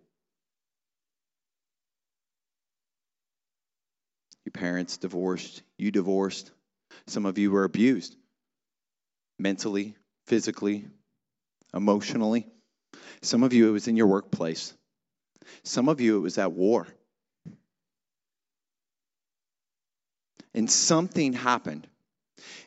Parents 4.56 4.96
divorced, 4.96 5.62
you 5.78 5.90
divorced. 5.90 6.50
Some 7.06 7.26
of 7.26 7.38
you 7.38 7.50
were 7.50 7.64
abused 7.64 8.16
mentally, 9.38 9.94
physically, 10.26 10.86
emotionally. 11.74 12.46
Some 13.22 13.42
of 13.42 13.52
you, 13.52 13.68
it 13.68 13.72
was 13.72 13.88
in 13.88 13.96
your 13.96 14.06
workplace. 14.06 14.74
Some 15.62 15.88
of 15.88 16.00
you, 16.00 16.16
it 16.16 16.20
was 16.20 16.38
at 16.38 16.52
war. 16.52 16.86
and 20.56 20.70
something 20.70 21.34
happened. 21.34 21.86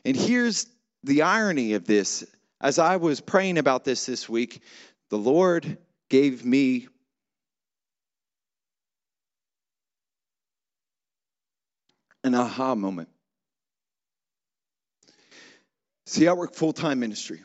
And 0.04 0.16
here's 0.16 0.66
the 1.02 1.22
irony 1.22 1.74
of 1.74 1.84
this. 1.84 2.24
As 2.60 2.78
I 2.78 2.96
was 2.96 3.20
praying 3.20 3.58
about 3.58 3.84
this 3.84 4.06
this 4.06 4.28
week, 4.28 4.62
the 5.10 5.18
Lord 5.18 5.76
gave 6.08 6.44
me 6.44 6.86
an 12.24 12.34
aha 12.34 12.74
moment. 12.74 13.08
See, 16.06 16.26
I 16.26 16.32
work 16.32 16.54
full 16.54 16.72
time 16.72 17.00
ministry 17.00 17.42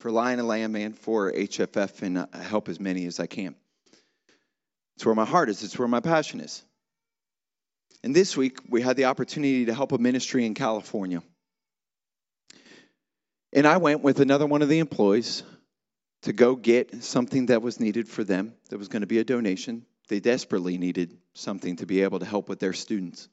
for 0.00 0.10
Lion 0.10 0.38
and 0.38 0.48
Lamb 0.48 0.74
and 0.76 0.98
for 0.98 1.32
HFF, 1.32 2.02
and 2.02 2.18
I 2.18 2.42
help 2.42 2.68
as 2.68 2.80
many 2.80 3.06
as 3.06 3.20
I 3.20 3.26
can. 3.26 3.54
It's 4.96 5.06
where 5.06 5.14
my 5.14 5.24
heart 5.24 5.48
is, 5.48 5.62
it's 5.62 5.78
where 5.78 5.88
my 5.88 6.00
passion 6.00 6.40
is. 6.40 6.62
And 8.02 8.16
this 8.16 8.36
week, 8.36 8.58
we 8.68 8.82
had 8.82 8.96
the 8.96 9.04
opportunity 9.04 9.66
to 9.66 9.74
help 9.74 9.92
a 9.92 9.98
ministry 9.98 10.44
in 10.44 10.54
California. 10.54 11.22
And 13.52 13.66
I 13.66 13.76
went 13.76 14.02
with 14.02 14.18
another 14.20 14.46
one 14.46 14.62
of 14.62 14.68
the 14.68 14.80
employees 14.80 15.44
to 16.22 16.32
go 16.32 16.56
get 16.56 17.02
something 17.04 17.46
that 17.46 17.62
was 17.62 17.78
needed 17.78 18.08
for 18.08 18.24
them, 18.24 18.54
that 18.70 18.78
was 18.78 18.88
going 18.88 19.02
to 19.02 19.06
be 19.06 19.18
a 19.18 19.24
donation. 19.24 19.84
They 20.08 20.20
desperately 20.20 20.78
needed 20.78 21.16
something 21.34 21.76
to 21.76 21.86
be 21.86 22.02
able 22.02 22.18
to 22.18 22.26
help 22.26 22.48
with 22.48 22.58
their 22.58 22.72
students. 22.72 23.28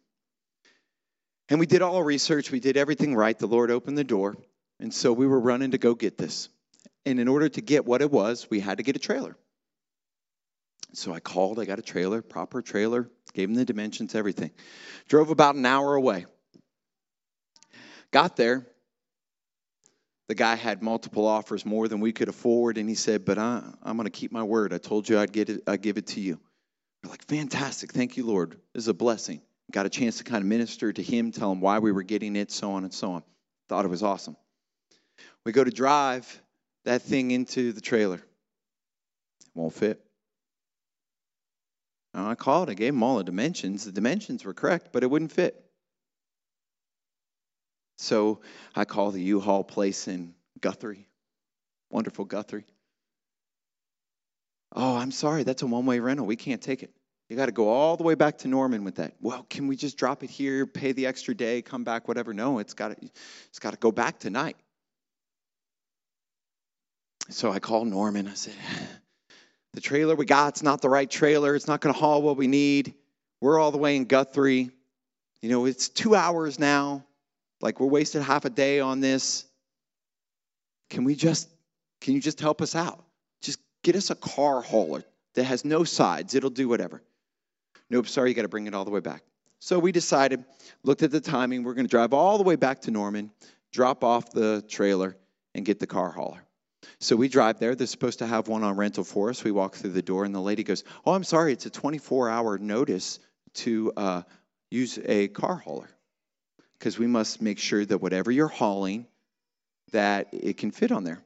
And 1.49 1.59
we 1.59 1.65
did 1.65 1.81
all 1.81 2.03
research, 2.03 2.51
we 2.51 2.59
did 2.59 2.77
everything 2.77 3.15
right. 3.15 3.37
The 3.37 3.47
Lord 3.47 3.71
opened 3.71 3.97
the 3.97 4.03
door. 4.03 4.37
And 4.79 4.93
so 4.93 5.11
we 5.11 5.27
were 5.27 5.39
running 5.39 5.71
to 5.71 5.77
go 5.77 5.95
get 5.95 6.17
this. 6.17 6.49
And 7.05 7.19
in 7.19 7.27
order 7.27 7.49
to 7.49 7.61
get 7.61 7.85
what 7.85 8.01
it 8.01 8.11
was, 8.11 8.49
we 8.49 8.59
had 8.59 8.77
to 8.77 8.83
get 8.83 8.95
a 8.95 8.99
trailer. 8.99 9.35
So 10.93 11.13
I 11.13 11.19
called, 11.19 11.59
I 11.59 11.65
got 11.65 11.79
a 11.79 11.83
trailer, 11.83 12.21
proper 12.21 12.61
trailer, 12.61 13.09
gave 13.33 13.49
him 13.49 13.55
the 13.55 13.65
dimensions, 13.65 14.15
everything. 14.15 14.51
Drove 15.07 15.29
about 15.29 15.55
an 15.55 15.65
hour 15.65 15.95
away. 15.95 16.25
Got 18.11 18.35
there. 18.35 18.67
The 20.27 20.35
guy 20.35 20.55
had 20.55 20.83
multiple 20.83 21.27
offers, 21.27 21.65
more 21.65 21.87
than 21.87 21.99
we 21.99 22.11
could 22.11 22.29
afford, 22.29 22.77
and 22.77 22.87
he 22.87 22.95
said, 22.95 23.25
But 23.25 23.39
uh, 23.39 23.61
I, 23.83 23.89
am 23.89 23.97
going 23.97 24.05
to 24.05 24.11
keep 24.11 24.31
my 24.31 24.43
word. 24.43 24.73
I 24.73 24.77
told 24.77 25.09
you 25.09 25.17
I'd, 25.17 25.31
get 25.31 25.49
it, 25.49 25.63
I'd 25.65 25.81
give 25.81 25.97
it 25.97 26.07
to 26.07 26.19
you. 26.19 26.39
We're 27.03 27.11
like, 27.11 27.25
Fantastic. 27.25 27.91
Thank 27.91 28.17
you, 28.17 28.25
Lord. 28.25 28.57
This 28.73 28.83
is 28.83 28.87
a 28.87 28.93
blessing. 28.93 29.41
Got 29.71 29.85
a 29.85 29.89
chance 29.89 30.17
to 30.17 30.23
kind 30.23 30.41
of 30.41 30.47
minister 30.47 30.91
to 30.91 31.03
him, 31.03 31.31
tell 31.31 31.51
him 31.51 31.61
why 31.61 31.79
we 31.79 31.91
were 31.91 32.03
getting 32.03 32.35
it, 32.35 32.51
so 32.51 32.71
on 32.71 32.83
and 32.83 32.93
so 32.93 33.11
on. 33.11 33.23
Thought 33.67 33.85
it 33.85 33.89
was 33.89 34.01
awesome. 34.01 34.35
We 35.45 35.51
go 35.51 35.63
to 35.63 35.71
drive 35.71 36.41
that 36.85 37.03
thing 37.03 37.31
into 37.31 37.71
the 37.71 37.81
trailer. 37.81 38.15
It 38.15 38.23
won't 39.53 39.73
fit. 39.73 40.03
I 42.13 42.35
called, 42.35 42.69
I 42.69 42.73
gave 42.73 42.93
him 42.93 43.03
all 43.03 43.17
the 43.17 43.23
dimensions. 43.23 43.85
The 43.85 43.91
dimensions 43.91 44.43
were 44.43 44.53
correct, 44.53 44.89
but 44.91 45.03
it 45.03 45.09
wouldn't 45.09 45.31
fit. 45.31 45.63
So 47.97 48.41
I 48.75 48.85
call 48.85 49.11
the 49.11 49.21
U-Haul 49.21 49.63
place 49.63 50.07
in 50.07 50.33
Guthrie, 50.59 51.07
wonderful 51.89 52.25
Guthrie. 52.25 52.65
Oh, 54.73 54.95
I'm 54.95 55.11
sorry, 55.11 55.43
that's 55.43 55.61
a 55.61 55.67
one-way 55.67 55.99
rental. 55.99 56.25
We 56.25 56.35
can't 56.35 56.61
take 56.61 56.83
it. 56.83 56.91
You 57.29 57.35
got 57.35 57.45
to 57.45 57.51
go 57.51 57.69
all 57.69 57.95
the 57.95 58.03
way 58.03 58.15
back 58.15 58.39
to 58.39 58.47
Norman 58.47 58.83
with 58.83 58.95
that. 58.95 59.13
Well, 59.21 59.45
can 59.49 59.67
we 59.67 59.75
just 59.75 59.97
drop 59.97 60.23
it 60.23 60.31
here, 60.31 60.65
pay 60.65 60.93
the 60.93 61.05
extra 61.05 61.35
day, 61.35 61.61
come 61.61 61.83
back, 61.83 62.07
whatever? 62.07 62.33
No, 62.33 62.57
it's 62.57 62.73
got 62.73 62.89
to, 62.89 63.09
it's 63.49 63.59
got 63.59 63.71
to 63.71 63.77
go 63.77 63.91
back 63.91 64.19
tonight. 64.19 64.57
So 67.29 67.51
I 67.51 67.59
called 67.59 67.87
Norman. 67.87 68.27
I 68.27 68.33
said, 68.33 68.55
the 69.73 69.81
trailer 69.81 70.15
we 70.15 70.25
got's 70.25 70.63
not 70.63 70.81
the 70.81 70.89
right 70.89 71.09
trailer. 71.09 71.55
It's 71.55 71.67
not 71.67 71.81
going 71.81 71.93
to 71.93 71.99
haul 71.99 72.23
what 72.23 72.37
we 72.37 72.47
need. 72.47 72.95
We're 73.41 73.59
all 73.59 73.71
the 73.71 73.77
way 73.77 73.95
in 73.95 74.05
Guthrie. 74.05 74.71
You 75.41 75.49
know, 75.49 75.65
it's 75.65 75.87
two 75.87 76.15
hours 76.15 76.57
now. 76.57 77.05
Like 77.61 77.79
we're 77.79 77.87
wasted 77.87 78.23
half 78.23 78.45
a 78.45 78.49
day 78.49 78.79
on 78.79 79.01
this. 79.01 79.45
Can 80.89 81.03
we 81.03 81.13
just, 81.13 81.47
can 82.01 82.15
you 82.15 82.21
just 82.21 82.39
help 82.39 82.61
us 82.61 82.75
out? 82.75 83.03
Get 83.83 83.95
us 83.95 84.09
a 84.09 84.15
car 84.15 84.61
hauler 84.61 85.03
that 85.35 85.43
has 85.43 85.63
no 85.63 85.83
sides. 85.83 86.35
It'll 86.35 86.49
do 86.49 86.67
whatever. 86.67 87.01
Nope, 87.89 88.07
sorry, 88.07 88.29
you 88.29 88.35
got 88.35 88.43
to 88.43 88.49
bring 88.49 88.67
it 88.67 88.73
all 88.73 88.85
the 88.85 88.91
way 88.91 88.99
back. 88.99 89.23
So 89.59 89.79
we 89.79 89.91
decided, 89.91 90.43
looked 90.83 91.03
at 91.03 91.11
the 91.11 91.19
timing, 91.19 91.63
we're 91.63 91.73
going 91.73 91.85
to 91.85 91.91
drive 91.91 92.13
all 92.13 92.37
the 92.37 92.43
way 92.43 92.55
back 92.55 92.81
to 92.81 92.91
Norman, 92.91 93.31
drop 93.71 94.03
off 94.03 94.31
the 94.31 94.63
trailer, 94.67 95.17
and 95.53 95.65
get 95.65 95.79
the 95.79 95.87
car 95.87 96.11
hauler. 96.11 96.43
So 96.99 97.15
we 97.15 97.27
drive 97.27 97.59
there. 97.59 97.75
They're 97.75 97.87
supposed 97.87 98.19
to 98.19 98.27
have 98.27 98.47
one 98.47 98.63
on 98.63 98.75
rental 98.75 99.03
for 99.03 99.29
us. 99.29 99.43
We 99.43 99.51
walk 99.51 99.75
through 99.75 99.91
the 99.91 100.01
door, 100.01 100.25
and 100.25 100.33
the 100.33 100.39
lady 100.39 100.63
goes, 100.63 100.83
Oh, 101.05 101.13
I'm 101.13 101.23
sorry, 101.23 101.53
it's 101.53 101.65
a 101.65 101.69
24 101.69 102.29
hour 102.29 102.57
notice 102.57 103.19
to 103.55 103.91
uh, 103.97 104.21
use 104.69 104.99
a 105.03 105.27
car 105.27 105.55
hauler 105.55 105.89
because 106.77 106.97
we 106.97 107.07
must 107.07 107.41
make 107.41 107.59
sure 107.59 107.83
that 107.83 107.97
whatever 107.97 108.31
you're 108.31 108.47
hauling, 108.47 109.07
that 109.91 110.27
it 110.31 110.57
can 110.57 110.71
fit 110.71 110.91
on 110.91 111.03
there. 111.03 111.19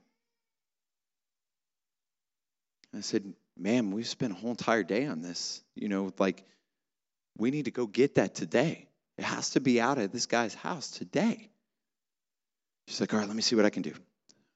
I 2.96 3.02
said, 3.02 3.34
ma'am, 3.58 3.92
we've 3.92 4.08
spent 4.08 4.34
a 4.34 4.36
whole 4.36 4.52
entire 4.52 4.84
day 4.84 5.06
on 5.06 5.22
this. 5.22 5.64
You 5.76 5.90
know, 5.90 6.12
like, 6.20 6.44
we 7.38 7.52
need 7.52 7.66
to 7.66 7.72
go 7.72 7.88
get 7.88 8.16
that 8.16 8.36
today. 8.36 8.88
It 9.18 9.24
has 9.24 9.52
to 9.52 9.60
be 9.60 9.82
out 9.82 9.98
of 9.98 10.12
this 10.12 10.26
guy's 10.26 10.54
house 10.54 10.92
today. 10.92 11.50
She's 12.88 13.00
like, 13.00 13.14
all 13.14 13.20
right, 13.20 13.28
let 13.28 13.36
me 13.36 13.42
see 13.42 13.56
what 13.56 13.66
I 13.66 13.70
can 13.70 13.82
do. 13.82 13.94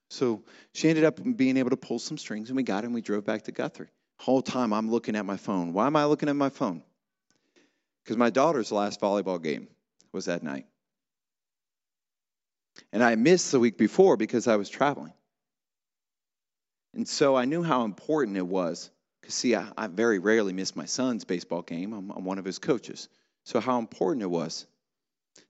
So 0.10 0.44
she 0.74 0.90
ended 0.90 1.04
up 1.04 1.20
being 1.36 1.58
able 1.58 1.72
to 1.72 1.78
pull 1.78 2.00
some 2.00 2.18
strings, 2.18 2.50
and 2.50 2.58
we 2.58 2.64
got 2.64 2.84
and 2.84 2.94
we 2.94 3.02
drove 3.02 3.26
back 3.26 3.44
to 3.44 3.52
Guthrie. 3.52 3.90
Whole 4.20 4.42
time 4.42 4.74
I'm 4.74 4.90
looking 4.90 5.16
at 5.16 5.26
my 5.26 5.38
phone. 5.38 5.74
Why 5.74 5.88
am 5.88 5.96
I 5.96 6.06
looking 6.06 6.30
at 6.30 6.36
my 6.36 6.50
phone? 6.50 6.84
Because 8.04 8.18
my 8.18 8.30
daughter's 8.30 8.72
last 8.72 9.02
volleyball 9.02 9.42
game 9.42 9.68
was 10.12 10.26
that 10.26 10.44
night. 10.44 10.66
And 12.94 13.04
I 13.04 13.16
missed 13.16 13.52
the 13.52 13.60
week 13.60 13.78
before 13.78 14.18
because 14.18 14.48
I 14.48 14.56
was 14.56 14.70
traveling. 14.70 15.14
And 16.98 17.08
so 17.08 17.36
I 17.36 17.46
knew 17.46 17.62
how 17.62 17.84
important 17.84 18.38
it 18.38 18.48
was. 18.48 18.90
Because, 19.22 19.36
see, 19.36 19.56
I, 19.56 19.68
I, 19.78 19.86
very 19.86 20.18
rarely 20.18 20.52
miss 20.52 20.76
my 20.76 20.86
son's 20.86 21.26
baseball 21.26 21.62
game. 21.62 21.94
I'm, 21.94 22.10
I'm 22.10 22.26
one 22.26 22.40
of 22.40 22.46
his 22.46 22.58
coaches. 22.58 23.08
So, 23.46 23.60
how 23.60 23.78
important 23.78 24.24
it 24.24 24.32
was. 24.32 24.66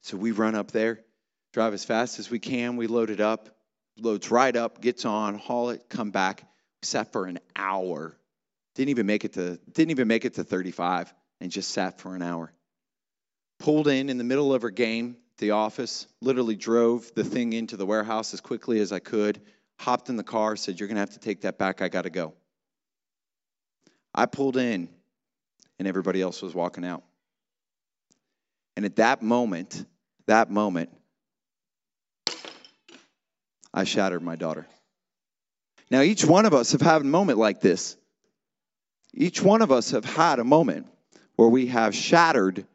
So, 0.02 0.18
we 0.18 0.32
run 0.32 0.56
up 0.56 0.72
there, 0.72 1.00
drive 1.54 1.74
as 1.74 1.86
fast 1.86 2.20
as 2.20 2.30
we 2.30 2.40
can. 2.40 2.76
We 2.76 2.88
load 2.88 3.10
it 3.10 3.22
up, 3.22 3.50
loads 3.98 4.30
right 4.30 4.54
up, 4.54 4.82
gets 4.82 5.06
on, 5.06 5.36
haul 5.36 5.70
it, 5.70 5.86
come 5.88 6.12
back. 6.12 6.44
Sat 6.82 7.14
for 7.14 7.26
an 7.26 7.40
hour. 7.56 8.18
Didn't 8.76 8.90
even 8.90 9.06
make 9.06 9.24
it 9.24 9.34
to 9.34 9.58
didn't 9.72 9.92
even 9.92 10.08
make 10.08 10.26
it 10.26 10.36
to 10.36 10.44
35 10.44 11.14
and 11.40 11.50
just 11.50 11.72
sat 11.72 12.00
for 12.00 12.14
an 12.14 12.22
hour. 12.22 12.52
Pulled 13.58 13.88
in 13.88 14.10
in 14.10 14.18
the 14.18 14.24
middle 14.26 14.54
of 14.54 14.64
her 14.64 14.70
game, 14.70 15.16
the 15.38 15.52
office, 15.52 16.08
literally 16.22 16.56
drove 16.56 17.12
the 17.16 17.24
thing 17.24 17.54
into 17.54 17.78
the 17.78 17.86
warehouse 17.86 18.34
as 18.34 18.42
quickly 18.42 18.80
as 18.80 18.92
I 18.92 19.00
could, 19.00 19.42
hopped 19.80 20.10
in 20.10 20.18
the 20.18 20.24
car, 20.24 20.56
said, 20.56 20.80
You're 20.80 20.88
going 20.88 20.96
to 20.96 21.02
have 21.02 21.12
to 21.12 21.20
take 21.20 21.42
that 21.42 21.58
back. 21.58 21.82
I 21.82 21.90
got 21.90 22.04
to 22.04 22.10
go. 22.10 22.34
I 24.14 24.26
pulled 24.26 24.58
in, 24.58 24.90
and 25.80 25.88
everybody 25.88 26.22
else 26.22 26.42
was 26.42 26.56
walking 26.56 26.86
out. 26.86 27.04
And 28.76 28.86
at 28.86 28.98
that 28.98 29.22
moment, 29.22 29.86
that 30.26 30.50
moment, 30.50 30.90
I 33.74 33.84
shattered 33.84 34.24
my 34.24 34.36
daughter. 34.36 34.68
Now, 35.90 36.02
each 36.02 36.26
one 36.26 36.46
of 36.46 36.54
us 36.54 36.74
have 36.74 36.82
had 36.82 37.02
a 37.02 37.06
moment 37.06 37.38
like 37.38 37.62
this. 37.62 37.96
Each 39.14 39.42
one 39.42 39.62
of 39.62 39.72
us 39.72 39.92
have 39.92 40.06
had 40.06 40.40
a 40.40 40.44
moment 40.44 40.88
where 41.36 41.48
we 41.48 41.68
have 41.68 41.96
shattered 41.96 42.66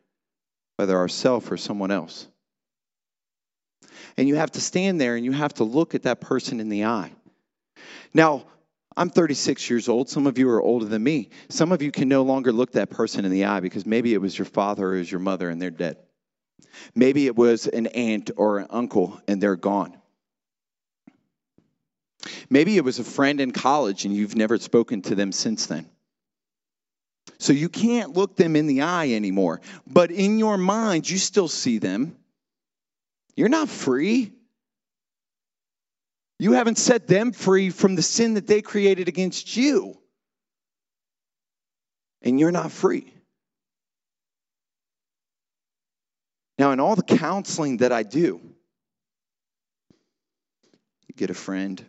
whether 0.77 0.97
ourselves 0.97 1.51
or 1.51 1.57
someone 1.57 1.91
else. 1.91 2.27
And 4.17 4.29
you 4.29 4.37
have 4.37 4.53
to 4.53 4.61
stand 4.61 5.01
there 5.01 5.17
and 5.17 5.25
you 5.25 5.33
have 5.33 5.55
to 5.55 5.65
look 5.65 5.95
at 5.95 6.03
that 6.03 6.21
person 6.21 6.61
in 6.61 6.69
the 6.69 6.85
eye. 6.85 7.13
Now, 8.13 8.45
I'm 8.97 9.09
36 9.09 9.71
years 9.71 9.89
old. 9.89 10.09
Some 10.09 10.27
of 10.27 10.39
you 10.39 10.49
are 10.51 10.61
older 10.61 10.85
than 10.85 11.03
me. 11.03 11.31
Some 11.49 11.73
of 11.73 11.81
you 11.81 11.91
can 11.91 12.09
no 12.09 12.23
longer 12.23 12.53
look 12.53 12.73
that 12.73 12.91
person 12.91 13.25
in 13.25 13.31
the 13.31 13.47
eye 13.47 13.61
because 13.61 13.87
maybe 13.87 14.13
it 14.13 14.21
was 14.21 14.37
your 14.37 14.45
father 14.45 14.89
or 14.89 14.97
it 14.97 14.99
was 15.01 15.11
your 15.11 15.21
mother 15.21 15.49
and 15.49 15.61
they're 15.61 15.71
dead. 15.71 15.97
Maybe 16.95 17.27
it 17.27 17.37
was 17.37 17.67
an 17.67 17.87
aunt 17.89 18.31
or 18.37 18.59
an 18.59 18.67
uncle 18.71 19.21
and 19.27 19.43
they're 19.43 19.57
gone. 19.57 19.97
Maybe 22.51 22.77
it 22.77 22.85
was 22.85 22.99
a 22.99 23.05
friend 23.05 23.41
in 23.41 23.51
college 23.51 24.05
and 24.05 24.15
you've 24.15 24.37
never 24.37 24.59
spoken 24.59 25.03
to 25.03 25.15
them 25.15 25.33
since 25.33 25.67
then. 25.67 25.89
So 27.39 27.53
you 27.53 27.69
can't 27.69 28.17
look 28.17 28.37
them 28.37 28.57
in 28.57 28.67
the 28.67 28.83
eye 28.83 29.13
anymore. 29.13 29.61
But 29.87 30.11
in 30.11 30.39
your 30.39 30.57
mind, 30.57 31.09
you 31.09 31.19
still 31.19 31.49
see 31.49 31.79
them. 31.79 32.17
You're 33.35 33.49
not 33.49 33.68
free. 33.68 34.33
You 36.39 36.53
haven't 36.53 36.78
set 36.78 37.07
them 37.07 37.33
free 37.33 37.70
from 37.70 37.95
the 37.95 38.03
sin 38.03 38.35
that 38.35 38.47
they 38.47 38.62
created 38.62 39.09
against 39.09 39.57
you. 39.57 39.99
And 42.20 42.39
you're 42.39 42.53
not 42.53 42.72
free. 42.72 43.12
Now, 46.59 46.72
in 46.72 46.80
all 46.80 46.95
the 46.95 47.03
counseling 47.03 47.78
that 47.78 47.93
I 47.93 48.03
do, 48.03 48.41
you 51.09 51.14
get 51.16 51.30
a 51.30 51.35
friend, 51.35 51.85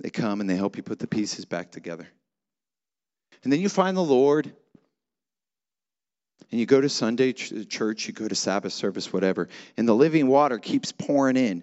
they 0.00 0.10
come 0.10 0.40
and 0.40 0.48
they 0.48 0.56
help 0.56 0.76
you 0.76 0.82
put 0.82 0.98
the 0.98 1.06
pieces 1.06 1.44
back 1.44 1.70
together. 1.70 2.08
And 3.44 3.52
then 3.52 3.60
you 3.60 3.68
find 3.68 3.96
the 3.96 4.02
Lord 4.02 4.52
and 6.50 6.58
you 6.58 6.66
go 6.66 6.80
to 6.80 6.88
Sunday 6.88 7.32
church, 7.32 8.08
you 8.08 8.14
go 8.14 8.26
to 8.26 8.34
Sabbath 8.34 8.72
service, 8.72 9.12
whatever, 9.12 9.48
and 9.76 9.86
the 9.86 9.94
living 9.94 10.28
water 10.28 10.58
keeps 10.58 10.92
pouring 10.92 11.36
in. 11.36 11.62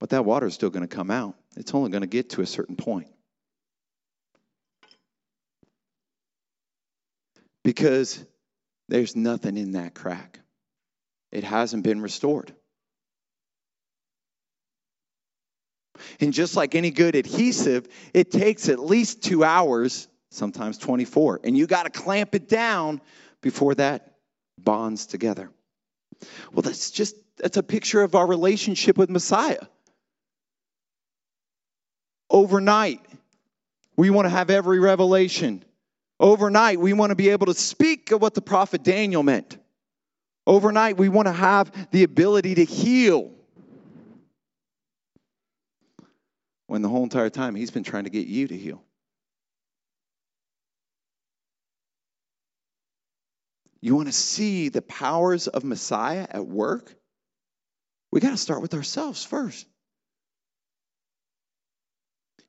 But 0.00 0.10
that 0.10 0.24
water 0.24 0.46
is 0.46 0.54
still 0.54 0.70
going 0.70 0.86
to 0.86 0.94
come 0.94 1.10
out. 1.10 1.34
It's 1.56 1.72
only 1.72 1.90
going 1.90 2.02
to 2.02 2.06
get 2.06 2.30
to 2.30 2.42
a 2.42 2.46
certain 2.46 2.76
point. 2.76 3.08
Because 7.62 8.22
there's 8.88 9.16
nothing 9.16 9.56
in 9.56 9.72
that 9.72 9.94
crack. 9.94 10.40
it 11.32 11.42
hasn't 11.42 11.82
been 11.82 12.00
restored. 12.00 12.52
And 16.20 16.32
just 16.32 16.56
like 16.56 16.74
any 16.74 16.90
good 16.90 17.14
adhesive, 17.14 17.88
it 18.12 18.30
takes 18.30 18.68
at 18.68 18.78
least 18.78 19.22
two 19.22 19.42
hours, 19.42 20.06
sometimes 20.34 20.78
24, 20.78 21.40
and 21.44 21.56
you 21.56 21.66
got 21.66 21.84
to 21.84 21.90
clamp 21.90 22.34
it 22.34 22.48
down 22.48 23.00
before 23.40 23.74
that 23.76 24.14
bonds 24.58 25.06
together. 25.06 25.50
Well, 26.52 26.62
that's 26.62 26.90
just 26.90 27.16
that's 27.36 27.56
a 27.56 27.62
picture 27.62 28.02
of 28.02 28.14
our 28.14 28.26
relationship 28.26 28.96
with 28.96 29.10
Messiah. 29.10 29.62
Overnight, 32.30 33.00
we 33.96 34.10
want 34.10 34.26
to 34.26 34.30
have 34.30 34.50
every 34.50 34.78
revelation. 34.78 35.64
Overnight, 36.20 36.78
we 36.78 36.92
want 36.92 37.10
to 37.10 37.16
be 37.16 37.30
able 37.30 37.46
to 37.46 37.54
speak 37.54 38.12
of 38.12 38.22
what 38.22 38.34
the 38.34 38.40
prophet 38.40 38.82
Daniel 38.82 39.22
meant. 39.22 39.58
Overnight, 40.46 40.96
we 40.96 41.08
want 41.08 41.26
to 41.26 41.32
have 41.32 41.72
the 41.90 42.02
ability 42.02 42.54
to 42.56 42.64
heal. 42.64 43.30
When 46.66 46.82
the 46.82 46.88
whole 46.88 47.02
entire 47.02 47.30
time, 47.30 47.54
he's 47.54 47.70
been 47.70 47.84
trying 47.84 48.04
to 48.04 48.10
get 48.10 48.26
you 48.26 48.48
to 48.48 48.56
heal. 48.56 48.82
You 53.84 53.94
want 53.94 54.08
to 54.08 54.12
see 54.12 54.70
the 54.70 54.80
powers 54.80 55.46
of 55.46 55.62
Messiah 55.62 56.26
at 56.30 56.46
work? 56.46 56.96
We 58.10 58.18
got 58.18 58.30
to 58.30 58.38
start 58.38 58.62
with 58.62 58.72
ourselves 58.72 59.22
first. 59.22 59.66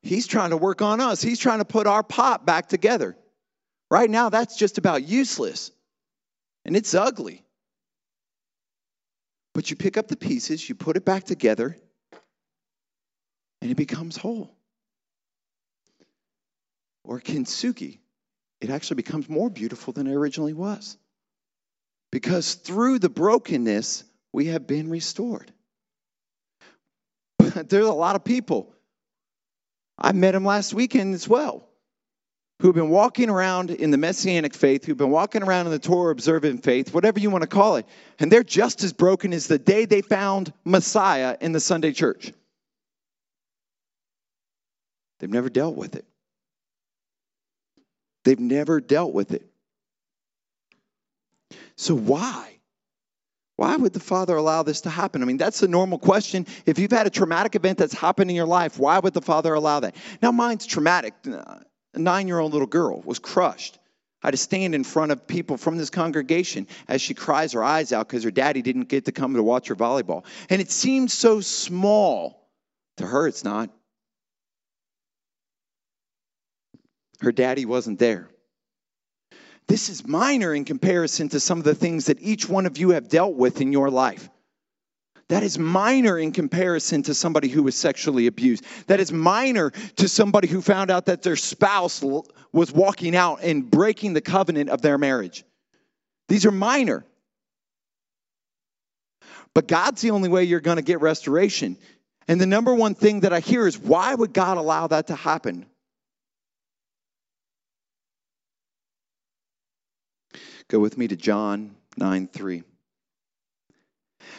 He's 0.01 0.27
trying 0.27 0.51
to 0.51 0.57
work 0.57 0.81
on 0.81 1.01
us. 1.01 1.21
He's 1.21 1.38
trying 1.38 1.59
to 1.59 1.65
put 1.65 1.88
our 1.88 2.03
pot 2.03 2.45
back 2.45 2.69
together. 2.69 3.17
Right 3.91 4.09
now, 4.09 4.29
that's 4.29 4.55
just 4.55 4.77
about 4.77 5.05
useless. 5.05 5.71
And 6.63 6.73
it's 6.73 6.93
ugly. 6.93 7.43
But 9.53 9.69
you 9.69 9.75
pick 9.75 9.97
up 9.97 10.07
the 10.07 10.15
pieces, 10.15 10.69
you 10.69 10.73
put 10.73 10.95
it 10.95 11.03
back 11.03 11.25
together, 11.25 11.75
and 13.61 13.69
it 13.69 13.75
becomes 13.75 14.15
whole. 14.15 14.55
Or 17.03 17.19
kintsugi, 17.19 17.99
it 18.61 18.69
actually 18.69 18.95
becomes 18.95 19.27
more 19.27 19.49
beautiful 19.49 19.91
than 19.91 20.07
it 20.07 20.13
originally 20.13 20.53
was. 20.53 20.97
Because 22.16 22.53
through 22.53 22.99
the 22.99 23.09
brokenness, 23.09 24.05
we 24.32 24.45
have 24.45 24.66
been 24.66 24.89
restored. 24.89 25.51
But 27.38 27.68
there's 27.70 27.88
a 27.88 27.91
lot 27.91 28.16
of 28.16 28.24
people. 28.24 28.74
I 29.99 30.13
met 30.13 30.32
them 30.32 30.45
last 30.45 30.74
weekend 30.74 31.13
as 31.13 31.28
well, 31.28 31.68
who've 32.61 32.74
been 32.74 32.88
walking 32.88 33.30
around 33.30 33.70
in 33.70 33.91
the 33.91 33.97
Messianic 33.97 34.53
faith, 34.53 34.86
who've 34.86 34.95
been 34.95 35.09
walking 35.09 35.43
around 35.43 35.66
in 35.66 35.74
the 35.74 35.80
Torah 35.80 36.13
observant 36.13 36.63
faith, 36.63 36.93
whatever 36.93 37.20
you 37.20 37.30
want 37.30 37.41
to 37.41 37.49
call 37.49 37.76
it, 37.76 37.86
and 38.18 38.32
they're 38.32 38.45
just 38.45 38.82
as 38.86 38.93
broken 38.93 39.34
as 39.34 39.47
the 39.47 39.59
day 39.59 39.84
they 39.84 40.01
found 40.01 40.53
Messiah 40.63 41.36
in 41.41 41.51
the 41.51 41.59
Sunday 41.59 41.91
church. 41.91 42.32
They've 45.20 45.30
never 45.30 45.49
dealt 45.49 45.76
with 45.76 45.97
it. 45.97 46.05
They've 48.24 48.39
never 48.39 48.80
dealt 48.80 49.13
with 49.13 49.34
it. 49.34 49.45
So 51.78 51.95
why? 51.95 52.59
Why 53.57 53.76
would 53.76 53.93
the 53.93 53.99
Father 54.01 54.36
allow 54.36 54.63
this 54.63 54.82
to 54.82 54.89
happen? 54.89 55.21
I 55.21 55.26
mean, 55.26 55.38
that's 55.38 55.63
a 55.63 55.67
normal 55.67 55.97
question. 55.97 56.45
If 56.65 56.78
you've 56.78 56.91
had 56.91 57.07
a 57.07 57.09
traumatic 57.09 57.55
event 57.55 57.78
that's 57.78 57.93
happened 57.93 58.30
in 58.30 58.36
your 58.36 58.45
life, 58.45 58.78
why 58.78 58.99
would 58.99 59.13
the 59.13 59.21
Father 59.21 59.53
allow 59.53 59.80
that? 59.80 59.95
Now, 60.21 60.32
mine's 60.32 60.65
traumatic. 60.65 61.13
A 61.26 61.63
nine 61.93 62.28
year 62.28 62.39
old 62.39 62.51
little 62.51 62.67
girl 62.67 63.01
was 63.01 63.19
crushed. 63.19 63.80
I 64.21 64.28
had 64.28 64.32
to 64.32 64.38
stand 64.38 64.76
in 64.76 64.84
front 64.84 65.11
of 65.11 65.28
people 65.28 65.55
from 65.55 65.78
this 65.78 65.89
congregation 65.89 66.67
as 66.88 67.01
she 67.01 67.13
cries 67.13 67.53
her 67.53 67.63
eyes 67.63 67.93
out 67.93 68.07
because 68.07 68.23
her 68.23 68.32
daddy 68.32 68.61
didn't 68.61 68.89
get 68.89 69.05
to 69.05 69.11
come 69.11 69.36
to 69.36 69.43
watch 69.43 69.67
her 69.67 69.76
volleyball. 69.76 70.26
And 70.49 70.61
it 70.61 70.71
seemed 70.71 71.11
so 71.11 71.41
small. 71.41 72.41
To 72.97 73.05
her, 73.05 73.28
it's 73.28 73.43
not. 73.43 73.69
Her 77.19 77.32
daddy 77.32 77.65
wasn't 77.65 77.99
there. 77.99 78.30
This 79.68 79.89
is 79.89 80.07
minor 80.07 80.53
in 80.53 80.66
comparison 80.66 81.30
to 81.30 81.39
some 81.39 81.57
of 81.57 81.63
the 81.63 81.76
things 81.76 82.05
that 82.05 82.22
each 82.22 82.48
one 82.48 82.65
of 82.65 82.77
you 82.77 82.91
have 82.91 83.10
dealt 83.10 83.35
with 83.35 83.61
in 83.61 83.72
your 83.72 83.89
life. 83.89 84.30
That 85.30 85.41
is 85.41 85.57
minor 85.57 86.19
in 86.19 86.31
comparison 86.31 87.02
to 87.03 87.15
somebody 87.15 87.48
who 87.48 87.64
was 87.64 87.76
sexually 87.76 88.27
abused. 88.27 88.64
That 88.88 88.99
is 88.99 89.11
minor 89.11 89.72
to 89.95 90.07
somebody 90.07 90.48
who 90.48 90.61
found 90.61 90.91
out 90.91 91.07
that 91.07 91.23
their 91.23 91.35
spouse 91.35 92.03
was 92.52 92.72
walking 92.72 93.15
out 93.15 93.39
and 93.41 93.69
breaking 93.69 94.14
the 94.14 94.22
covenant 94.22 94.69
of 94.69 94.84
their 94.84 94.99
marriage. 94.99 95.44
These 96.27 96.45
are 96.45 96.52
minor. 96.52 97.06
But 99.56 99.68
God's 99.68 100.02
the 100.02 100.11
only 100.11 100.30
way 100.30 100.44
you're 100.44 100.60
going 100.60 100.77
to 100.77 100.84
get 100.84 101.02
restoration. 101.02 101.77
And 102.27 102.39
the 102.39 102.45
number 102.45 102.73
one 102.76 102.94
thing 102.94 103.22
that 103.22 103.34
I 103.34 103.39
hear 103.39 103.65
is 103.65 103.80
why 103.80 104.14
would 104.14 104.34
God 104.34 104.57
allow 104.57 104.88
that 104.88 105.07
to 105.07 105.15
happen? 105.15 105.65
Go 110.69 110.79
with 110.79 110.97
me 110.97 111.07
to 111.07 111.15
John 111.15 111.75
9 111.97 112.27
3. 112.27 112.63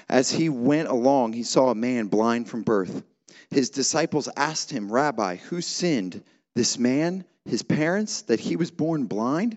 As 0.09 0.31
he 0.31 0.49
went 0.49 0.89
along, 0.89 1.33
he 1.33 1.43
saw 1.43 1.71
a 1.71 1.75
man 1.75 2.07
blind 2.07 2.49
from 2.49 2.63
birth. 2.63 3.03
His 3.51 3.71
disciples 3.71 4.29
asked 4.37 4.71
him, 4.71 4.91
Rabbi, 4.91 5.37
who 5.37 5.61
sinned, 5.61 6.23
this 6.55 6.79
man, 6.79 7.25
his 7.45 7.63
parents, 7.63 8.23
that 8.23 8.41
he 8.41 8.57
was 8.57 8.71
born 8.71 9.07
blind? 9.07 9.57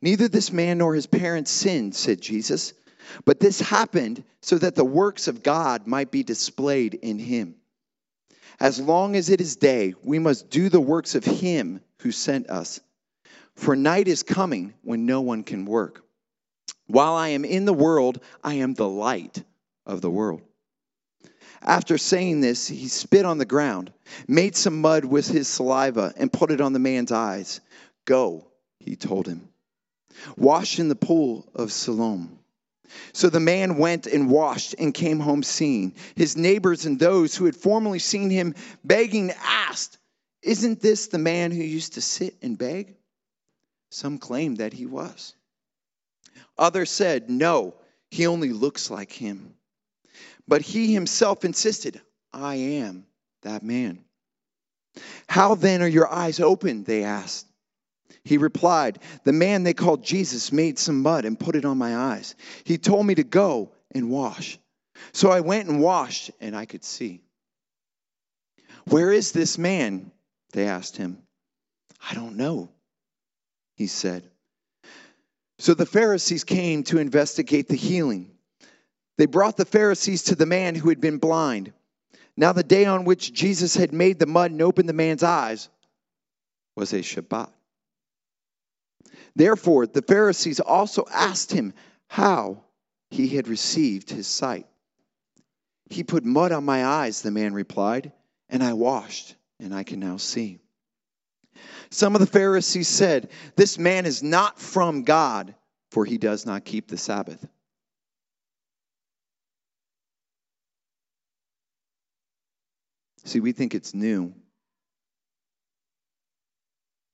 Neither 0.00 0.28
this 0.28 0.52
man 0.52 0.78
nor 0.78 0.94
his 0.94 1.06
parents 1.06 1.50
sinned, 1.50 1.94
said 1.94 2.20
Jesus, 2.20 2.72
but 3.24 3.40
this 3.40 3.60
happened 3.60 4.22
so 4.42 4.58
that 4.58 4.74
the 4.74 4.84
works 4.84 5.28
of 5.28 5.42
God 5.42 5.86
might 5.86 6.10
be 6.10 6.22
displayed 6.22 6.94
in 6.94 7.18
him. 7.18 7.56
As 8.58 8.78
long 8.78 9.16
as 9.16 9.30
it 9.30 9.40
is 9.40 9.56
day, 9.56 9.94
we 10.02 10.18
must 10.18 10.50
do 10.50 10.68
the 10.68 10.80
works 10.80 11.14
of 11.14 11.24
him 11.24 11.80
who 12.00 12.12
sent 12.12 12.48
us. 12.48 12.80
For 13.60 13.76
night 13.76 14.08
is 14.08 14.22
coming 14.22 14.72
when 14.80 15.04
no 15.04 15.20
one 15.20 15.42
can 15.42 15.66
work. 15.66 16.02
While 16.86 17.12
I 17.12 17.28
am 17.28 17.44
in 17.44 17.66
the 17.66 17.74
world, 17.74 18.18
I 18.42 18.54
am 18.54 18.72
the 18.72 18.88
light 18.88 19.44
of 19.84 20.00
the 20.00 20.08
world. 20.08 20.40
After 21.60 21.98
saying 21.98 22.40
this, 22.40 22.68
he 22.68 22.88
spit 22.88 23.26
on 23.26 23.36
the 23.36 23.44
ground, 23.44 23.92
made 24.26 24.56
some 24.56 24.80
mud 24.80 25.04
with 25.04 25.28
his 25.28 25.46
saliva, 25.46 26.14
and 26.16 26.32
put 26.32 26.50
it 26.50 26.62
on 26.62 26.72
the 26.72 26.78
man's 26.78 27.12
eyes. 27.12 27.60
Go, 28.06 28.46
he 28.78 28.96
told 28.96 29.26
him. 29.26 29.50
Wash 30.38 30.78
in 30.78 30.88
the 30.88 30.96
pool 30.96 31.46
of 31.54 31.70
Siloam. 31.70 32.38
So 33.12 33.28
the 33.28 33.40
man 33.40 33.76
went 33.76 34.06
and 34.06 34.30
washed 34.30 34.74
and 34.78 34.94
came 34.94 35.20
home 35.20 35.42
seeing. 35.42 35.96
His 36.14 36.34
neighbors 36.34 36.86
and 36.86 36.98
those 36.98 37.36
who 37.36 37.44
had 37.44 37.56
formerly 37.56 37.98
seen 37.98 38.30
him 38.30 38.54
begging 38.82 39.32
asked, 39.32 39.98
Isn't 40.40 40.80
this 40.80 41.08
the 41.08 41.18
man 41.18 41.50
who 41.50 41.62
used 41.62 41.92
to 41.92 42.00
sit 42.00 42.36
and 42.40 42.56
beg? 42.56 42.96
Some 43.90 44.18
claimed 44.18 44.58
that 44.58 44.72
he 44.72 44.86
was. 44.86 45.34
Others 46.56 46.90
said, 46.90 47.28
No, 47.28 47.74
he 48.10 48.26
only 48.26 48.52
looks 48.52 48.90
like 48.90 49.12
him. 49.12 49.54
But 50.46 50.62
he 50.62 50.92
himself 50.92 51.44
insisted, 51.44 52.00
I 52.32 52.54
am 52.56 53.06
that 53.42 53.62
man. 53.62 54.04
How 55.28 55.54
then 55.54 55.82
are 55.82 55.88
your 55.88 56.12
eyes 56.12 56.40
open? 56.40 56.84
They 56.84 57.04
asked. 57.04 57.46
He 58.24 58.38
replied, 58.38 58.98
The 59.24 59.32
man 59.32 59.62
they 59.62 59.74
called 59.74 60.04
Jesus 60.04 60.52
made 60.52 60.78
some 60.78 61.02
mud 61.02 61.24
and 61.24 61.38
put 61.38 61.56
it 61.56 61.64
on 61.64 61.78
my 61.78 61.96
eyes. 61.96 62.34
He 62.64 62.78
told 62.78 63.06
me 63.06 63.14
to 63.14 63.24
go 63.24 63.72
and 63.92 64.10
wash. 64.10 64.58
So 65.12 65.30
I 65.30 65.40
went 65.40 65.68
and 65.68 65.80
washed, 65.80 66.30
and 66.40 66.54
I 66.54 66.66
could 66.66 66.84
see. 66.84 67.22
Where 68.86 69.12
is 69.12 69.32
this 69.32 69.56
man? 69.56 70.10
They 70.52 70.66
asked 70.66 70.96
him. 70.96 71.18
I 72.08 72.14
don't 72.14 72.36
know, 72.36 72.70
he 73.80 73.86
said. 73.86 74.22
So 75.58 75.72
the 75.72 75.86
Pharisees 75.86 76.44
came 76.44 76.82
to 76.84 76.98
investigate 76.98 77.66
the 77.66 77.76
healing. 77.76 78.30
They 79.16 79.24
brought 79.24 79.56
the 79.56 79.64
Pharisees 79.64 80.24
to 80.24 80.34
the 80.34 80.44
man 80.44 80.74
who 80.74 80.90
had 80.90 81.00
been 81.00 81.16
blind. 81.16 81.72
Now, 82.36 82.52
the 82.52 82.62
day 82.62 82.84
on 82.84 83.06
which 83.06 83.32
Jesus 83.32 83.74
had 83.74 83.94
made 83.94 84.18
the 84.18 84.26
mud 84.26 84.50
and 84.50 84.60
opened 84.60 84.86
the 84.86 84.92
man's 84.92 85.22
eyes 85.22 85.70
was 86.76 86.92
a 86.92 86.98
Shabbat. 86.98 87.48
Therefore, 89.34 89.86
the 89.86 90.02
Pharisees 90.02 90.60
also 90.60 91.06
asked 91.10 91.50
him 91.50 91.72
how 92.06 92.62
he 93.10 93.28
had 93.28 93.48
received 93.48 94.10
his 94.10 94.26
sight. 94.26 94.66
He 95.88 96.02
put 96.02 96.22
mud 96.26 96.52
on 96.52 96.66
my 96.66 96.84
eyes, 96.84 97.22
the 97.22 97.30
man 97.30 97.54
replied, 97.54 98.12
and 98.50 98.62
I 98.62 98.74
washed, 98.74 99.36
and 99.58 99.74
I 99.74 99.84
can 99.84 100.00
now 100.00 100.18
see. 100.18 100.58
Some 101.90 102.14
of 102.14 102.20
the 102.20 102.26
Pharisees 102.26 102.88
said, 102.88 103.30
This 103.56 103.78
man 103.78 104.06
is 104.06 104.22
not 104.22 104.58
from 104.58 105.02
God, 105.02 105.54
for 105.90 106.04
he 106.04 106.18
does 106.18 106.46
not 106.46 106.64
keep 106.64 106.88
the 106.88 106.96
Sabbath. 106.96 107.46
See, 113.24 113.40
we 113.40 113.52
think 113.52 113.74
it's 113.74 113.94
new 113.94 114.34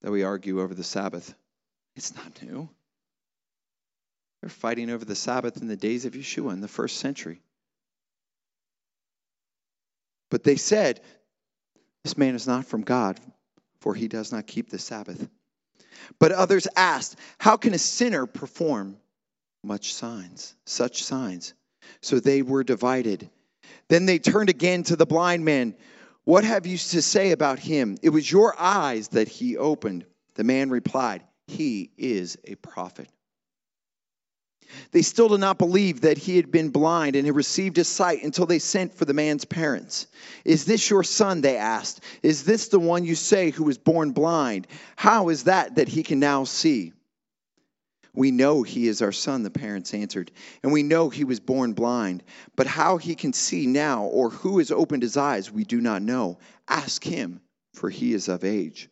that 0.02 0.10
we 0.10 0.22
argue 0.22 0.60
over 0.60 0.74
the 0.74 0.84
Sabbath. 0.84 1.34
It's 1.96 2.14
not 2.14 2.42
new. 2.42 2.68
They're 4.40 4.50
fighting 4.50 4.90
over 4.90 5.04
the 5.04 5.16
Sabbath 5.16 5.60
in 5.60 5.68
the 5.68 5.76
days 5.76 6.04
of 6.04 6.12
Yeshua 6.12 6.52
in 6.52 6.60
the 6.60 6.68
first 6.68 6.98
century. 6.98 7.40
But 10.30 10.44
they 10.44 10.56
said, 10.56 11.00
This 12.04 12.18
man 12.18 12.34
is 12.34 12.46
not 12.46 12.66
from 12.66 12.82
God, 12.82 13.18
for 13.86 13.94
he 13.94 14.08
does 14.08 14.32
not 14.32 14.48
keep 14.48 14.68
the 14.68 14.80
Sabbath. 14.80 15.28
But 16.18 16.32
others 16.32 16.66
asked, 16.74 17.14
How 17.38 17.56
can 17.56 17.72
a 17.72 17.78
sinner 17.78 18.26
perform 18.26 18.96
much 19.62 19.94
signs, 19.94 20.56
such 20.64 21.04
signs? 21.04 21.54
So 22.00 22.18
they 22.18 22.42
were 22.42 22.64
divided. 22.64 23.30
Then 23.86 24.04
they 24.04 24.18
turned 24.18 24.50
again 24.50 24.82
to 24.82 24.96
the 24.96 25.06
blind 25.06 25.44
man. 25.44 25.76
What 26.24 26.42
have 26.42 26.66
you 26.66 26.76
to 26.76 27.00
say 27.00 27.30
about 27.30 27.60
him? 27.60 27.96
It 28.02 28.08
was 28.08 28.28
your 28.28 28.60
eyes 28.60 29.06
that 29.10 29.28
he 29.28 29.56
opened. 29.56 30.04
The 30.34 30.42
man 30.42 30.68
replied, 30.68 31.22
He 31.46 31.92
is 31.96 32.36
a 32.42 32.56
prophet. 32.56 33.08
They 34.92 35.02
still 35.02 35.28
did 35.28 35.40
not 35.40 35.58
believe 35.58 36.02
that 36.02 36.18
he 36.18 36.36
had 36.36 36.50
been 36.50 36.70
blind 36.70 37.16
and 37.16 37.26
had 37.26 37.36
received 37.36 37.76
his 37.76 37.88
sight 37.88 38.22
until 38.22 38.46
they 38.46 38.58
sent 38.58 38.94
for 38.94 39.04
the 39.04 39.14
man's 39.14 39.44
parents. 39.44 40.06
Is 40.44 40.64
this 40.64 40.90
your 40.90 41.02
son? 41.02 41.40
They 41.40 41.56
asked. 41.56 42.00
Is 42.22 42.44
this 42.44 42.68
the 42.68 42.80
one 42.80 43.04
you 43.04 43.14
say 43.14 43.50
who 43.50 43.64
was 43.64 43.78
born 43.78 44.12
blind? 44.12 44.66
How 44.96 45.28
is 45.28 45.44
that 45.44 45.76
that 45.76 45.88
he 45.88 46.02
can 46.02 46.18
now 46.18 46.44
see? 46.44 46.92
We 48.16 48.30
know 48.30 48.62
he 48.62 48.88
is 48.88 49.02
our 49.02 49.12
son, 49.12 49.42
the 49.42 49.50
parents 49.50 49.92
answered, 49.92 50.32
and 50.62 50.72
we 50.72 50.82
know 50.82 51.10
he 51.10 51.24
was 51.24 51.38
born 51.38 51.74
blind. 51.74 52.22
But 52.56 52.66
how 52.66 52.96
he 52.96 53.14
can 53.14 53.34
see 53.34 53.66
now 53.66 54.04
or 54.04 54.30
who 54.30 54.56
has 54.58 54.70
opened 54.70 55.02
his 55.02 55.18
eyes, 55.18 55.52
we 55.52 55.64
do 55.64 55.82
not 55.82 56.00
know. 56.00 56.38
Ask 56.66 57.04
him, 57.04 57.42
for 57.74 57.90
he 57.90 58.14
is 58.14 58.28
of 58.28 58.42
age. 58.42 58.88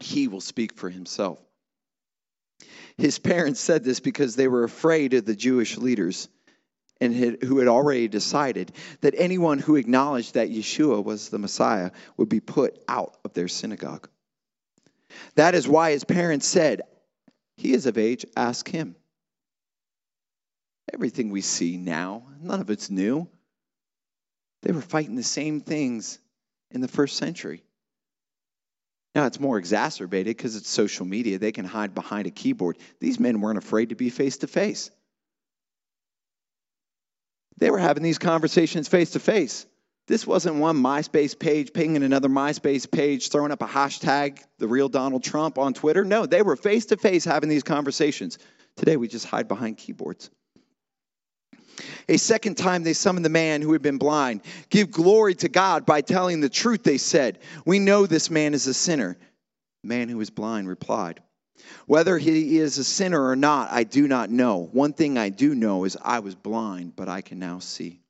He 0.00 0.26
will 0.26 0.40
speak 0.40 0.74
for 0.74 0.90
himself. 0.90 1.38
His 2.96 3.18
parents 3.18 3.60
said 3.60 3.84
this 3.84 4.00
because 4.00 4.36
they 4.36 4.48
were 4.48 4.64
afraid 4.64 5.14
of 5.14 5.24
the 5.24 5.36
Jewish 5.36 5.76
leaders 5.76 6.28
and 7.00 7.14
had, 7.14 7.42
who 7.42 7.58
had 7.58 7.68
already 7.68 8.08
decided 8.08 8.72
that 9.00 9.14
anyone 9.16 9.58
who 9.58 9.76
acknowledged 9.76 10.34
that 10.34 10.50
Yeshua 10.50 11.02
was 11.02 11.28
the 11.28 11.38
Messiah 11.38 11.90
would 12.16 12.28
be 12.28 12.40
put 12.40 12.82
out 12.88 13.16
of 13.24 13.32
their 13.34 13.48
synagogue. 13.48 14.08
That 15.34 15.54
is 15.54 15.68
why 15.68 15.90
his 15.90 16.04
parents 16.04 16.46
said, 16.46 16.82
he 17.56 17.72
is 17.72 17.86
of 17.86 17.98
age, 17.98 18.24
ask 18.36 18.68
him. 18.68 18.96
Everything 20.92 21.30
we 21.30 21.40
see 21.40 21.76
now, 21.76 22.26
none 22.40 22.60
of 22.60 22.70
it's 22.70 22.90
new. 22.90 23.28
They 24.62 24.72
were 24.72 24.80
fighting 24.80 25.16
the 25.16 25.22
same 25.22 25.60
things 25.60 26.18
in 26.70 26.80
the 26.80 26.88
first 26.88 27.16
century. 27.16 27.62
Now 29.14 29.26
it's 29.26 29.38
more 29.38 29.58
exacerbated 29.58 30.36
because 30.36 30.56
it's 30.56 30.68
social 30.68 31.06
media. 31.06 31.38
They 31.38 31.52
can 31.52 31.64
hide 31.64 31.94
behind 31.94 32.26
a 32.26 32.30
keyboard. 32.30 32.78
These 33.00 33.20
men 33.20 33.40
weren't 33.40 33.58
afraid 33.58 33.90
to 33.90 33.94
be 33.94 34.10
face 34.10 34.38
to 34.38 34.46
face. 34.46 34.90
They 37.58 37.70
were 37.70 37.78
having 37.78 38.02
these 38.02 38.18
conversations 38.18 38.88
face 38.88 39.10
to 39.10 39.20
face. 39.20 39.66
This 40.06 40.26
wasn't 40.26 40.56
one 40.56 40.76
MySpace 40.76 41.38
page 41.38 41.72
pinging 41.72 42.02
another 42.02 42.28
MySpace 42.28 42.90
page, 42.90 43.30
throwing 43.30 43.52
up 43.52 43.62
a 43.62 43.66
hashtag, 43.66 44.38
the 44.58 44.68
real 44.68 44.88
Donald 44.88 45.22
Trump 45.22 45.56
on 45.56 45.72
Twitter. 45.72 46.04
No, 46.04 46.26
they 46.26 46.42
were 46.42 46.56
face 46.56 46.86
to 46.86 46.96
face 46.96 47.24
having 47.24 47.48
these 47.48 47.62
conversations. 47.62 48.38
Today, 48.76 48.96
we 48.96 49.08
just 49.08 49.24
hide 49.24 49.48
behind 49.48 49.78
keyboards. 49.78 50.30
A 52.08 52.16
second 52.16 52.56
time, 52.56 52.82
they 52.82 52.92
summoned 52.92 53.24
the 53.24 53.30
man 53.30 53.62
who 53.62 53.72
had 53.72 53.82
been 53.82 53.98
blind. 53.98 54.42
Give 54.70 54.90
glory 54.90 55.34
to 55.36 55.48
God 55.48 55.86
by 55.86 56.00
telling 56.00 56.40
the 56.40 56.48
truth, 56.48 56.82
they 56.82 56.98
said. 56.98 57.38
We 57.64 57.78
know 57.78 58.06
this 58.06 58.30
man 58.30 58.54
is 58.54 58.66
a 58.66 58.74
sinner. 58.74 59.16
The 59.82 59.88
man 59.88 60.08
who 60.08 60.18
was 60.18 60.30
blind 60.30 60.68
replied, 60.68 61.22
Whether 61.86 62.18
he 62.18 62.58
is 62.58 62.78
a 62.78 62.84
sinner 62.84 63.28
or 63.28 63.36
not, 63.36 63.72
I 63.72 63.84
do 63.84 64.06
not 64.06 64.30
know. 64.30 64.68
One 64.72 64.92
thing 64.92 65.18
I 65.18 65.30
do 65.30 65.54
know 65.54 65.84
is 65.84 65.96
I 66.02 66.20
was 66.20 66.34
blind, 66.34 66.94
but 66.96 67.08
I 67.08 67.20
can 67.20 67.38
now 67.38 67.58
see. 67.58 68.00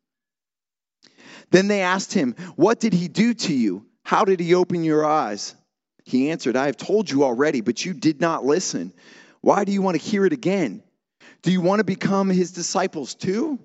Then 1.50 1.68
they 1.68 1.82
asked 1.82 2.12
him, 2.12 2.34
What 2.56 2.80
did 2.80 2.92
he 2.92 3.08
do 3.08 3.34
to 3.34 3.54
you? 3.54 3.86
How 4.02 4.24
did 4.24 4.40
he 4.40 4.54
open 4.54 4.84
your 4.84 5.04
eyes? 5.04 5.54
He 6.04 6.30
answered, 6.30 6.56
I 6.56 6.66
have 6.66 6.76
told 6.76 7.10
you 7.10 7.24
already, 7.24 7.60
but 7.60 7.84
you 7.84 7.94
did 7.94 8.20
not 8.20 8.44
listen. 8.44 8.92
Why 9.40 9.64
do 9.64 9.72
you 9.72 9.82
want 9.82 10.00
to 10.00 10.02
hear 10.02 10.26
it 10.26 10.32
again? 10.32 10.82
Do 11.44 11.52
you 11.52 11.60
want 11.60 11.80
to 11.80 11.84
become 11.84 12.30
his 12.30 12.52
disciples 12.52 13.14
too? 13.14 13.58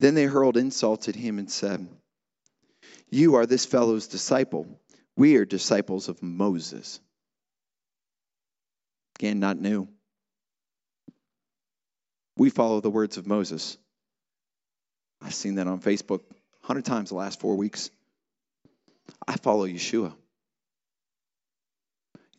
Then 0.00 0.14
they 0.16 0.24
hurled 0.24 0.56
insults 0.56 1.08
at 1.08 1.14
him 1.14 1.38
and 1.38 1.48
said, 1.48 1.88
You 3.08 3.36
are 3.36 3.46
this 3.46 3.64
fellow's 3.64 4.08
disciple. 4.08 4.66
We 5.16 5.36
are 5.36 5.44
disciples 5.44 6.08
of 6.08 6.20
Moses. 6.20 7.00
Again, 9.20 9.38
not 9.38 9.56
new. 9.56 9.86
We 12.36 12.50
follow 12.50 12.80
the 12.80 12.90
words 12.90 13.18
of 13.18 13.26
Moses. 13.28 13.78
I've 15.20 15.34
seen 15.34 15.54
that 15.56 15.68
on 15.68 15.80
Facebook 15.80 16.22
a 16.64 16.66
hundred 16.66 16.86
times 16.86 17.10
the 17.10 17.14
last 17.14 17.38
four 17.38 17.54
weeks. 17.54 17.88
I 19.28 19.36
follow 19.36 19.64
Yeshua. 19.64 20.12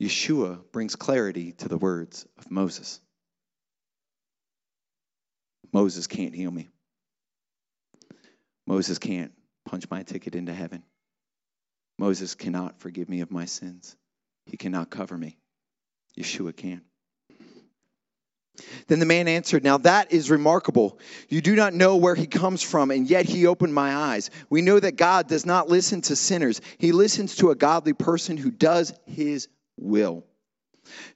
Yeshua 0.02 0.60
brings 0.74 0.98
clarity 0.98 1.54
to 1.54 1.70
the 1.70 1.78
words 1.78 2.26
of 2.38 2.52
Moses. 2.52 3.00
Moses 5.72 6.08
can't 6.08 6.36
heal 6.36 6.52
me. 6.52 6.70
Moses 8.66 9.00
can't 9.00 9.32
punch 9.66 9.90
my 9.90 10.04
ticket 10.04 10.36
into 10.36 10.54
heaven. 10.54 10.84
Moses 11.98 12.36
cannot 12.36 12.80
forgive 12.80 13.10
me 13.10 13.22
of 13.22 13.32
my 13.32 13.46
sins. 13.46 13.96
He 14.46 14.58
cannot 14.58 14.90
cover 14.90 15.18
me. 15.18 15.38
Yeshua 16.18 16.56
can. 16.56 16.82
Then 18.88 19.00
the 19.00 19.06
man 19.06 19.28
answered, 19.28 19.64
Now 19.64 19.78
that 19.80 20.12
is 20.12 20.30
remarkable. 20.30 21.00
You 21.28 21.42
do 21.42 21.56
not 21.56 21.74
know 21.74 21.98
where 21.98 22.16
he 22.16 22.28
comes 22.28 22.62
from, 22.62 22.92
and 22.92 23.10
yet 23.10 23.26
he 23.26 23.48
opened 23.48 23.74
my 23.74 23.96
eyes. 23.96 24.30
We 24.50 24.62
know 24.62 24.80
that 24.80 24.96
God 24.96 25.28
does 25.28 25.46
not 25.46 25.70
listen 25.70 26.02
to 26.02 26.16
sinners, 26.16 26.62
he 26.78 26.92
listens 26.92 27.38
to 27.38 27.52
a 27.52 27.56
godly 27.56 27.94
person 27.94 28.38
who 28.38 28.52
does 28.52 28.94
his 29.06 29.48
will. 29.78 30.26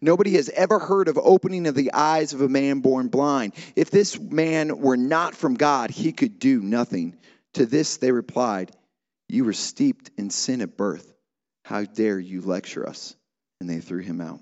Nobody 0.02 0.32
has 0.32 0.50
ever 0.50 0.80
heard 0.80 1.08
of 1.08 1.18
opening 1.18 1.68
of 1.68 1.76
the 1.76 1.94
eyes 1.94 2.34
of 2.34 2.42
a 2.42 2.50
man 2.50 2.80
born 2.80 3.08
blind. 3.08 3.54
If 3.76 3.92
this 3.92 4.20
man 4.20 4.80
were 4.80 4.98
not 4.98 5.36
from 5.36 5.56
God, 5.56 5.90
he 5.90 6.12
could 6.12 6.40
do 6.40 6.62
nothing. 6.62 7.18
To 7.54 7.66
this 7.66 7.98
they 7.98 8.12
replied, 8.12 8.72
You 9.28 9.46
were 9.46 9.54
steeped 9.54 10.12
in 10.18 10.30
sin 10.30 10.62
at 10.62 10.78
birth. 10.78 11.14
How 11.64 11.84
dare 11.84 12.20
you 12.20 12.42
lecture 12.42 12.88
us? 12.88 13.16
And 13.60 13.70
they 13.70 13.80
threw 13.80 14.02
him 14.02 14.22
out. 14.22 14.40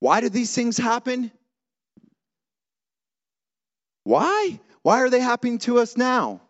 Why 0.00 0.20
do 0.20 0.28
these 0.28 0.54
things 0.54 0.76
happen? 0.76 1.30
Why? 4.04 4.60
Why 4.82 5.00
are 5.00 5.10
they 5.10 5.20
happening 5.20 5.58
to 5.60 5.78
us 5.78 5.96
now? 5.96 6.40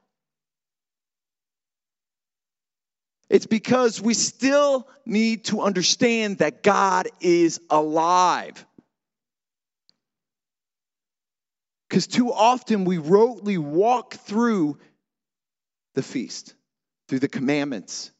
It's 3.28 3.46
because 3.46 4.00
we 4.00 4.14
still 4.14 4.88
need 5.04 5.46
to 5.46 5.60
understand 5.60 6.38
that 6.38 6.62
God 6.62 7.08
is 7.20 7.60
alive. 7.70 8.64
Because 11.88 12.06
too 12.06 12.32
often 12.32 12.84
we 12.84 12.98
rotely 12.98 13.58
walk 13.58 14.14
through 14.14 14.78
the 15.94 16.02
feast, 16.02 16.54
through 17.08 17.20
the 17.20 17.28
commandments. 17.28 18.12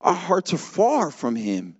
Our 0.00 0.14
hearts 0.14 0.52
are 0.52 0.58
far 0.58 1.10
from 1.10 1.36
Him. 1.36 1.76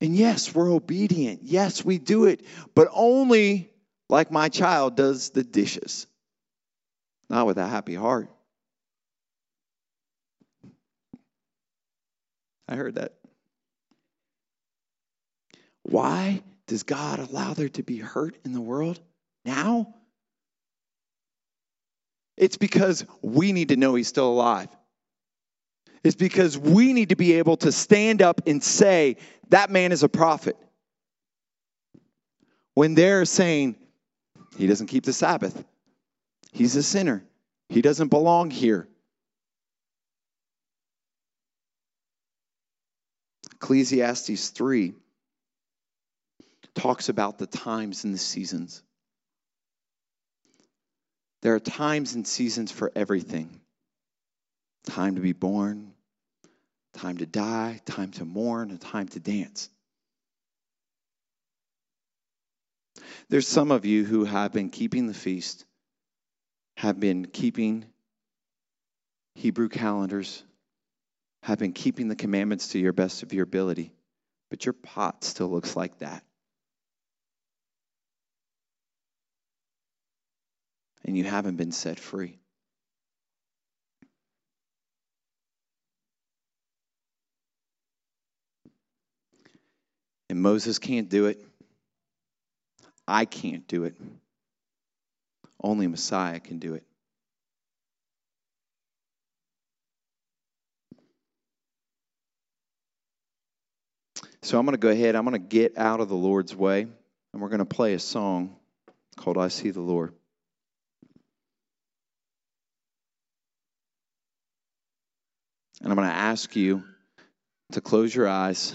And 0.00 0.14
yes, 0.14 0.54
we're 0.54 0.70
obedient. 0.70 1.40
Yes, 1.42 1.84
we 1.84 1.98
do 1.98 2.26
it, 2.26 2.44
but 2.74 2.88
only 2.92 3.70
like 4.08 4.30
my 4.30 4.48
child 4.48 4.96
does 4.96 5.30
the 5.30 5.42
dishes, 5.42 6.06
not 7.30 7.46
with 7.46 7.58
a 7.58 7.66
happy 7.66 7.94
heart. 7.94 8.28
I 12.68 12.76
heard 12.76 12.96
that. 12.96 13.14
Why 15.82 16.42
does 16.66 16.82
God 16.82 17.20
allow 17.20 17.54
there 17.54 17.68
to 17.70 17.82
be 17.82 17.98
hurt 17.98 18.36
in 18.44 18.52
the 18.52 18.60
world 18.60 19.00
now? 19.44 19.94
It's 22.36 22.56
because 22.56 23.04
we 23.22 23.52
need 23.52 23.68
to 23.68 23.76
know 23.76 23.94
He's 23.94 24.08
still 24.08 24.28
alive. 24.28 24.68
It's 26.02 26.16
because 26.16 26.56
we 26.56 26.92
need 26.92 27.08
to 27.08 27.16
be 27.16 27.34
able 27.34 27.56
to 27.58 27.72
stand 27.72 28.22
up 28.22 28.42
and 28.46 28.62
say, 28.62 29.16
that 29.48 29.70
man 29.70 29.90
is 29.90 30.02
a 30.02 30.08
prophet. 30.08 30.56
When 32.74 32.94
they're 32.94 33.24
saying, 33.24 33.76
he 34.56 34.66
doesn't 34.66 34.86
keep 34.86 35.04
the 35.04 35.12
Sabbath, 35.12 35.64
he's 36.52 36.76
a 36.76 36.82
sinner, 36.82 37.24
he 37.68 37.82
doesn't 37.82 38.08
belong 38.08 38.50
here. 38.50 38.86
Ecclesiastes 43.56 44.50
3 44.50 44.92
talks 46.74 47.08
about 47.08 47.38
the 47.38 47.46
times 47.46 48.04
and 48.04 48.12
the 48.12 48.18
seasons. 48.18 48.82
There 51.40 51.54
are 51.54 51.60
times 51.60 52.14
and 52.14 52.26
seasons 52.26 52.70
for 52.70 52.92
everything 52.94 53.60
time 54.84 55.16
to 55.16 55.20
be 55.20 55.32
born, 55.32 55.92
time 56.94 57.16
to 57.18 57.26
die, 57.26 57.80
time 57.86 58.10
to 58.12 58.24
mourn, 58.24 58.70
and 58.70 58.80
time 58.80 59.08
to 59.08 59.20
dance. 59.20 59.68
There's 63.28 63.48
some 63.48 63.70
of 63.70 63.84
you 63.84 64.04
who 64.04 64.24
have 64.24 64.52
been 64.52 64.70
keeping 64.70 65.06
the 65.06 65.14
feast, 65.14 65.64
have 66.76 67.00
been 67.00 67.26
keeping 67.26 67.86
Hebrew 69.34 69.68
calendars, 69.68 70.42
have 71.46 71.60
been 71.60 71.72
keeping 71.72 72.08
the 72.08 72.16
commandments 72.16 72.70
to 72.70 72.78
your 72.80 72.92
best 72.92 73.22
of 73.22 73.32
your 73.32 73.44
ability, 73.44 73.92
but 74.50 74.66
your 74.66 74.72
pot 74.72 75.22
still 75.22 75.48
looks 75.48 75.76
like 75.76 75.96
that. 75.98 76.24
And 81.04 81.16
you 81.16 81.22
haven't 81.22 81.54
been 81.54 81.70
set 81.70 82.00
free. 82.00 82.40
And 90.28 90.42
Moses 90.42 90.80
can't 90.80 91.08
do 91.08 91.26
it. 91.26 91.40
I 93.06 93.24
can't 93.24 93.68
do 93.68 93.84
it. 93.84 93.94
Only 95.62 95.86
Messiah 95.86 96.40
can 96.40 96.58
do 96.58 96.74
it. 96.74 96.85
So 104.46 104.60
I'm 104.60 104.64
going 104.64 104.74
to 104.74 104.78
go 104.78 104.90
ahead, 104.90 105.16
I'm 105.16 105.24
going 105.24 105.32
to 105.32 105.40
get 105.40 105.76
out 105.76 105.98
of 105.98 106.08
the 106.08 106.14
Lord's 106.14 106.54
way, 106.54 106.82
and 107.32 107.42
we're 107.42 107.48
going 107.48 107.58
to 107.58 107.64
play 107.64 107.94
a 107.94 107.98
song 107.98 108.54
called 109.16 109.38
I 109.38 109.48
See 109.48 109.70
the 109.70 109.80
Lord. 109.80 110.14
And 115.80 115.90
I'm 115.90 115.96
going 115.96 116.06
to 116.06 116.14
ask 116.14 116.54
you 116.54 116.84
to 117.72 117.80
close 117.80 118.14
your 118.14 118.28
eyes 118.28 118.72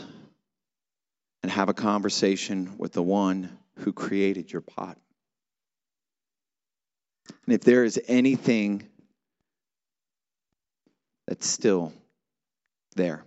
and 1.42 1.50
have 1.50 1.70
a 1.70 1.74
conversation 1.74 2.74
with 2.78 2.92
the 2.92 3.02
one 3.02 3.58
who 3.78 3.94
created 3.94 4.52
your 4.52 4.60
pot. 4.62 4.98
And 7.46 7.56
if 7.56 7.62
there 7.62 7.86
is 7.86 7.98
anything 8.10 8.90
that's 11.28 11.48
still 11.48 11.94
there, 12.98 13.24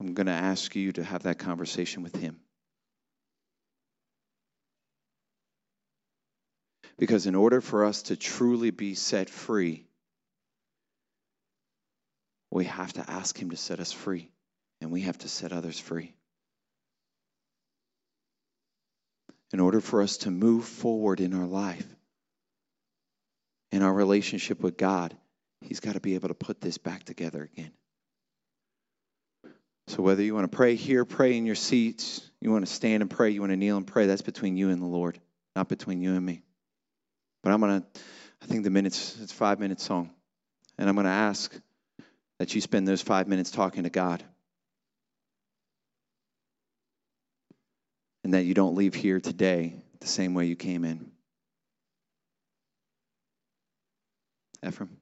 I'm 0.00 0.14
going 0.14 0.26
to 0.26 0.32
ask 0.32 0.74
you 0.74 0.92
to 0.92 1.04
have 1.04 1.22
that 1.22 1.38
conversation 1.38 2.02
with 2.02 2.16
Him. 2.16 2.40
Because 6.98 7.26
in 7.26 7.34
order 7.34 7.60
for 7.60 7.84
us 7.84 8.02
to 8.02 8.16
truly 8.16 8.70
be 8.70 8.94
set 8.94 9.28
free, 9.28 9.86
we 12.50 12.64
have 12.66 12.92
to 12.92 13.10
ask 13.10 13.36
Him 13.36 13.50
to 13.50 13.56
set 13.56 13.80
us 13.80 13.92
free, 13.92 14.30
and 14.80 14.92
we 14.92 15.02
have 15.02 15.18
to 15.18 15.28
set 15.28 15.52
others 15.52 15.78
free. 15.78 16.14
In 19.52 19.60
order 19.60 19.80
for 19.80 20.02
us 20.02 20.18
to 20.18 20.30
move 20.30 20.64
forward 20.64 21.20
in 21.20 21.34
our 21.34 21.46
life, 21.46 21.86
in 23.72 23.82
our 23.82 23.92
relationship 23.92 24.60
with 24.60 24.76
God, 24.76 25.16
He's 25.60 25.80
got 25.80 25.94
to 25.94 26.00
be 26.00 26.14
able 26.14 26.28
to 26.28 26.34
put 26.34 26.60
this 26.60 26.78
back 26.78 27.04
together 27.04 27.42
again. 27.52 27.72
So 29.88 30.02
whether 30.02 30.22
you 30.22 30.34
want 30.34 30.50
to 30.50 30.56
pray 30.56 30.76
here, 30.76 31.04
pray 31.04 31.36
in 31.36 31.46
your 31.46 31.54
seats, 31.54 32.30
you 32.40 32.50
want 32.50 32.66
to 32.66 32.72
stand 32.72 33.02
and 33.02 33.10
pray, 33.10 33.30
you 33.30 33.40
want 33.40 33.52
to 33.52 33.56
kneel 33.56 33.76
and 33.76 33.86
pray, 33.86 34.06
that's 34.06 34.22
between 34.22 34.56
you 34.56 34.70
and 34.70 34.80
the 34.80 34.86
Lord, 34.86 35.20
not 35.54 35.68
between 35.68 36.00
you 36.00 36.14
and 36.14 36.24
me. 36.24 36.42
But 37.42 37.52
I'm 37.52 37.60
going 37.60 37.82
to, 37.82 37.86
I 38.42 38.46
think 38.46 38.64
the 38.64 38.70
minutes, 38.70 39.18
it's 39.20 39.32
five 39.32 39.60
minute 39.60 39.80
song. 39.80 40.10
And 40.78 40.88
I'm 40.88 40.94
going 40.94 41.04
to 41.04 41.10
ask 41.10 41.54
that 42.38 42.54
you 42.54 42.60
spend 42.60 42.88
those 42.88 43.02
five 43.02 43.28
minutes 43.28 43.50
talking 43.50 43.84
to 43.84 43.90
God. 43.90 44.24
And 48.24 48.34
that 48.34 48.44
you 48.44 48.54
don't 48.54 48.74
leave 48.74 48.94
here 48.94 49.20
today 49.20 49.74
the 50.00 50.06
same 50.06 50.32
way 50.34 50.46
you 50.46 50.56
came 50.56 50.84
in. 50.84 51.10
Ephraim? 54.66 54.96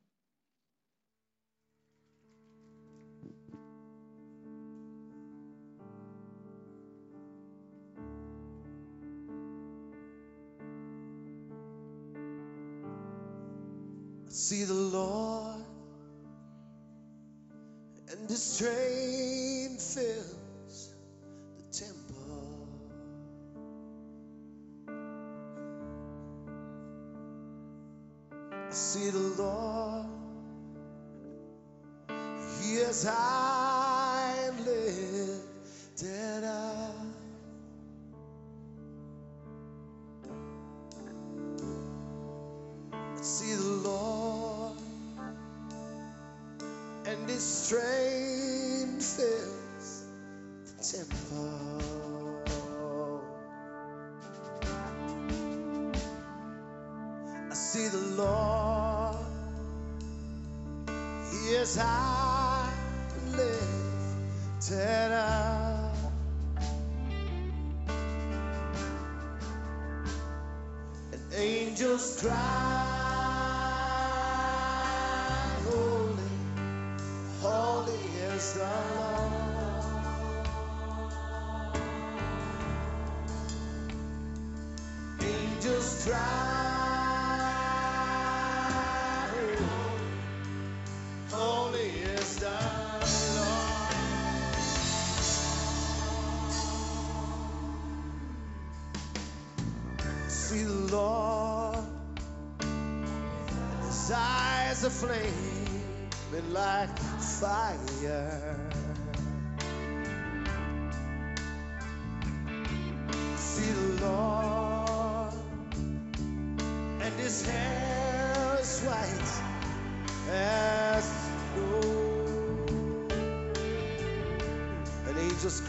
See 14.33 14.65
the 14.65 14.75
Lord, 14.75 15.61
and 18.11 18.31
His 18.31 18.59
train 18.59 19.77
fills 19.77 20.95
the 21.59 21.65
temple. 21.71 22.69
I 28.41 28.71
see 28.71 29.11
the 29.11 29.19
Lord, 29.19 30.07
He 32.61 32.77
is 32.77 33.05
high 33.05 33.62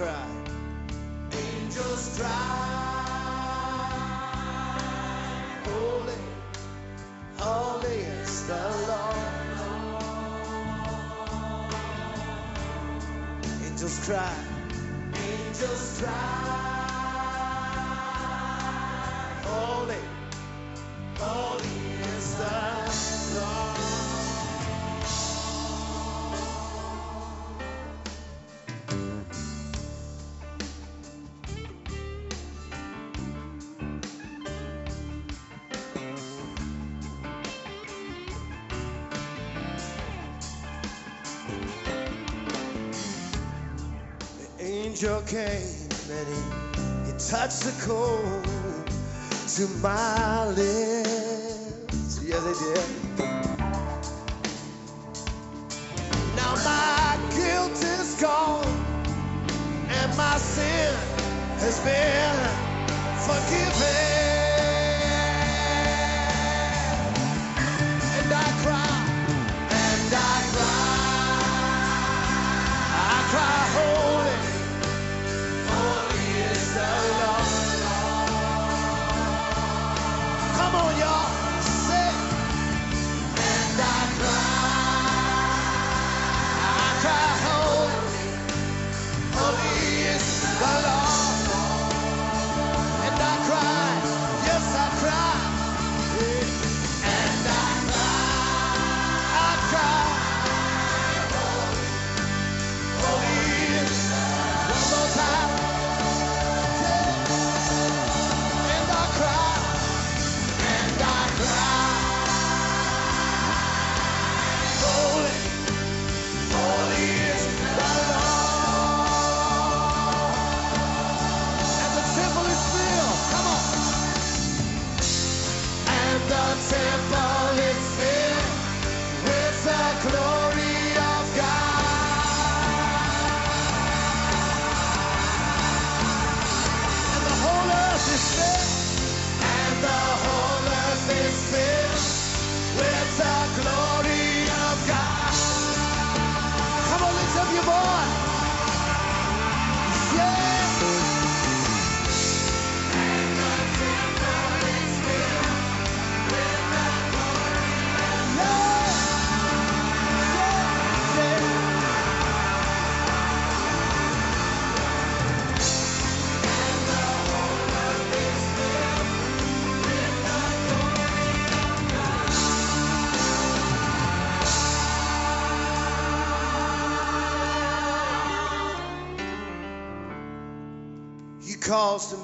cry, 0.03 0.27
angels 1.31 2.19
cry. 2.19 2.29
Holy, 5.65 6.21
holy 7.37 7.99
is 8.19 8.47
the 8.47 8.63
Lord. 8.89 9.31
Angels 13.63 13.99
cry, 14.05 14.35
angels 15.15 16.01
cry. 16.01 16.62
angel 45.03 45.21
came 45.23 45.89
and 46.11 46.27
he, 46.27 47.11
he 47.11 47.17
touched 47.17 47.63
the 47.63 47.73
cold 47.85 48.87
to 49.49 49.67
my 49.81 50.47
lips. 50.47 50.92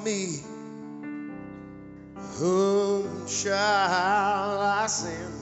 me, 0.04 0.40
whom 2.38 3.28
shall 3.28 3.56
I 3.56 4.86
send? 4.88 5.40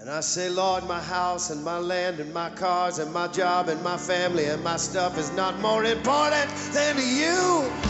And 0.00 0.08
I 0.08 0.20
say, 0.20 0.48
Lord, 0.48 0.88
my 0.88 1.00
house 1.00 1.50
and 1.50 1.62
my 1.62 1.78
land 1.78 2.20
and 2.20 2.32
my 2.32 2.50
cars 2.50 2.98
and 2.98 3.12
my 3.12 3.28
job 3.28 3.68
and 3.68 3.82
my 3.82 3.96
family 3.96 4.46
and 4.46 4.64
my 4.64 4.76
stuff 4.76 5.18
is 5.18 5.30
not 5.32 5.60
more 5.60 5.84
important 5.84 6.50
than 6.72 6.96
you. 6.96 7.89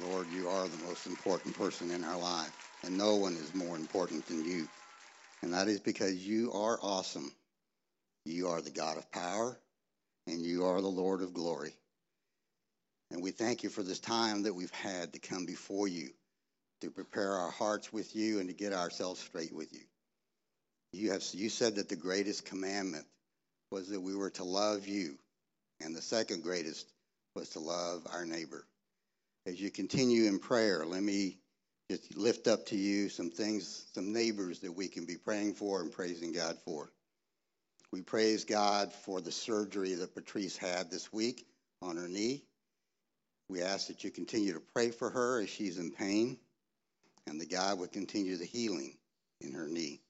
Lord, 0.00 0.28
you 0.28 0.48
are 0.48 0.68
the 0.68 0.84
most 0.86 1.06
important 1.06 1.56
person 1.56 1.90
in 1.90 2.04
our 2.04 2.18
life, 2.18 2.52
and 2.84 2.96
no 2.96 3.16
one 3.16 3.34
is 3.34 3.54
more 3.54 3.76
important 3.76 4.26
than 4.26 4.44
you. 4.44 4.68
And 5.42 5.52
that 5.54 5.68
is 5.68 5.80
because 5.80 6.14
you 6.14 6.52
are 6.52 6.78
awesome. 6.80 7.32
You 8.24 8.48
are 8.48 8.60
the 8.60 8.70
God 8.70 8.96
of 8.96 9.10
power, 9.10 9.58
and 10.26 10.40
you 10.40 10.66
are 10.66 10.80
the 10.80 10.88
Lord 10.88 11.22
of 11.22 11.34
glory. 11.34 11.74
And 13.10 13.22
we 13.22 13.30
thank 13.30 13.62
you 13.62 13.70
for 13.70 13.82
this 13.82 13.98
time 13.98 14.42
that 14.42 14.54
we've 14.54 14.70
had 14.70 15.14
to 15.14 15.18
come 15.18 15.46
before 15.46 15.88
you, 15.88 16.10
to 16.82 16.90
prepare 16.90 17.32
our 17.32 17.50
hearts 17.50 17.92
with 17.92 18.14
you, 18.14 18.38
and 18.40 18.48
to 18.48 18.54
get 18.54 18.72
ourselves 18.72 19.20
straight 19.20 19.54
with 19.54 19.72
you. 19.72 19.80
You, 20.92 21.12
have, 21.12 21.24
you 21.32 21.48
said 21.48 21.76
that 21.76 21.88
the 21.88 21.96
greatest 21.96 22.46
commandment 22.46 23.06
was 23.70 23.88
that 23.88 24.00
we 24.00 24.14
were 24.14 24.30
to 24.30 24.44
love 24.44 24.86
you, 24.86 25.18
and 25.80 25.94
the 25.94 26.02
second 26.02 26.42
greatest 26.42 26.86
was 27.34 27.50
to 27.50 27.60
love 27.60 28.06
our 28.12 28.24
neighbor. 28.24 28.64
As 29.46 29.60
you 29.60 29.70
continue 29.70 30.26
in 30.26 30.38
prayer, 30.38 30.84
let 30.84 31.02
me 31.02 31.38
just 31.90 32.16
lift 32.16 32.48
up 32.48 32.66
to 32.66 32.76
you 32.76 33.08
some 33.08 33.30
things, 33.30 33.86
some 33.94 34.12
neighbors 34.12 34.60
that 34.60 34.72
we 34.72 34.88
can 34.88 35.06
be 35.06 35.16
praying 35.16 35.54
for 35.54 35.80
and 35.80 35.90
praising 35.90 36.32
God 36.32 36.58
for. 36.64 36.92
We 37.90 38.02
praise 38.02 38.44
God 38.44 38.92
for 38.92 39.20
the 39.20 39.32
surgery 39.32 39.94
that 39.94 40.14
Patrice 40.14 40.56
had 40.56 40.90
this 40.90 41.10
week 41.12 41.46
on 41.80 41.96
her 41.96 42.08
knee. 42.08 42.44
We 43.48 43.62
ask 43.62 43.86
that 43.86 44.04
you 44.04 44.10
continue 44.10 44.52
to 44.52 44.62
pray 44.74 44.90
for 44.90 45.08
her 45.08 45.40
as 45.40 45.48
she's 45.48 45.78
in 45.78 45.92
pain, 45.92 46.36
and 47.26 47.40
that 47.40 47.50
God 47.50 47.78
would 47.78 47.92
continue 47.92 48.36
the 48.36 48.44
healing 48.44 48.98
in 49.40 49.54
her 49.54 49.66
knee. 49.68 50.02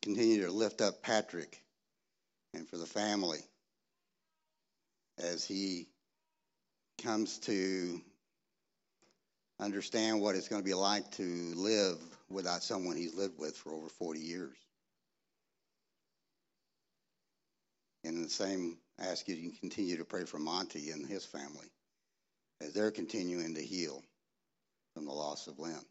Continue 0.00 0.46
to 0.46 0.52
lift 0.52 0.80
up 0.80 1.02
Patrick 1.02 1.62
and 2.54 2.68
for 2.68 2.78
the 2.78 2.86
family 2.86 3.40
as 5.18 5.44
he 5.44 5.88
comes 7.02 7.38
to 7.40 8.00
understand 9.60 10.20
what 10.20 10.34
it's 10.34 10.48
going 10.48 10.62
to 10.62 10.66
be 10.66 10.74
like 10.74 11.10
to 11.12 11.22
live 11.54 11.98
without 12.30 12.62
someone 12.62 12.96
he's 12.96 13.14
lived 13.14 13.38
with 13.38 13.56
for 13.56 13.72
over 13.72 13.88
40 13.88 14.20
years. 14.20 14.56
And 18.04 18.24
the 18.24 18.28
same, 18.28 18.76
ask 18.98 19.28
you 19.28 19.36
to 19.36 19.58
continue 19.58 19.96
to 19.96 20.04
pray 20.04 20.24
for 20.24 20.38
Monty 20.38 20.90
and 20.90 21.06
his 21.06 21.24
family 21.24 21.70
as 22.60 22.72
they're 22.72 22.90
continuing 22.90 23.54
to 23.54 23.62
heal 23.62 24.02
from 24.94 25.06
the 25.06 25.12
loss 25.12 25.46
of 25.46 25.58
Lynn. 25.58 25.84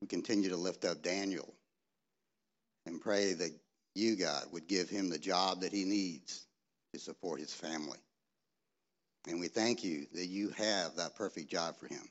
We 0.00 0.06
continue 0.06 0.50
to 0.50 0.56
lift 0.56 0.84
up 0.84 1.02
Daniel 1.02 1.52
and 2.86 3.00
pray 3.00 3.32
that 3.32 3.50
you, 3.94 4.16
God, 4.16 4.44
would 4.52 4.68
give 4.68 4.88
him 4.88 5.08
the 5.08 5.18
job 5.18 5.62
that 5.62 5.72
he 5.72 5.84
needs 5.84 6.47
to 6.92 6.98
support 6.98 7.40
his 7.40 7.52
family. 7.52 7.98
And 9.26 9.40
we 9.40 9.48
thank 9.48 9.84
you 9.84 10.06
that 10.14 10.26
you 10.26 10.50
have 10.50 10.96
that 10.96 11.16
perfect 11.16 11.50
job 11.50 11.76
for 11.78 11.86
him. 11.86 12.08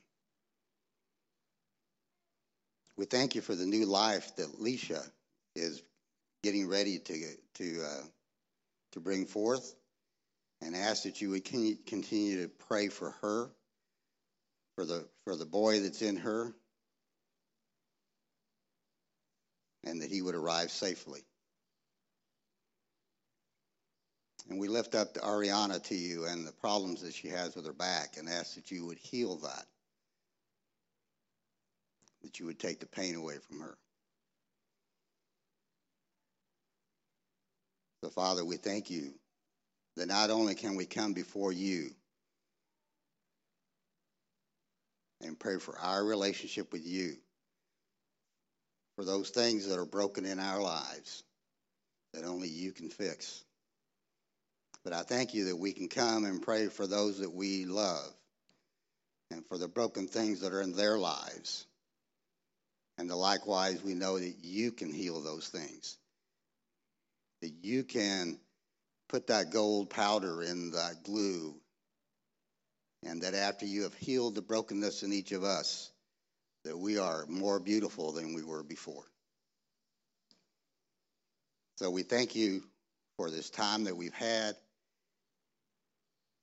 We 2.96 3.06
thank 3.06 3.36
you 3.36 3.42
for 3.42 3.56
the 3.56 3.66
new 3.66 3.86
life 3.86 4.36
that 4.38 4.60
Leisha 4.60 5.02
is 5.56 5.82
getting 6.44 6.68
ready 6.68 7.00
to 7.00 7.14
to 7.56 7.82
uh, 7.84 8.04
to 8.94 9.00
bring 9.00 9.26
forth, 9.26 9.76
and 10.62 10.76
ask 10.76 11.04
that 11.04 11.22
you 11.22 11.30
would 11.32 11.46
continue 11.46 12.42
to 12.42 12.50
pray 12.68 12.88
for 12.88 13.12
her, 13.22 13.50
for 14.76 14.86
the 14.86 15.08
for 15.24 15.36
the 15.36 15.46
boy 15.46 15.80
that's 15.80 16.02
in 16.02 16.18
her, 16.18 16.54
and 19.84 20.02
that 20.02 20.12
he 20.12 20.22
would 20.22 20.36
arrive 20.36 20.72
safely. 20.72 21.22
And 24.50 24.60
we 24.60 24.68
lift 24.68 24.96
up 24.96 25.14
to 25.14 25.20
Ariana 25.20 25.84
to 25.84 25.96
you 25.96 26.26
and 26.26 26.48
the 26.48 26.54
problems 26.54 27.02
that 27.02 27.14
she 27.14 27.28
has 27.28 27.56
with 27.56 27.66
her 27.66 27.74
back 27.74 28.16
and 28.18 28.30
ask 28.30 28.56
that 28.56 28.72
you 28.72 28.86
would 28.86 28.98
heal 28.98 29.38
that, 29.38 29.66
that 32.24 32.40
you 32.40 32.46
would 32.46 32.60
take 32.60 32.80
the 32.80 32.86
pain 32.86 33.16
away 33.16 33.36
from 33.48 33.60
her. 33.60 33.78
So, 38.04 38.10
Father, 38.10 38.46
we 38.46 38.58
thank 38.58 38.90
you 38.90 39.14
that 39.98 40.08
not 40.08 40.30
only 40.30 40.56
can 40.56 40.76
we 40.76 40.86
come 40.86 41.14
before 41.14 41.52
you 41.52 41.90
and 45.22 45.38
pray 45.38 45.58
for 45.58 45.78
our 45.80 46.06
relationship 46.06 46.72
with 46.72 46.86
you, 46.86 47.16
for 48.96 49.04
those 49.04 49.30
things 49.30 49.68
that 49.68 49.78
are 49.78 49.86
broken 49.86 50.26
in 50.26 50.40
our 50.40 50.62
lives 50.62 51.24
that 52.14 52.24
only 52.24 52.48
you 52.48 52.72
can 52.72 52.90
fix. 52.90 53.44
But 54.88 54.96
I 54.96 55.04
thank 55.04 55.34
you 55.34 55.48
that 55.48 55.58
we 55.58 55.74
can 55.74 55.90
come 55.90 56.24
and 56.24 56.42
pray 56.42 56.68
for 56.68 56.88
those 56.88 57.20
that 57.20 57.34
we 57.34 57.66
love 57.66 58.10
and 59.32 59.46
for 59.46 59.58
the 59.58 59.68
broken 59.68 60.08
things 60.08 60.40
that 60.40 60.54
are 60.54 60.62
in 60.62 60.72
their 60.72 60.98
lives. 60.98 61.66
And 62.98 63.10
likewise, 63.10 63.84
we 63.84 63.96
know 63.96 64.18
that 64.18 64.36
you 64.42 64.72
can 64.72 64.94
heal 64.94 65.20
those 65.20 65.50
things 65.50 65.98
that 67.42 67.52
you 67.62 67.84
can 67.84 68.40
put 69.10 69.28
that 69.28 69.52
gold 69.52 69.90
powder 69.90 70.42
in 70.42 70.72
that 70.72 71.04
glue, 71.04 71.54
and 73.04 73.24
that 73.24 73.34
after 73.34 73.66
you 73.66 73.84
have 73.84 73.94
healed 73.94 74.36
the 74.36 74.42
brokenness 74.42 75.04
in 75.04 75.12
each 75.12 75.34
of 75.34 75.44
us, 75.44 75.92
that 76.64 76.78
we 76.78 76.98
are 76.98 77.26
more 77.28 77.60
beautiful 77.60 78.14
than 78.14 78.34
we 78.34 78.42
were 78.42 78.64
before. 78.64 79.04
So 81.76 81.92
we 81.92 82.04
thank 82.04 82.36
you 82.36 82.64
for 83.18 83.30
this 83.30 83.50
time 83.50 83.84
that 83.84 83.98
we've 83.98 84.14
had. 84.14 84.56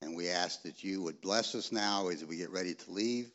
And 0.04 0.14
we 0.14 0.28
ask 0.28 0.62
that 0.64 0.84
you 0.84 1.02
would 1.02 1.22
bless 1.22 1.54
us 1.54 1.72
now 1.72 2.08
as 2.08 2.22
we 2.22 2.36
get 2.36 2.50
ready 2.50 2.74
to 2.74 2.90
leave. 2.90 3.30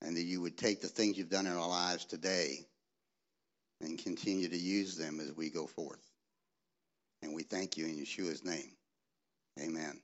And 0.00 0.16
that 0.16 0.22
you 0.22 0.40
would 0.40 0.56
take 0.56 0.80
the 0.80 0.86
things 0.86 1.18
you've 1.18 1.30
done 1.30 1.46
in 1.46 1.52
our 1.52 1.68
lives 1.68 2.04
today 2.04 2.64
and 3.80 3.98
continue 3.98 4.48
to 4.48 4.56
use 4.56 4.96
them 4.96 5.18
as 5.18 5.32
we 5.32 5.50
go 5.50 5.66
forth. 5.66 6.08
And 7.22 7.34
we 7.34 7.42
thank 7.42 7.76
you 7.76 7.86
in 7.86 7.96
Yeshua's 7.96 8.44
name. 8.44 8.70
Amen. 9.60 10.00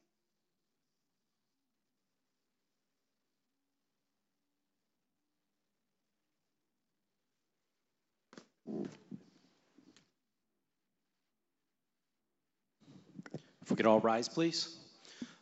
If 13.68 13.72
we 13.72 13.76
could 13.76 13.86
all 13.86 14.00
rise, 14.00 14.30
please. 14.30 14.74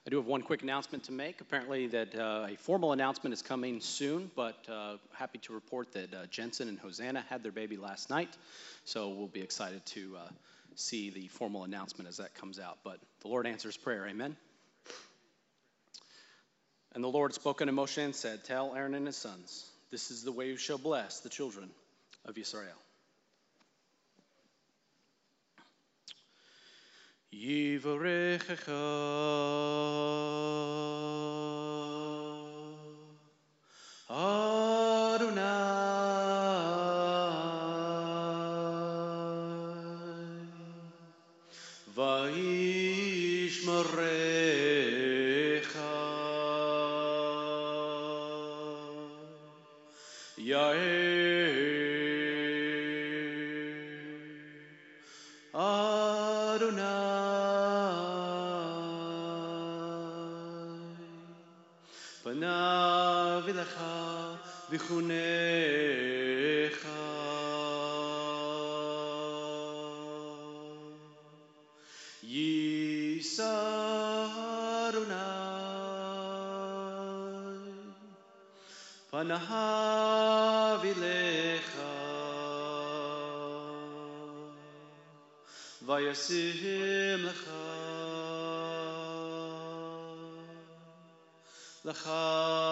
I 0.04 0.10
do 0.10 0.16
have 0.16 0.26
one 0.26 0.42
quick 0.42 0.62
announcement 0.62 1.04
to 1.04 1.12
make. 1.12 1.40
Apparently, 1.40 1.86
that 1.86 2.12
uh, 2.12 2.48
a 2.50 2.56
formal 2.56 2.90
announcement 2.90 3.32
is 3.32 3.40
coming 3.40 3.80
soon, 3.80 4.32
but 4.34 4.68
uh, 4.68 4.96
happy 5.12 5.38
to 5.42 5.52
report 5.52 5.92
that 5.92 6.12
uh, 6.12 6.26
Jensen 6.26 6.68
and 6.68 6.76
Hosanna 6.76 7.24
had 7.30 7.44
their 7.44 7.52
baby 7.52 7.76
last 7.76 8.10
night. 8.10 8.36
So 8.84 9.10
we'll 9.10 9.28
be 9.28 9.42
excited 9.42 9.86
to 9.86 10.16
uh, 10.16 10.28
see 10.74 11.10
the 11.10 11.28
formal 11.28 11.62
announcement 11.62 12.08
as 12.08 12.16
that 12.16 12.34
comes 12.34 12.58
out. 12.58 12.78
But 12.82 12.98
the 13.20 13.28
Lord 13.28 13.46
answers 13.46 13.76
prayer. 13.76 14.08
Amen. 14.08 14.36
And 16.96 17.04
the 17.04 17.08
Lord 17.08 17.32
spoke 17.32 17.60
unto 17.60 17.72
Moshe 17.72 18.04
and 18.04 18.12
said, 18.12 18.42
Tell 18.42 18.74
Aaron 18.74 18.94
and 18.94 19.06
his 19.06 19.16
sons, 19.16 19.70
this 19.92 20.10
is 20.10 20.24
the 20.24 20.32
way 20.32 20.48
you 20.48 20.56
shall 20.56 20.78
bless 20.78 21.20
the 21.20 21.28
children 21.28 21.70
of 22.24 22.36
Israel. 22.36 22.74
Yivarechecha 27.36 28.80
Elecha 64.76 64.82
Vichunecha 64.82 66.72
Yisa 72.22 73.52
Adonai 74.88 75.16
Panav 79.10 80.82
Elecha 80.84 81.92
Vayasim 85.86 87.22
Lecha 91.84 92.65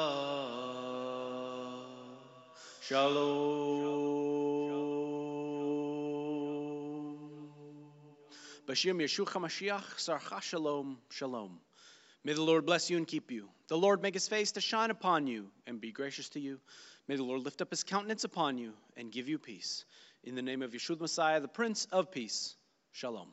Shalom 2.95 3.11
Bashim 8.69 9.03
Yeshua 9.03 9.27
HaMashiach, 9.27 9.97
Sarcha 9.97 10.41
Shalom, 10.41 10.99
Shalom. 11.11 11.59
May 12.23 12.35
the 12.35 12.43
Lord 12.43 12.65
bless 12.67 12.91
you 12.91 12.97
and 12.97 13.05
keep 13.05 13.33
you. 13.33 13.49
The 13.67 13.77
Lord 13.77 14.01
make 14.01 14.15
his 14.15 14.29
face 14.29 14.53
to 14.53 14.61
shine 14.61 14.93
upon 14.93 15.27
you 15.27 15.49
and 15.67 15.81
be 15.81 15.91
gracious 15.91 16.29
to 16.31 16.41
you. 16.41 16.61
May 17.09 17.17
the 17.17 17.25
Lord 17.25 17.43
lift 17.43 17.61
up 17.63 17.71
his 17.71 17.83
countenance 17.83 18.23
upon 18.23 18.59
you 18.59 18.75
and 18.97 19.11
give 19.11 19.29
you 19.29 19.41
peace. 19.41 19.85
In 20.23 20.37
the 20.37 20.43
name 20.43 20.63
of 20.63 20.71
Yeshua 20.71 21.01
Messiah, 21.01 21.41
the 21.41 21.49
Prince 21.49 21.89
of 21.91 22.13
Peace, 22.13 22.55
Shalom. 22.93 23.27